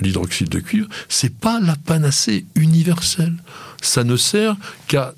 l'hydroxyde 0.00 0.50
de 0.50 0.60
cuivre, 0.60 0.88
c'est 1.08 1.34
pas 1.34 1.60
la 1.60 1.76
panacée 1.76 2.44
universelle. 2.54 3.34
Ça 3.80 4.04
ne 4.04 4.16
sert 4.16 4.56
qu'à 4.88 5.14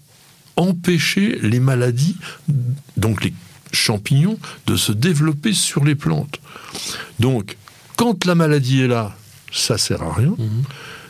empêcher 0.56 1.38
les 1.42 1.60
maladies, 1.60 2.16
donc 2.96 3.24
les 3.24 3.34
champignons 3.72 4.38
de 4.66 4.76
se 4.76 4.92
développer 4.92 5.52
sur 5.52 5.84
les 5.84 5.94
plantes. 5.94 6.40
Donc, 7.20 7.56
quand 7.96 8.24
la 8.24 8.34
maladie 8.34 8.82
est 8.82 8.88
là, 8.88 9.16
ça 9.52 9.78
sert 9.78 10.02
à 10.02 10.12
rien. 10.12 10.34
Mhm. 10.38 10.64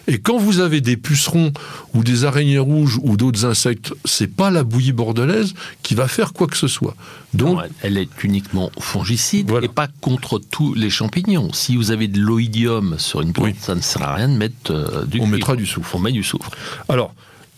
Et 0.09 0.19
quand 0.19 0.39
vous 0.39 0.61
avez 0.61 0.81
des 0.81 0.97
pucerons 0.97 1.53
ou 1.93 2.05
des 2.05 2.25
araignées 2.25 2.61
rouges 2.61 2.99
ou 3.03 3.17
d'autres 3.17 3.45
insectes, 3.45 3.93
c'est 4.05 4.29
pas 4.29 4.51
la 4.51 4.63
bouillie 4.63 4.93
bordelaise 4.93 5.55
qui 5.83 5.95
va 5.95 6.07
faire 6.07 6.33
quoi 6.33 6.47
que 6.47 6.57
ce 6.57 6.69
soit. 6.69 6.95
Donc, 7.35 7.59
elle 7.83 7.99
est 7.99 8.09
uniquement 8.23 8.71
fongicide 8.79 9.51
et 9.63 9.69
pas 9.69 9.89
contre 10.01 10.39
tous 10.39 10.75
les 10.75 10.91
champignons. 10.91 11.53
Si 11.53 11.77
vous 11.77 11.91
avez 11.91 12.07
de 12.07 12.21
l'oïdium 12.21 12.97
sur 12.99 13.21
une 13.21 13.33
plante, 13.33 13.57
ça 13.61 13.75
ne 13.75 13.81
sert 13.81 14.03
à 14.03 14.15
rien 14.15 14.29
de 14.29 14.37
mettre 14.37 14.71
euh, 14.71 15.05
du. 15.07 15.21
On 15.21 15.27
mettra 15.27 15.57
du 15.57 15.67
soufre. 15.67 15.97
On 15.97 15.99
met 15.99 16.13
du 16.13 16.23
soufre. 16.23 16.51
Alors, 16.89 17.13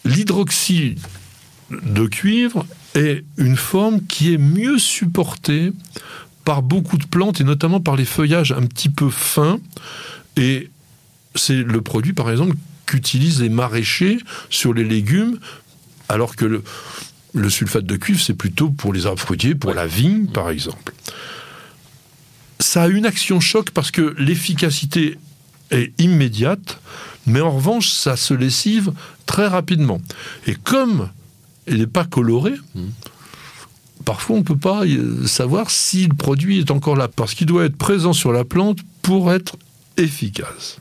l'hydroxyde 0.07 0.99
de 1.71 2.07
cuivre 2.07 2.67
est 2.95 3.25
une 3.37 3.57
forme 3.57 4.03
qui 4.03 4.35
est 4.35 4.39
mieux 4.39 4.79
supportée 4.79 5.73
par 6.45 6.63
beaucoup 6.63 6.97
de 6.97 7.05
plantes 7.05 7.41
et 7.41 7.45
notamment 7.45 7.81
par 7.81 7.97
les 7.97 8.07
feuillages 8.07 8.53
un 8.53 8.63
petit 8.63 8.89
peu 8.89 9.11
fins. 9.11 9.61
Et 10.37 10.71
c'est 11.35 11.63
le 11.63 11.83
produit, 11.83 12.15
par 12.15 12.31
exemple, 12.31 12.57
qu'utilisent 12.87 13.43
les 13.43 13.51
maraîchers 13.51 14.19
sur 14.49 14.73
les 14.73 14.85
légumes, 14.85 15.39
alors 16.09 16.37
que 16.37 16.63
le, 17.35 17.51
sulfate 17.51 17.85
de 17.85 17.97
cuivre, 17.97 18.21
c'est 18.21 18.35
plutôt 18.35 18.71
pour 18.71 18.93
les 18.93 19.07
arbres 19.07 19.21
fruitiers, 19.21 19.55
pour 19.55 19.75
la 19.75 19.87
vigne, 19.87 20.27
par 20.27 20.49
exemple. 20.49 20.95
Ça 22.61 22.85
a 22.85 22.89
une 22.89 23.05
action 23.05 23.41
choc 23.41 23.71
parce 23.71 23.91
que 23.91 24.15
l'efficacité 24.19 25.19
est 25.71 25.93
immédiate, 26.01 26.81
mais 27.27 27.41
en 27.43 27.51
revanche, 27.51 27.91
ça 27.91 28.17
se 28.17 28.33
lessive 28.33 28.93
très 29.27 29.47
rapidement. 29.47 30.01
Et 30.47 30.55
comme 30.55 31.11
il 31.71 31.79
n'est 31.79 31.87
pas 31.87 32.05
coloré, 32.05 32.53
parfois 34.05 34.37
on 34.37 34.41
ne 34.41 34.45
peut 34.45 34.57
pas 34.57 34.85
euh, 34.85 35.27
savoir 35.27 35.71
si 35.71 36.07
le 36.07 36.15
produit 36.15 36.59
est 36.59 36.71
encore 36.71 36.97
là, 36.97 37.09
parce 37.09 37.35
qu'il 37.35 37.47
doit 37.47 37.65
être 37.65 37.77
présent 37.77 38.13
sur 38.13 38.33
la 38.33 38.45
plante 38.45 38.79
pour 39.03 39.33
être 39.33 39.57
efficace. 39.97 40.79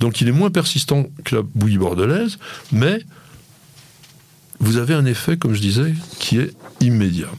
Donc 0.00 0.20
il 0.20 0.28
est 0.28 0.32
moins 0.32 0.50
persistant 0.50 1.06
que 1.24 1.36
la 1.36 1.42
bouillie 1.42 1.78
bordelaise, 1.78 2.38
mais 2.72 3.04
vous 4.58 4.76
avez 4.76 4.94
un 4.94 5.06
effet, 5.06 5.36
comme 5.36 5.54
je 5.54 5.60
disais, 5.60 5.94
qui 6.18 6.38
est 6.38 6.52
immédiat. 6.80 7.30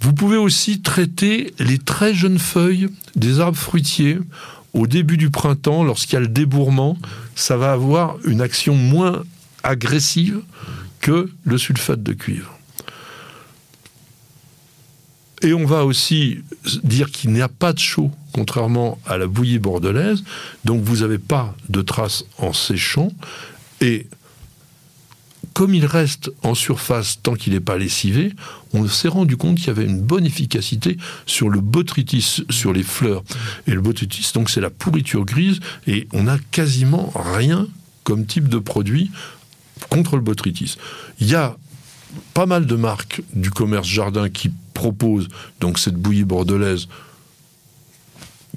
Vous 0.00 0.12
pouvez 0.12 0.36
aussi 0.36 0.82
traiter 0.82 1.54
les 1.58 1.78
très 1.78 2.14
jeunes 2.14 2.38
feuilles 2.38 2.88
des 3.14 3.40
arbres 3.40 3.58
fruitiers 3.58 4.18
au 4.72 4.86
début 4.86 5.16
du 5.16 5.30
printemps, 5.30 5.82
lorsqu'il 5.84 6.14
y 6.14 6.16
a 6.16 6.20
le 6.20 6.28
débourrement, 6.28 6.98
ça 7.34 7.56
va 7.56 7.72
avoir 7.72 8.16
une 8.24 8.40
action 8.40 8.74
moins 8.74 9.22
agressive 9.62 10.42
que 11.00 11.30
le 11.44 11.58
sulfate 11.58 12.02
de 12.02 12.12
cuivre. 12.12 12.52
Et 15.42 15.52
on 15.52 15.66
va 15.66 15.84
aussi 15.84 16.38
dire 16.82 17.10
qu'il 17.10 17.30
n'y 17.30 17.42
a 17.42 17.48
pas 17.48 17.72
de 17.72 17.78
chaud, 17.78 18.10
contrairement 18.32 18.98
à 19.06 19.18
la 19.18 19.26
bouillie 19.26 19.58
bordelaise, 19.58 20.24
donc 20.64 20.82
vous 20.82 20.98
n'avez 20.98 21.18
pas 21.18 21.54
de 21.68 21.82
traces 21.82 22.24
en 22.38 22.52
séchant, 22.52 23.12
et 23.80 24.06
comme 25.52 25.74
il 25.74 25.86
reste 25.86 26.30
en 26.42 26.54
surface 26.54 27.20
tant 27.22 27.34
qu'il 27.34 27.54
n'est 27.54 27.60
pas 27.60 27.78
lessivé, 27.78 28.34
on 28.74 28.86
s'est 28.88 29.08
rendu 29.08 29.38
compte 29.38 29.56
qu'il 29.56 29.68
y 29.68 29.70
avait 29.70 29.86
une 29.86 30.02
bonne 30.02 30.26
efficacité 30.26 30.98
sur 31.24 31.48
le 31.48 31.60
botrytis, 31.60 32.44
sur 32.50 32.74
les 32.74 32.82
fleurs. 32.82 33.24
Et 33.66 33.70
le 33.70 33.80
botrytis, 33.80 34.32
donc 34.34 34.50
c'est 34.50 34.60
la 34.60 34.68
pourriture 34.68 35.24
grise, 35.24 35.60
et 35.86 36.08
on 36.12 36.24
n'a 36.24 36.38
quasiment 36.50 37.10
rien 37.14 37.68
comme 38.04 38.26
type 38.26 38.48
de 38.48 38.58
produit 38.58 39.10
contre 39.90 40.16
le 40.16 40.22
botrytis. 40.22 40.76
Il 41.20 41.28
y 41.28 41.34
a 41.34 41.56
pas 42.34 42.46
mal 42.46 42.66
de 42.66 42.76
marques 42.76 43.22
du 43.34 43.50
commerce 43.50 43.88
jardin 43.88 44.28
qui 44.28 44.50
proposent 44.74 45.28
donc 45.60 45.78
cette 45.78 45.96
bouillie 45.96 46.24
bordelaise 46.24 46.88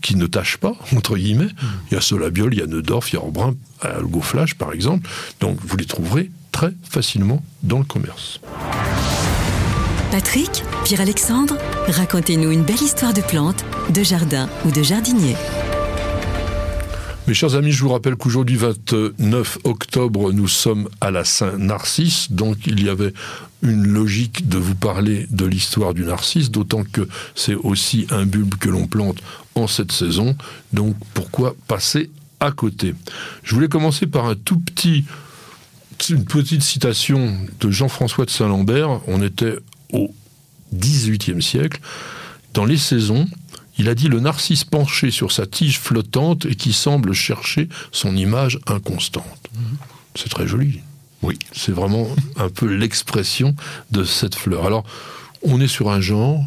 qui 0.02 0.16
ne 0.16 0.28
tâche 0.28 0.58
pas, 0.58 0.76
entre 0.96 1.18
guillemets. 1.18 1.50
Il 1.90 1.96
y 1.96 1.98
a 1.98 2.02
Solabiol, 2.02 2.54
il 2.54 2.60
y 2.60 2.64
a 2.64 2.68
Neudorf, 2.68 3.12
il 3.12 3.16
y 3.16 3.20
a 3.20 3.22
Orbrun, 3.22 3.56
Algo 3.82 4.22
Flash 4.22 4.56
par 4.56 4.74
exemple. 4.74 5.10
Donc 5.40 5.58
vous 5.66 5.78
les 5.78 5.86
trouverez 5.86 6.32
très 6.52 6.74
facilement 6.84 7.44
dans 7.64 7.80
le 7.80 7.86
commerce. 7.86 8.40
Patrick, 10.12 10.64
Pierre-Alexandre, 10.86 11.56
racontez-nous 11.88 12.50
une 12.50 12.64
belle 12.64 12.82
histoire 12.82 13.14
de 13.14 13.22
plantes, 13.22 13.64
de 13.94 14.02
jardin 14.02 14.50
ou 14.66 14.72
de 14.72 14.82
jardinier. 14.82 15.36
Mes 17.30 17.36
chers 17.36 17.54
amis, 17.54 17.72
je 17.72 17.84
vous 17.84 17.90
rappelle 17.90 18.16
qu'aujourd'hui, 18.16 18.56
29 18.56 19.60
octobre, 19.64 20.34
nous 20.34 20.48
sommes 20.48 20.90
à 21.00 21.12
la 21.12 21.24
Saint-Narcisse, 21.24 22.32
donc 22.32 22.66
il 22.66 22.84
y 22.84 22.90
avait 22.90 23.14
une 23.62 23.86
logique 23.86 24.50
de 24.50 24.58
vous 24.58 24.74
parler 24.74 25.28
de 25.30 25.46
l'histoire 25.46 25.94
du 25.94 26.06
narcisse, 26.06 26.50
d'autant 26.50 26.84
que 26.84 27.08
c'est 27.36 27.54
aussi 27.54 28.08
un 28.10 28.26
bulbe 28.26 28.56
que 28.56 28.70
l'on 28.70 28.88
plante 28.88 29.20
en 29.54 29.68
cette 29.68 29.92
saison, 29.92 30.36
donc 30.74 30.96
pourquoi 31.14 31.56
passer 31.68 32.10
à 32.40 32.50
côté? 32.50 32.96
Je 33.44 33.54
voulais 33.54 33.70
commencer 33.70 34.08
par 34.08 34.26
un 34.26 34.34
tout 34.34 34.58
petit, 34.58 35.06
une 36.10 36.26
petite 36.26 36.64
citation 36.64 37.38
de 37.60 37.70
Jean-François 37.70 38.26
de 38.26 38.32
Saint-Lambert, 38.32 39.02
on 39.06 39.22
était 39.22 39.54
au 39.94 40.16
XVIIIe 40.74 41.44
siècle, 41.44 41.80
dans 42.56 42.66
les 42.66 42.78
saisons, 42.78 43.28
Il 43.80 43.90
a 43.90 43.96
dit 43.96 44.10
le 44.10 44.20
narcisse 44.20 44.66
penché 44.66 45.10
sur 45.10 45.32
sa 45.32 45.48
tige 45.48 45.80
flottante 45.80 46.46
et 46.46 46.56
qui 46.56 46.74
semble 46.74 47.14
chercher 47.14 47.70
son 47.92 48.16
image 48.16 48.60
inconstante. 48.68 49.50
Mhm. 49.56 49.78
C'est 50.16 50.30
très 50.30 50.48
joli. 50.48 50.82
Oui, 51.22 51.40
c'est 51.54 51.72
vraiment 51.72 52.08
un 52.36 52.50
peu 52.50 52.68
l'expression 52.68 53.56
de 53.92 54.04
cette 54.04 54.36
fleur. 54.36 54.66
Alors, 54.66 54.84
on 55.42 55.62
est 55.62 55.68
sur 55.68 55.90
un 55.90 56.02
genre, 56.02 56.44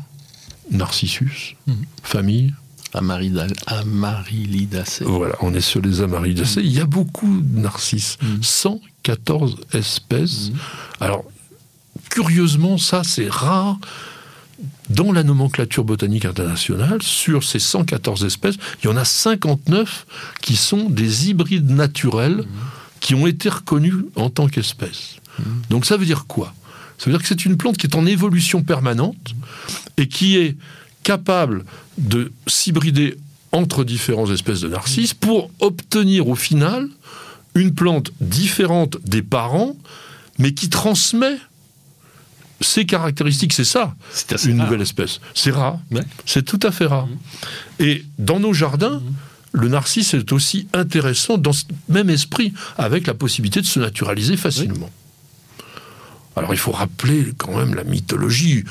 Narcissus, 0.70 1.56
mhm. 1.66 1.76
famille, 2.02 2.54
Amarylidacées. 2.94 5.04
Voilà, 5.04 5.34
on 5.40 5.54
est 5.54 5.62
sur 5.62 5.80
les 5.80 6.02
Amarylidacées. 6.02 6.60
Il 6.60 6.72
y 6.72 6.80
a 6.80 6.86
beaucoup 6.86 7.40
de 7.40 7.58
narcisses. 7.58 8.18
114 8.42 9.56
mm. 9.56 9.78
espèces. 9.78 10.50
Alors, 11.00 11.24
curieusement, 12.10 12.76
ça, 12.76 13.02
c'est 13.02 13.30
rare. 13.30 13.78
Dans 14.90 15.12
la 15.12 15.22
nomenclature 15.22 15.84
botanique 15.84 16.24
internationale, 16.24 17.02
sur 17.02 17.44
ces 17.44 17.58
114 17.58 18.24
espèces, 18.24 18.56
il 18.82 18.86
y 18.86 18.88
en 18.88 18.96
a 18.96 19.04
59 19.04 20.06
qui 20.40 20.56
sont 20.56 20.90
des 20.90 21.28
hybrides 21.28 21.70
naturels 21.70 22.38
mm. 22.38 22.46
qui 23.00 23.14
ont 23.14 23.26
été 23.26 23.48
reconnus 23.48 24.04
en 24.16 24.28
tant 24.28 24.48
qu'espèces. 24.48 25.16
Donc 25.70 25.86
ça 25.86 25.96
veut 25.96 26.04
dire 26.04 26.26
quoi? 26.26 26.54
Ça 26.98 27.06
veut 27.06 27.12
dire 27.12 27.22
que 27.22 27.28
c'est 27.28 27.44
une 27.44 27.56
plante 27.56 27.76
qui 27.76 27.86
est 27.86 27.96
en 27.96 28.06
évolution 28.06 28.62
permanente 28.62 29.34
et 29.96 30.08
qui 30.08 30.36
est 30.36 30.56
capable 31.02 31.64
de 31.98 32.32
s'hybrider 32.46 33.16
entre 33.50 33.84
différentes 33.84 34.30
espèces 34.30 34.60
de 34.60 34.68
narcisses 34.68 35.14
pour 35.14 35.50
obtenir 35.60 36.28
au 36.28 36.34
final 36.34 36.88
une 37.54 37.74
plante 37.74 38.12
différente 38.20 38.96
des 39.04 39.22
parents, 39.22 39.76
mais 40.38 40.54
qui 40.54 40.70
transmet 40.70 41.36
ses 42.62 42.86
caractéristiques. 42.86 43.52
C'est 43.52 43.64
ça, 43.64 43.94
une 44.44 44.56
nouvelle 44.56 44.80
espèce. 44.80 45.20
C'est 45.34 45.50
rare, 45.50 45.78
c'est 46.26 46.44
tout 46.44 46.60
à 46.62 46.70
fait 46.70 46.86
rare. 46.86 47.06
Mmh. 47.06 47.18
Et 47.80 48.04
dans 48.18 48.40
nos 48.40 48.52
jardins, 48.52 49.00
mmh. 49.00 49.14
le 49.52 49.68
narcisse 49.68 50.14
est 50.14 50.32
aussi 50.32 50.68
intéressant 50.72 51.38
dans 51.38 51.52
ce 51.52 51.64
même 51.88 52.10
esprit, 52.10 52.52
avec 52.78 53.06
la 53.06 53.14
possibilité 53.14 53.60
de 53.60 53.66
se 53.66 53.80
naturaliser 53.80 54.36
facilement. 54.36 54.90
Alors 56.34 56.54
il 56.54 56.58
faut 56.58 56.72
rappeler 56.72 57.26
quand 57.36 57.54
même 57.56 57.74
la 57.74 57.84
mythologie 57.84 58.64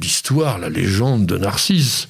l'histoire, 0.00 0.58
la 0.58 0.68
légende 0.68 1.26
de 1.26 1.38
Narcisse. 1.38 2.08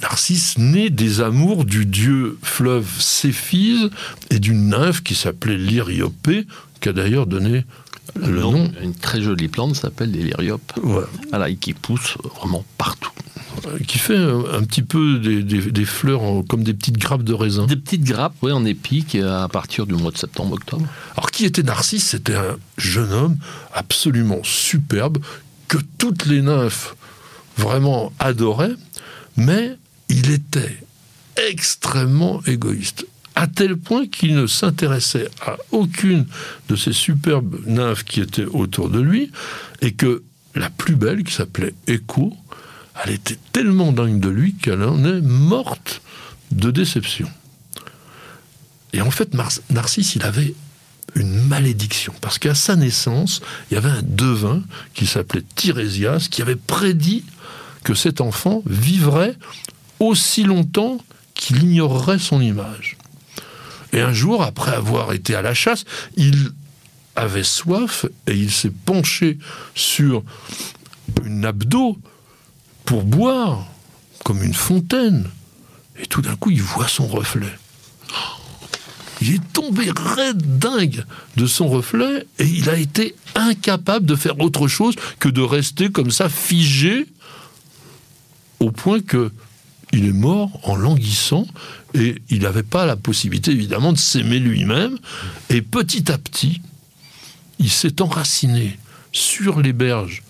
Narcisse 0.00 0.58
naît 0.58 0.90
des 0.90 1.20
amours 1.20 1.64
du 1.64 1.86
dieu 1.86 2.38
fleuve 2.42 2.88
Céphise 2.98 3.90
et 4.30 4.38
d'une 4.38 4.68
nymphe 4.68 5.02
qui 5.02 5.14
s'appelait 5.14 5.56
Lyriopée, 5.56 6.46
qui 6.80 6.88
a 6.88 6.92
d'ailleurs 6.92 7.26
donné 7.26 7.64
le, 8.14 8.40
nom, 8.40 8.70
Une 8.82 8.94
très 8.94 9.22
jolie 9.22 9.48
plante 9.48 9.76
s'appelle 9.76 10.10
l'Illyriope. 10.10 10.72
Voilà, 10.82 11.48
et 11.48 11.56
qui 11.56 11.72
pousse 11.74 12.16
vraiment 12.38 12.64
partout. 12.78 13.12
Qui 13.86 13.98
fait 13.98 14.16
un, 14.16 14.62
petit 14.64 14.82
peu 14.82 15.18
des, 15.18 15.84
fleurs 15.84 16.42
comme 16.48 16.64
des 16.64 16.74
petites 16.74 16.96
grappes 16.98 17.22
de 17.22 17.34
raisin. 17.34 17.66
Des 17.66 17.76
petites 17.76 18.02
grappes, 18.02 18.34
oui, 18.42 18.50
en 18.50 18.64
épique 18.64 19.14
à 19.14 19.46
partir 19.48 19.86
du 19.86 19.94
mois 19.94 20.10
de 20.10 20.18
septembre-octobre. 20.18 20.86
Alors, 21.16 21.30
qui 21.30 21.44
était 21.44 21.62
Narcisse 21.62 22.04
C'était 22.08 22.34
un 22.34 22.56
jeune 22.76 23.12
homme 23.12 23.36
absolument 23.72 24.40
superbe 24.42 25.18
que 25.68 25.78
toutes 25.98 26.26
les 26.26 26.42
nymphes 26.42 26.96
vraiment 27.56 28.12
adoraient, 28.18 28.74
mais 29.36 29.76
il 30.08 30.30
était 30.30 30.78
extrêmement 31.48 32.40
égoïste, 32.46 33.06
à 33.34 33.46
tel 33.46 33.76
point 33.76 34.06
qu'il 34.06 34.34
ne 34.34 34.46
s'intéressait 34.46 35.28
à 35.40 35.56
aucune 35.70 36.26
de 36.68 36.76
ces 36.76 36.92
superbes 36.92 37.56
nymphes 37.66 38.04
qui 38.04 38.20
étaient 38.20 38.44
autour 38.44 38.88
de 38.90 39.00
lui, 39.00 39.30
et 39.80 39.92
que 39.92 40.22
la 40.54 40.70
plus 40.70 40.96
belle, 40.96 41.24
qui 41.24 41.32
s'appelait 41.32 41.74
Écho, 41.86 42.36
elle 43.02 43.12
était 43.12 43.38
tellement 43.52 43.92
dingue 43.92 44.20
de 44.20 44.28
lui 44.28 44.54
qu'elle 44.54 44.82
en 44.82 45.04
est 45.04 45.20
morte 45.22 46.02
de 46.50 46.70
déception. 46.70 47.28
Et 48.92 49.00
en 49.00 49.10
fait, 49.10 49.34
Narcisse, 49.70 50.14
il 50.14 50.22
avait 50.22 50.54
une 51.14 51.46
malédiction. 51.46 52.12
Parce 52.20 52.38
qu'à 52.38 52.54
sa 52.54 52.76
naissance, 52.76 53.40
il 53.70 53.74
y 53.74 53.76
avait 53.76 53.90
un 53.90 54.02
devin 54.02 54.62
qui 54.94 55.06
s'appelait 55.06 55.44
Tirésias, 55.54 56.28
qui 56.30 56.42
avait 56.42 56.56
prédit 56.56 57.24
que 57.84 57.94
cet 57.94 58.20
enfant 58.20 58.62
vivrait 58.66 59.36
aussi 59.98 60.44
longtemps 60.44 60.98
qu'il 61.34 61.62
ignorerait 61.62 62.18
son 62.18 62.40
image. 62.40 62.96
Et 63.92 64.00
un 64.00 64.12
jour, 64.12 64.42
après 64.42 64.74
avoir 64.74 65.12
été 65.12 65.34
à 65.34 65.42
la 65.42 65.54
chasse, 65.54 65.84
il 66.16 66.52
avait 67.14 67.44
soif 67.44 68.06
et 68.26 68.34
il 68.34 68.50
s'est 68.50 68.72
penché 68.84 69.38
sur 69.74 70.22
une 71.24 71.40
nappe 71.40 71.64
d'eau 71.64 71.98
pour 72.84 73.04
boire, 73.04 73.66
comme 74.24 74.42
une 74.42 74.54
fontaine. 74.54 75.28
Et 76.00 76.06
tout 76.06 76.22
d'un 76.22 76.36
coup, 76.36 76.50
il 76.50 76.62
voit 76.62 76.88
son 76.88 77.06
reflet. 77.06 77.52
Il 79.20 79.34
est 79.34 79.52
tombé 79.52 79.88
raide 79.94 80.58
dingue 80.58 81.04
de 81.36 81.46
son 81.46 81.68
reflet 81.68 82.26
et 82.38 82.44
il 82.44 82.68
a 82.68 82.76
été 82.76 83.14
incapable 83.36 84.04
de 84.04 84.16
faire 84.16 84.40
autre 84.40 84.66
chose 84.66 84.96
que 85.20 85.28
de 85.28 85.40
rester 85.40 85.90
comme 85.90 86.10
ça 86.10 86.28
figé 86.28 87.06
au 88.58 88.72
point 88.72 89.00
que 89.00 89.30
il 89.92 90.06
est 90.06 90.12
mort 90.12 90.50
en 90.64 90.74
languissant 90.74 91.46
et 91.94 92.16
il 92.30 92.42
n'avait 92.42 92.62
pas 92.62 92.86
la 92.86 92.96
possibilité 92.96 93.50
évidemment 93.50 93.92
de 93.92 93.98
s'aimer 93.98 94.38
lui-même 94.38 94.98
et 95.50 95.62
petit 95.62 96.10
à 96.10 96.18
petit 96.18 96.60
il 97.58 97.70
s'est 97.70 98.02
enraciné 98.02 98.78
sur 99.12 99.60
les 99.60 99.72
berges 99.72 100.22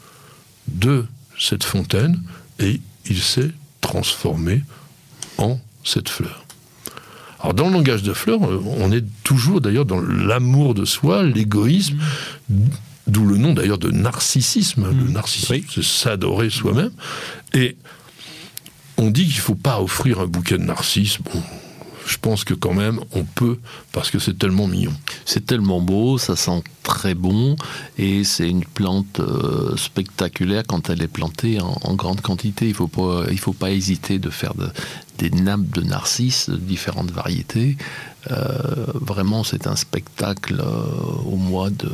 de 0.69 1.07
cette 1.39 1.65
fontaine 1.65 2.21
et 2.59 2.81
il 3.07 3.21
s'est 3.21 3.51
transformé 3.81 4.63
en 5.39 5.59
cette 5.85 6.09
fleur. 6.09 6.45
Alors 7.41 7.55
dans 7.55 7.69
le 7.69 7.73
langage 7.73 8.03
de 8.03 8.13
fleurs, 8.13 8.41
on 8.41 8.93
est 8.93 9.05
toujours 9.25 9.61
d'ailleurs 9.61 9.87
dans 9.87 10.01
l'amour 10.01 10.75
de 10.75 10.85
soi, 10.85 11.25
l'égoïsme, 11.25 11.99
d'où 13.09 13.27
le 13.27 13.37
nom 13.37 13.53
d'ailleurs 13.53 13.79
de 13.79 13.91
narcissisme. 13.91 14.87
Le 14.87 14.93
mm. 14.93 15.13
narcissisme, 15.13 15.67
c'est 15.69 15.83
s'adorer 15.83 16.51
soi-même. 16.51 16.93
Et 17.53 17.77
on 18.99 19.11
dit 19.11 19.25
qu'il 19.25 19.37
ne 19.37 19.41
faut 19.41 19.55
pas 19.55 19.81
offrir 19.81 20.21
un 20.21 20.27
bouquet 20.27 20.59
de 20.59 20.65
narcisses. 20.65 21.19
Bon, 21.19 21.43
je 22.07 22.17
pense 22.19 22.45
que 22.45 22.55
quand 22.55 22.75
même 22.75 23.01
on 23.13 23.25
peut 23.25 23.59
parce 23.93 24.11
que 24.11 24.19
c'est 24.19 24.39
tellement 24.39 24.67
mignon. 24.67 24.93
C'est 25.25 25.47
tellement 25.47 25.81
beau, 25.81 26.19
ça 26.19 26.37
sent 26.37 26.63
très 26.83 27.15
bon 27.15 27.57
et 27.99 28.25
c'est 28.25 28.49
une 28.49 28.65
plante 28.65 29.21
euh, 29.21 29.77
spectaculaire 29.77 30.65
quand 30.67 30.91
elle 30.91 31.03
est 31.03 31.09
plantée 31.09 31.59
en, 31.61 31.95
grande 31.95 32.21
quantité. 32.21 32.69
Il 32.69 32.75
faut 32.75 32.89
faut 32.89 33.53
pas 33.53 33.71
hésiter 33.71 34.19
de 34.19 34.31
faire 34.31 34.55
des 35.23 35.31
nappes 35.31 35.71
de 35.71 35.83
narcisses 35.83 36.51
de 36.51 36.57
différentes 36.57 37.11
variétés. 37.11 37.77
Euh, 38.31 38.37
vraiment, 38.95 39.45
c'est 39.45 39.67
un 39.67 39.77
spectacle 39.77 40.61
euh, 40.61 40.85
au 41.27 41.37
mois 41.37 41.71
de 41.71 41.91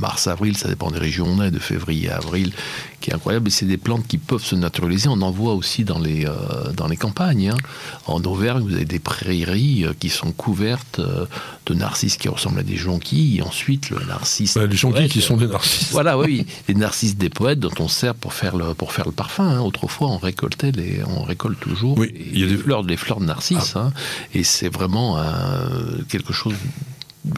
mars-avril, 0.00 0.56
ça 0.56 0.66
dépend 0.66 0.90
des 0.90 0.98
régions 0.98 1.26
on 1.28 1.42
est, 1.42 1.50
de 1.50 1.58
février-avril, 1.58 2.52
qui 3.02 3.10
est 3.10 3.14
incroyable. 3.14 3.48
Et 3.48 3.50
c'est 3.50 3.66
des 3.66 3.76
plantes 3.76 4.06
qui 4.06 4.16
peuvent 4.16 4.44
se 4.44 4.54
naturaliser. 4.54 5.10
On 5.10 5.20
en 5.20 5.30
voit 5.30 5.52
aussi 5.52 5.84
dans 5.84 5.98
les, 5.98 6.24
euh, 6.24 6.72
dans 6.74 6.88
les 6.88 6.96
campagnes. 6.96 7.50
Hein. 7.50 7.56
En 8.06 8.22
Auvergne, 8.24 8.62
vous 8.62 8.74
avez 8.74 8.86
des 8.86 8.98
prairies 8.98 9.84
qui 9.98 10.08
sont 10.08 10.32
couvertes 10.32 11.00
de 11.66 11.74
narcisses 11.74 12.16
qui 12.16 12.28
ressemblent 12.30 12.60
à 12.60 12.62
des 12.62 12.76
jonquilles. 12.76 13.38
Et 13.38 13.42
ensuite, 13.42 13.90
le 13.90 14.02
narcisse. 14.06 14.56
les 14.56 14.76
jonquilles 14.76 15.10
qui 15.10 15.20
sont 15.20 15.36
des 15.36 15.48
narcisses. 15.48 15.90
Voilà, 15.92 16.18
oui. 16.18 16.46
les 16.68 16.74
narcisses 16.74 17.16
des 17.16 17.28
poètes 17.28 17.58
dont 17.58 17.74
on 17.78 17.88
sert 17.88 18.14
pour 18.14 18.32
faire 18.32 18.56
le, 18.56 18.72
pour 18.72 18.92
faire 18.92 19.04
le 19.06 19.12
parfum. 19.12 19.48
Hein. 19.48 19.60
Autrefois, 19.60 20.08
on 20.08 20.18
récoltait 20.18 20.72
les, 20.72 21.02
on 21.06 21.24
récolte 21.30 21.58
toujours 21.58 21.98
oui, 21.98 22.12
il 22.14 22.38
y 22.38 22.44
a 22.44 22.46
des... 22.46 22.56
fleurs, 22.56 22.82
les 22.82 22.96
fleurs 22.96 23.20
de 23.20 23.26
narcisses. 23.26 23.72
Ah. 23.74 23.86
Hein. 23.86 23.92
Et 24.34 24.44
c'est 24.44 24.68
vraiment 24.68 25.18
quelque 26.08 26.32
chose 26.32 26.54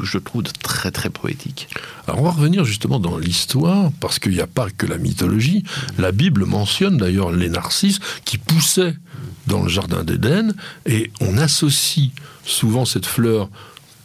je 0.03 0.19
trouve, 0.19 0.45
très 0.45 0.91
très 0.91 1.11
poétique. 1.11 1.69
Alors 2.07 2.21
on 2.21 2.25
va 2.25 2.31
revenir 2.31 2.65
justement 2.65 3.01
dans 3.01 3.19
l'histoire, 3.19 3.91
parce 4.01 4.19
qu'il 4.19 4.33
n'y 4.33 4.41
a 4.41 4.47
pas 4.47 4.69
que 4.71 4.87
la 4.87 4.99
mythologie. 4.99 5.65
La 5.99 6.13
Bible 6.13 6.45
mentionne 6.45 6.97
d'ailleurs 6.97 7.33
les 7.33 7.49
narcisses 7.49 8.01
qui 8.25 8.39
poussaient 8.39 8.97
dans 9.47 9.63
le 9.63 9.69
jardin 9.69 10.05
d'Éden, 10.05 10.55
et 10.87 11.11
on 11.21 11.37
associe 11.37 12.11
souvent 12.45 12.85
cette 12.85 13.07
fleur, 13.07 13.49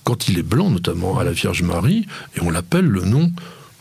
quand 0.04 0.30
il 0.30 0.40
est 0.40 0.44
blanc 0.44 0.70
notamment, 0.70 1.20
à 1.20 1.24
la 1.24 1.32
Vierge 1.32 1.62
Marie, 1.62 2.08
et 2.36 2.42
on 2.42 2.50
l'appelle 2.50 2.86
le 2.86 3.02
nom 3.02 3.32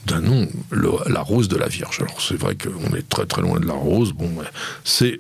d'un 0.07 0.21
nom, 0.21 0.49
la 0.71 1.23
rose 1.23 1.49
de 1.49 1.57
la 1.57 1.69
Vierge. 1.69 2.01
Alors 2.01 2.21
c'est 2.21 2.37
vrai 2.37 2.57
qu'on 2.57 2.95
est 2.95 3.09
très 3.09 3.27
très 3.27 3.43
loin 3.43 3.59
de 3.59 3.67
la 3.67 3.75
rose, 3.75 4.13
bon, 4.13 4.31
c'est 4.85 5.19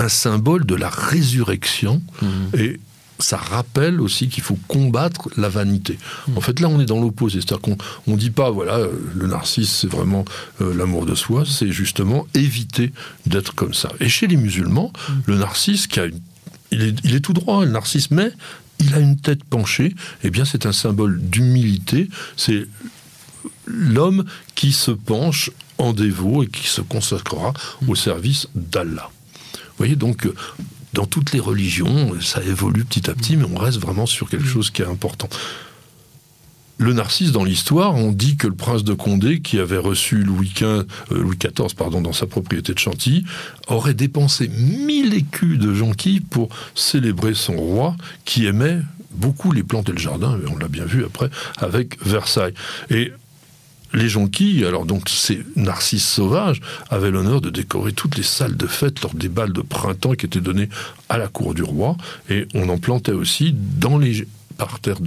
un 0.00 0.08
symbole 0.08 0.64
de 0.64 0.74
la 0.74 0.88
résurrection, 0.88 2.02
mmh. 2.22 2.26
et 2.54 2.80
ça 3.20 3.36
rappelle 3.36 4.00
aussi 4.00 4.28
qu'il 4.28 4.42
faut 4.42 4.58
combattre 4.66 5.28
la 5.36 5.48
vanité. 5.48 5.98
Hmm. 6.26 6.38
En 6.38 6.40
fait, 6.40 6.60
là, 6.60 6.68
on 6.68 6.80
est 6.80 6.86
dans 6.86 7.00
l'opposé. 7.00 7.40
C'est-à-dire 7.40 7.60
qu'on 7.60 7.76
ne 8.12 8.16
dit 8.16 8.30
pas, 8.30 8.50
voilà, 8.50 8.78
euh, 8.78 8.90
le 9.14 9.26
narcisse, 9.26 9.70
c'est 9.70 9.90
vraiment 9.90 10.24
euh, 10.60 10.74
l'amour 10.74 11.06
de 11.06 11.14
soi, 11.14 11.44
c'est 11.46 11.70
justement 11.70 12.26
éviter 12.34 12.92
d'être 13.26 13.54
comme 13.54 13.74
ça. 13.74 13.90
Et 14.00 14.08
chez 14.08 14.26
les 14.26 14.36
musulmans, 14.36 14.92
hmm. 15.08 15.12
le 15.26 15.36
narcisse, 15.36 15.86
qui 15.86 16.00
a 16.00 16.06
il, 16.72 17.14
est, 17.14 17.20
tout 17.20 17.32
droit, 17.32 17.64
le 17.64 17.70
narcisse, 17.70 18.10
mais 18.10 18.32
il 18.78 18.94
a 18.94 19.00
une 19.00 19.16
tête 19.16 19.42
penchée, 19.44 19.94
eh 20.22 20.30
bien, 20.30 20.44
c'est 20.44 20.66
un 20.66 20.72
symbole 20.72 21.20
d'humilité, 21.20 22.08
c'est 22.36 22.66
l'homme 23.66 24.24
qui 24.54 24.72
se 24.72 24.92
penche 24.92 25.50
en 25.78 25.92
dévot 25.92 26.44
et 26.44 26.46
qui 26.46 26.68
se 26.68 26.80
consacrera 26.80 27.52
au 27.88 27.94
service 27.94 28.48
d'Allah. 28.54 29.10
Vous 29.80 29.86
voyez, 29.86 29.96
donc, 29.96 30.28
dans 30.92 31.06
toutes 31.06 31.32
les 31.32 31.40
religions, 31.40 32.12
ça 32.20 32.42
évolue 32.42 32.84
petit 32.84 33.08
à 33.08 33.14
petit, 33.14 33.38
mais 33.38 33.46
on 33.50 33.56
reste 33.56 33.78
vraiment 33.78 34.04
sur 34.04 34.28
quelque 34.28 34.44
chose 34.44 34.70
qui 34.70 34.82
est 34.82 34.86
important. 34.86 35.30
Le 36.76 36.92
narcisse, 36.92 37.32
dans 37.32 37.44
l'histoire, 37.44 37.94
on 37.94 38.12
dit 38.12 38.36
que 38.36 38.46
le 38.46 38.54
prince 38.54 38.84
de 38.84 38.92
Condé, 38.92 39.40
qui 39.40 39.58
avait 39.58 39.78
reçu 39.78 40.16
Louis, 40.16 40.52
XV, 40.54 40.64
euh, 40.66 40.84
Louis 41.12 41.38
XIV 41.38 41.74
pardon, 41.74 42.02
dans 42.02 42.12
sa 42.12 42.26
propriété 42.26 42.74
de 42.74 42.78
Chantilly, 42.78 43.24
aurait 43.68 43.94
dépensé 43.94 44.48
mille 44.48 45.14
écus 45.14 45.58
de 45.58 45.72
jonquilles 45.72 46.20
pour 46.20 46.50
célébrer 46.74 47.32
son 47.32 47.56
roi, 47.56 47.96
qui 48.26 48.44
aimait 48.44 48.80
beaucoup 49.12 49.50
les 49.50 49.62
plantes 49.62 49.88
et 49.88 49.92
le 49.92 49.98
jardin, 49.98 50.38
on 50.52 50.58
l'a 50.58 50.68
bien 50.68 50.84
vu 50.84 51.06
après, 51.06 51.30
avec 51.56 52.04
Versailles. 52.04 52.52
Et 52.90 53.12
les 53.92 54.08
jonquilles, 54.08 54.64
alors 54.64 54.86
donc 54.86 55.08
ces 55.08 55.44
narcisses 55.56 56.08
sauvages, 56.08 56.60
avaient 56.90 57.10
l'honneur 57.10 57.40
de 57.40 57.50
décorer 57.50 57.92
toutes 57.92 58.16
les 58.16 58.22
salles 58.22 58.56
de 58.56 58.66
fête 58.66 59.02
lors 59.02 59.14
des 59.14 59.28
balles 59.28 59.52
de 59.52 59.62
printemps 59.62 60.14
qui 60.14 60.26
étaient 60.26 60.40
données 60.40 60.68
à 61.08 61.18
la 61.18 61.28
cour 61.28 61.54
du 61.54 61.62
roi, 61.62 61.96
et 62.28 62.46
on 62.54 62.68
en 62.68 62.78
plantait 62.78 63.12
aussi 63.12 63.54
dans 63.54 63.98
les 63.98 64.26
parterres 64.56 65.00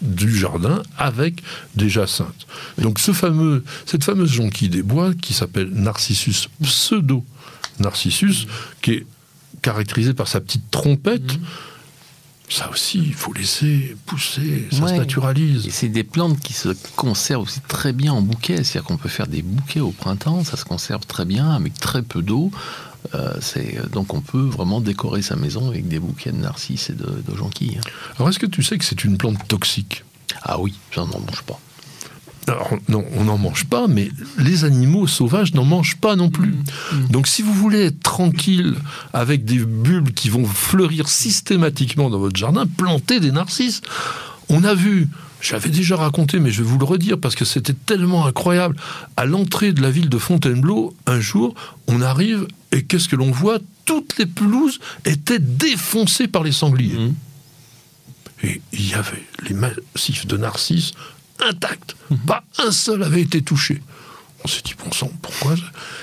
du 0.00 0.36
jardin 0.36 0.82
avec 0.96 1.42
des 1.74 1.88
jacinthes. 1.88 2.46
Donc 2.78 3.00
ce 3.00 3.12
fameux, 3.12 3.64
cette 3.86 4.04
fameuse 4.04 4.30
jonquille 4.30 4.68
des 4.68 4.82
bois 4.82 5.12
qui 5.14 5.34
s'appelle 5.34 5.70
Narcissus 5.72 6.48
pseudo 6.62 7.24
Narcissus, 7.80 8.46
qui 8.82 8.92
est 8.92 9.06
caractérisée 9.62 10.14
par 10.14 10.28
sa 10.28 10.40
petite 10.40 10.70
trompette, 10.70 11.34
mhm. 11.34 11.44
Ça 12.50 12.70
aussi, 12.70 12.98
il 12.98 13.14
faut 13.14 13.32
laisser 13.32 13.96
pousser, 14.06 14.66
ça 14.70 14.88
se 14.88 14.94
naturalise. 14.94 15.66
Et 15.66 15.70
c'est 15.70 15.88
des 15.88 16.04
plantes 16.04 16.40
qui 16.40 16.54
se 16.54 16.70
conservent 16.96 17.42
aussi 17.42 17.60
très 17.60 17.92
bien 17.92 18.12
en 18.12 18.22
bouquet. 18.22 18.64
C'est-à-dire 18.64 18.84
qu'on 18.84 18.96
peut 18.96 19.10
faire 19.10 19.26
des 19.26 19.42
bouquets 19.42 19.80
au 19.80 19.90
printemps, 19.90 20.44
ça 20.44 20.56
se 20.56 20.64
conserve 20.64 21.04
très 21.06 21.26
bien 21.26 21.50
avec 21.50 21.74
très 21.74 22.02
peu 22.02 22.22
d'eau. 22.22 22.50
Euh, 23.14 23.34
donc 23.92 24.14
on 24.14 24.20
peut 24.20 24.40
vraiment 24.40 24.80
décorer 24.80 25.22
sa 25.22 25.36
maison 25.36 25.68
avec 25.68 25.88
des 25.88 25.98
bouquets 25.98 26.32
de 26.32 26.38
narcisses 26.38 26.90
et 26.90 26.94
de, 26.94 27.22
de 27.26 27.36
jonquilles. 27.36 27.80
Alors 28.16 28.28
est-ce 28.28 28.38
que 28.38 28.46
tu 28.46 28.62
sais 28.62 28.76
que 28.78 28.84
c'est 28.84 29.04
une 29.04 29.18
plante 29.18 29.46
toxique? 29.46 30.04
Ah 30.42 30.58
oui, 30.58 30.74
n'en 30.96 31.06
mange 31.06 31.42
pas. 31.42 31.60
Alors, 32.48 32.70
non, 32.88 33.04
on 33.14 33.24
n'en 33.24 33.36
mange 33.36 33.66
pas, 33.66 33.86
mais 33.88 34.10
les 34.38 34.64
animaux 34.64 35.06
sauvages 35.06 35.52
n'en 35.54 35.64
mangent 35.64 35.96
pas 35.96 36.16
non 36.16 36.30
plus. 36.30 36.52
Mmh, 36.52 36.96
mmh. 36.96 37.08
Donc, 37.08 37.26
si 37.26 37.42
vous 37.42 37.52
voulez 37.52 37.86
être 37.86 38.00
tranquille 38.00 38.74
avec 39.12 39.44
des 39.44 39.58
bulbes 39.58 40.10
qui 40.10 40.30
vont 40.30 40.46
fleurir 40.46 41.08
systématiquement 41.08 42.08
dans 42.08 42.18
votre 42.18 42.36
jardin, 42.36 42.66
plantez 42.66 43.20
des 43.20 43.32
narcisses. 43.32 43.82
On 44.48 44.64
a 44.64 44.74
vu, 44.74 45.08
j'avais 45.42 45.68
déjà 45.68 45.96
raconté, 45.96 46.40
mais 46.40 46.50
je 46.50 46.62
vais 46.62 46.68
vous 46.68 46.78
le 46.78 46.86
redire 46.86 47.18
parce 47.18 47.34
que 47.34 47.44
c'était 47.44 47.74
tellement 47.74 48.26
incroyable. 48.26 48.76
À 49.18 49.26
l'entrée 49.26 49.72
de 49.72 49.82
la 49.82 49.90
ville 49.90 50.08
de 50.08 50.18
Fontainebleau, 50.18 50.94
un 51.06 51.20
jour, 51.20 51.54
on 51.86 52.00
arrive 52.00 52.46
et 52.72 52.82
qu'est-ce 52.82 53.08
que 53.08 53.16
l'on 53.16 53.30
voit? 53.30 53.58
Toutes 53.84 54.18
les 54.18 54.26
pelouses 54.26 54.80
étaient 55.04 55.38
défoncées 55.38 56.28
par 56.28 56.44
les 56.44 56.52
sangliers. 56.52 56.98
Mmh. 56.98 57.14
Et 58.44 58.62
il 58.72 58.88
y 58.88 58.94
avait 58.94 59.26
les 59.48 59.54
massifs 59.54 60.26
de 60.26 60.36
narcisses 60.36 60.92
intact. 61.40 61.96
Pas 62.26 62.44
un 62.58 62.72
seul 62.72 63.02
avait 63.02 63.22
été 63.22 63.42
touché. 63.42 63.82
On 64.44 64.48
s'est 64.48 64.62
dit, 64.64 64.74
bon 64.82 64.92
sang, 64.92 65.10
pourquoi 65.20 65.54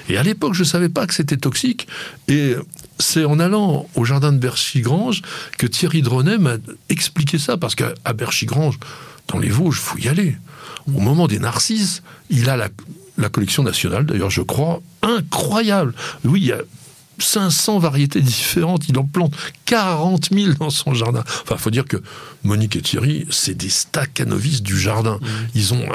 Et 0.10 0.18
à 0.18 0.24
l'époque, 0.24 0.54
je 0.54 0.60
ne 0.62 0.68
savais 0.68 0.90
pas 0.90 1.08
que 1.08 1.14
c'était 1.14 1.38
toxique. 1.38 1.88
Et 2.28 2.56
c'est 3.00 3.24
en 3.24 3.40
allant 3.40 3.88
au 3.96 4.06
jardin 4.06 4.34
de 4.34 4.38
Berchigrange 4.38 5.22
que 5.58 5.68
Thierry 5.68 6.02
Dronet 6.02 6.38
m'a 6.38 6.58
expliqué 6.90 7.38
ça. 7.38 7.58
Parce 7.58 7.76
qu'à 7.76 7.94
Berchigrange, 8.14 8.78
dans 9.28 9.40
les 9.40 9.50
Vosges, 9.50 9.78
il 9.78 9.82
faut 9.82 9.98
y 9.98 10.08
aller. 10.08 10.36
Au 10.88 11.00
moment 11.00 11.28
des 11.28 11.40
narcisses, 11.40 12.04
il 12.30 12.50
a 12.50 12.58
la, 12.58 12.70
la 13.18 13.30
collection 13.30 13.64
nationale, 13.64 14.06
d'ailleurs, 14.06 14.30
je 14.30 14.42
crois, 14.42 14.82
incroyable. 15.02 15.94
Oui, 16.26 16.42
il 16.42 16.48
y 16.48 16.52
a 16.52 16.60
500 17.20 17.80
variétés 17.80 18.22
différentes, 18.22 18.88
il 18.90 18.98
en 18.98 19.04
plante 19.04 19.34
40 19.66 20.30
000 20.32 20.54
dans 20.54 20.70
son 20.70 20.94
jardin. 20.94 21.24
Enfin, 21.44 21.56
il 21.56 21.62
faut 21.62 21.72
dire 21.72 21.86
que 21.86 21.98
Monique 22.44 22.76
et 22.76 22.82
Thierry, 22.82 23.26
c'est 23.30 23.56
des 23.56 23.70
staccanovistes 23.70 24.64
du 24.64 24.80
jardin. 24.80 25.16
Mmh. 25.22 25.28
Ils 25.56 25.74
ont 25.74 25.86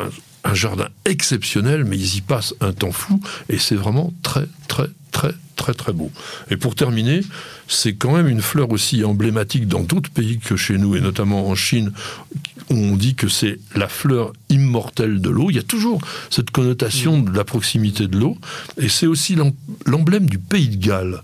un, 0.44 0.54
jardin 0.54 0.88
exceptionnel, 1.04 1.84
mais 1.84 1.96
ils 1.96 2.16
y 2.16 2.20
passent 2.22 2.54
un 2.60 2.72
temps 2.72 2.92
fou, 2.92 3.20
et 3.48 3.58
c'est 3.58 3.74
vraiment 3.76 4.12
très, 4.22 4.46
très, 4.68 4.88
très, 5.12 5.32
très, 5.60 5.74
très 5.74 5.92
beau. 5.92 6.10
Et 6.50 6.56
pour 6.56 6.74
terminer, 6.74 7.20
c'est 7.68 7.94
quand 7.94 8.12
même 8.12 8.28
une 8.28 8.40
fleur 8.40 8.70
aussi 8.70 9.04
emblématique 9.04 9.68
dans 9.68 9.82
d'autres 9.82 10.10
pays 10.10 10.38
que 10.38 10.56
chez 10.56 10.78
nous, 10.78 10.96
et 10.96 11.00
notamment 11.00 11.48
en 11.48 11.54
Chine, 11.54 11.92
on 12.70 12.96
dit 12.96 13.14
que 13.14 13.28
c'est 13.28 13.58
la 13.76 13.88
fleur 13.88 14.32
immortelle 14.48 15.20
de 15.20 15.28
l'eau. 15.28 15.50
Il 15.50 15.56
y 15.56 15.58
a 15.58 15.62
toujours 15.62 16.00
cette 16.30 16.50
connotation 16.50 17.20
de 17.20 17.36
la 17.36 17.44
proximité 17.44 18.06
de 18.06 18.16
l'eau. 18.18 18.38
Et 18.78 18.88
c'est 18.88 19.06
aussi 19.06 19.36
l'emblème 19.84 20.26
du 20.26 20.38
pays 20.38 20.68
de 20.68 20.84
Galles. 20.84 21.22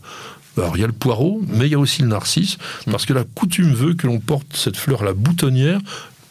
Alors 0.59 0.77
il 0.77 0.81
y 0.81 0.85
a 0.85 0.87
le 0.87 0.93
poireau, 0.93 1.43
mais 1.49 1.67
il 1.67 1.73
y 1.73 1.75
a 1.75 1.79
aussi 1.79 2.03
le 2.03 2.09
narcisse, 2.09 2.59
parce 2.91 3.07
que 3.07 3.13
la 3.13 3.25
coutume 3.25 3.73
veut 3.73 3.95
que 3.95 4.07
l'on 4.07 4.21
porte 4.21 4.47
cette 4.55 4.77
fleur, 4.77 5.03
la 5.05 5.13
boutonnière, 5.13 5.81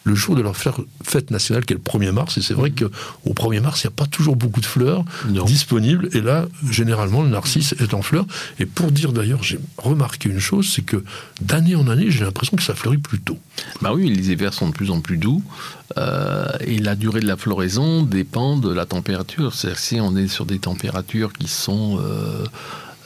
le 0.06 0.16
jour 0.16 0.36
de 0.36 0.42
leur 0.42 0.56
fête 0.56 1.32
nationale, 1.32 1.66
qui 1.66 1.74
est 1.74 1.78
le 1.78 1.82
1er 1.82 2.12
mars. 2.12 2.38
Et 2.38 2.42
c'est 2.42 2.54
vrai 2.54 2.70
mhm. 2.70 2.90
qu'au 2.90 3.34
1er 3.34 3.60
mars, 3.60 3.84
il 3.84 3.88
n'y 3.88 3.94
a 3.94 3.96
pas 3.96 4.06
toujours 4.06 4.36
beaucoup 4.36 4.62
de 4.62 4.66
fleurs 4.66 5.04
disponibles. 5.46 6.10
Et 6.14 6.22
là, 6.22 6.46
généralement, 6.70 7.24
le 7.24 7.30
narcisse 7.30 7.76
est 7.80 7.94
en 7.94 8.02
fleurs. 8.02 8.26
Et 8.60 8.66
pour 8.66 8.92
dire 8.92 9.12
d'ailleurs, 9.12 9.44
j'ai 9.44 9.60
remarqué 9.78 10.30
une 10.30 10.40
chose, 10.40 10.72
c'est 10.74 10.84
que 10.84 11.04
d'année 11.42 11.76
en 11.76 11.88
année, 11.88 12.12
j'ai 12.12 12.24
l'impression 12.24 12.56
que 12.56 12.64
ça 12.64 12.76
fleurit 12.76 13.00
plus 13.00 13.20
tôt. 13.20 13.40
Bah 13.82 13.94
oui, 13.94 14.10
les 14.10 14.32
hivers 14.32 14.54
sont 14.54 14.70
de 14.70 14.74
plus 14.74 14.92
en 14.92 15.02
plus 15.02 15.18
doux. 15.18 15.44
Euh, 15.98 16.48
et 16.62 16.78
la 16.78 16.96
durée 16.96 17.20
de 17.20 17.28
la 17.28 17.38
floraison 17.38 18.04
dépend 18.04 18.58
de 18.58 18.72
la 18.72 18.86
température. 18.86 19.56
C'est-à-dire 19.56 19.80
si 19.80 20.00
on 20.00 20.16
est 20.16 20.28
sur 20.28 20.46
des 20.46 20.60
températures 20.60 21.34
qui 21.34 21.48
sont... 21.48 22.00
Euh, 22.00 22.46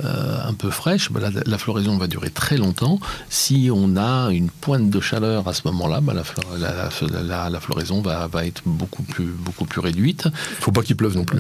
un 0.03 0.53
peu 0.53 0.69
fraîche, 0.69 1.11
bah, 1.11 1.29
la, 1.45 1.57
floraison 1.57 1.97
va 1.97 2.07
durer 2.07 2.29
très 2.29 2.57
longtemps. 2.57 2.99
Si 3.29 3.69
on 3.73 3.97
a 3.97 4.29
une 4.31 4.49
pointe 4.49 4.89
de 4.89 4.99
chaleur 4.99 5.47
à 5.47 5.53
ce 5.53 5.61
moment-là, 5.65 6.01
bah, 6.01 6.13
la, 6.13 6.23
floraison 7.59 8.01
va, 8.01 8.29
être 8.45 8.61
beaucoup 8.65 9.03
plus, 9.03 9.25
beaucoup 9.25 9.65
plus 9.65 9.81
réduite. 9.81 10.23
Il 10.25 10.59
ne 10.59 10.63
faut 10.63 10.71
pas 10.71 10.83
qu'il 10.83 10.95
pleuve 10.95 11.15
non 11.15 11.25
plus. 11.25 11.39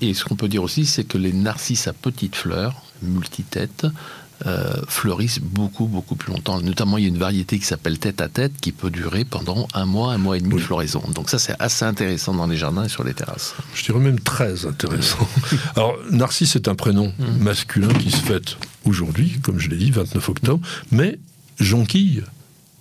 Et 0.00 0.14
ce 0.14 0.24
qu'on 0.24 0.36
peut 0.36 0.48
dire 0.48 0.62
aussi, 0.62 0.86
c'est 0.86 1.04
que 1.04 1.18
les 1.18 1.32
narcisses 1.32 1.86
à 1.88 1.92
petites 1.92 2.36
fleurs, 2.36 2.82
multitêtes, 3.02 3.86
euh, 4.46 4.82
fleurissent 4.88 5.38
beaucoup, 5.40 5.86
beaucoup 5.86 6.16
plus 6.16 6.32
longtemps. 6.32 6.60
Notamment, 6.60 6.98
il 6.98 7.04
y 7.04 7.06
a 7.06 7.08
une 7.08 7.18
variété 7.18 7.58
qui 7.58 7.64
s'appelle 7.64 7.98
tête 7.98 8.20
à 8.20 8.28
tête 8.28 8.52
qui 8.60 8.72
peut 8.72 8.90
durer 8.90 9.24
pendant 9.24 9.68
un 9.74 9.86
mois, 9.86 10.12
un 10.12 10.18
mois 10.18 10.36
et 10.36 10.40
demi 10.40 10.56
de 10.56 10.60
floraison. 10.60 11.02
Donc 11.14 11.30
ça, 11.30 11.38
c'est 11.38 11.54
assez 11.60 11.84
intéressant 11.84 12.34
dans 12.34 12.46
les 12.46 12.56
jardins 12.56 12.84
et 12.84 12.88
sur 12.88 13.04
les 13.04 13.14
terrasses. 13.14 13.54
Je 13.74 13.84
dirais 13.84 14.00
même 14.00 14.20
très 14.20 14.66
intéressant. 14.66 15.26
Alors, 15.76 15.96
Narcisse 16.10 16.56
est 16.56 16.68
un 16.68 16.74
prénom 16.74 17.12
mm. 17.18 17.42
masculin 17.42 17.88
qui 17.94 18.10
se 18.10 18.18
fête 18.18 18.56
aujourd'hui, 18.84 19.38
comme 19.42 19.58
je 19.58 19.70
l'ai 19.70 19.76
dit, 19.76 19.90
29 19.90 20.28
octobre, 20.28 20.66
mais 20.90 21.18
Jonquille 21.60 22.24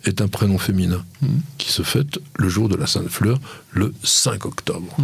est 0.06 0.22
un 0.22 0.28
prénom 0.28 0.58
féminin 0.58 1.06
mm. 1.22 1.28
qui 1.60 1.72
se 1.72 1.84
fête 1.84 2.20
le 2.36 2.50
jour 2.50 2.68
de 2.68 2.76
la 2.76 2.88
Sainte 2.88 3.10
Fleur, 3.10 3.40
le 3.72 3.94
5 4.04 4.46
octobre. 4.46 4.94
Mm. 4.98 5.04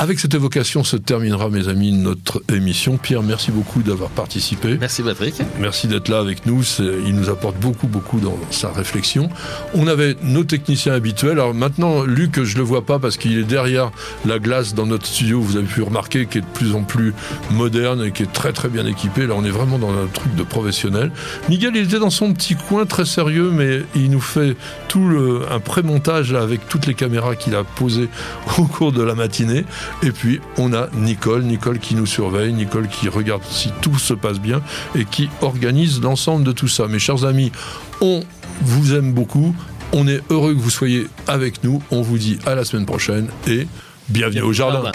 Avec 0.00 0.20
cette 0.20 0.34
évocation 0.34 0.84
se 0.84 0.96
terminera, 0.96 1.50
mes 1.50 1.66
amis, 1.66 1.90
notre 1.90 2.40
émission. 2.54 2.98
Pierre, 2.98 3.24
merci 3.24 3.50
beaucoup 3.50 3.82
d'avoir 3.82 4.10
participé. 4.10 4.76
Merci 4.78 5.02
Patrick. 5.02 5.34
Merci 5.58 5.88
d'être 5.88 6.06
là 6.06 6.20
avec 6.20 6.46
nous. 6.46 6.62
Il 7.04 7.16
nous 7.16 7.28
apporte 7.30 7.56
beaucoup, 7.56 7.88
beaucoup 7.88 8.20
dans 8.20 8.38
sa 8.52 8.70
réflexion. 8.70 9.28
On 9.74 9.88
avait 9.88 10.14
nos 10.22 10.44
techniciens 10.44 10.92
habituels. 10.92 11.32
Alors 11.32 11.52
maintenant, 11.52 12.04
Luc, 12.04 12.40
je 12.44 12.56
le 12.58 12.62
vois 12.62 12.86
pas 12.86 13.00
parce 13.00 13.16
qu'il 13.16 13.36
est 13.38 13.42
derrière 13.42 13.90
la 14.24 14.38
glace 14.38 14.72
dans 14.72 14.86
notre 14.86 15.04
studio. 15.04 15.40
Vous 15.40 15.56
avez 15.56 15.66
pu 15.66 15.82
remarquer 15.82 16.26
qu'il 16.26 16.42
est 16.42 16.44
de 16.44 16.50
plus 16.54 16.76
en 16.76 16.84
plus 16.84 17.12
moderne 17.50 18.04
et 18.04 18.12
qui 18.12 18.22
est 18.22 18.32
très, 18.32 18.52
très 18.52 18.68
bien 18.68 18.86
équipé. 18.86 19.26
Là, 19.26 19.34
on 19.36 19.44
est 19.44 19.50
vraiment 19.50 19.80
dans 19.80 19.90
un 19.90 20.06
truc 20.06 20.32
de 20.36 20.44
professionnel. 20.44 21.10
Miguel, 21.48 21.72
il 21.74 21.82
était 21.86 21.98
dans 21.98 22.10
son 22.10 22.34
petit 22.34 22.54
coin 22.54 22.86
très 22.86 23.04
sérieux, 23.04 23.50
mais 23.52 23.82
il 23.96 24.12
nous 24.12 24.20
fait 24.20 24.56
tout 24.86 25.08
le, 25.08 25.40
un 25.50 25.58
pré-montage 25.58 26.34
avec 26.34 26.68
toutes 26.68 26.86
les 26.86 26.94
caméras 26.94 27.34
qu'il 27.34 27.56
a 27.56 27.64
posées 27.64 28.08
au 28.58 28.64
cours 28.66 28.92
de 28.92 29.02
la 29.02 29.16
matinée. 29.16 29.64
Et 30.02 30.12
puis, 30.12 30.40
on 30.56 30.72
a 30.72 30.88
Nicole, 30.94 31.42
Nicole 31.42 31.78
qui 31.78 31.94
nous 31.94 32.06
surveille, 32.06 32.52
Nicole 32.52 32.88
qui 32.88 33.08
regarde 33.08 33.42
si 33.48 33.70
tout 33.80 33.98
se 33.98 34.14
passe 34.14 34.38
bien 34.38 34.60
et 34.94 35.04
qui 35.04 35.28
organise 35.40 36.00
l'ensemble 36.00 36.44
de 36.44 36.52
tout 36.52 36.68
ça. 36.68 36.86
Mes 36.88 36.98
chers 36.98 37.24
amis, 37.24 37.52
on 38.00 38.22
vous 38.62 38.94
aime 38.94 39.12
beaucoup. 39.12 39.54
On 39.92 40.06
est 40.06 40.20
heureux 40.30 40.54
que 40.54 40.60
vous 40.60 40.70
soyez 40.70 41.08
avec 41.26 41.64
nous. 41.64 41.82
On 41.90 42.02
vous 42.02 42.18
dit 42.18 42.38
à 42.46 42.54
la 42.54 42.64
semaine 42.64 42.86
prochaine 42.86 43.28
et 43.46 43.66
bienvenue 44.08 44.42
au 44.42 44.52
jardin. 44.52 44.92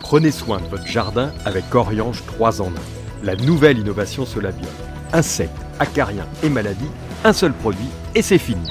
Prenez 0.00 0.30
soin 0.30 0.60
de 0.60 0.66
votre 0.66 0.86
jardin 0.86 1.32
avec 1.44 1.74
Oriange 1.74 2.22
3 2.26 2.60
en 2.60 2.66
1. 2.66 2.70
La 3.24 3.36
nouvelle 3.36 3.78
innovation 3.78 4.26
Solabiol. 4.26 4.68
Insectes, 5.12 5.50
acariens 5.78 6.26
et 6.42 6.48
maladies, 6.48 6.90
un 7.24 7.32
seul 7.32 7.52
produit 7.52 7.88
et 8.14 8.22
c'est 8.22 8.38
fini. 8.38 8.70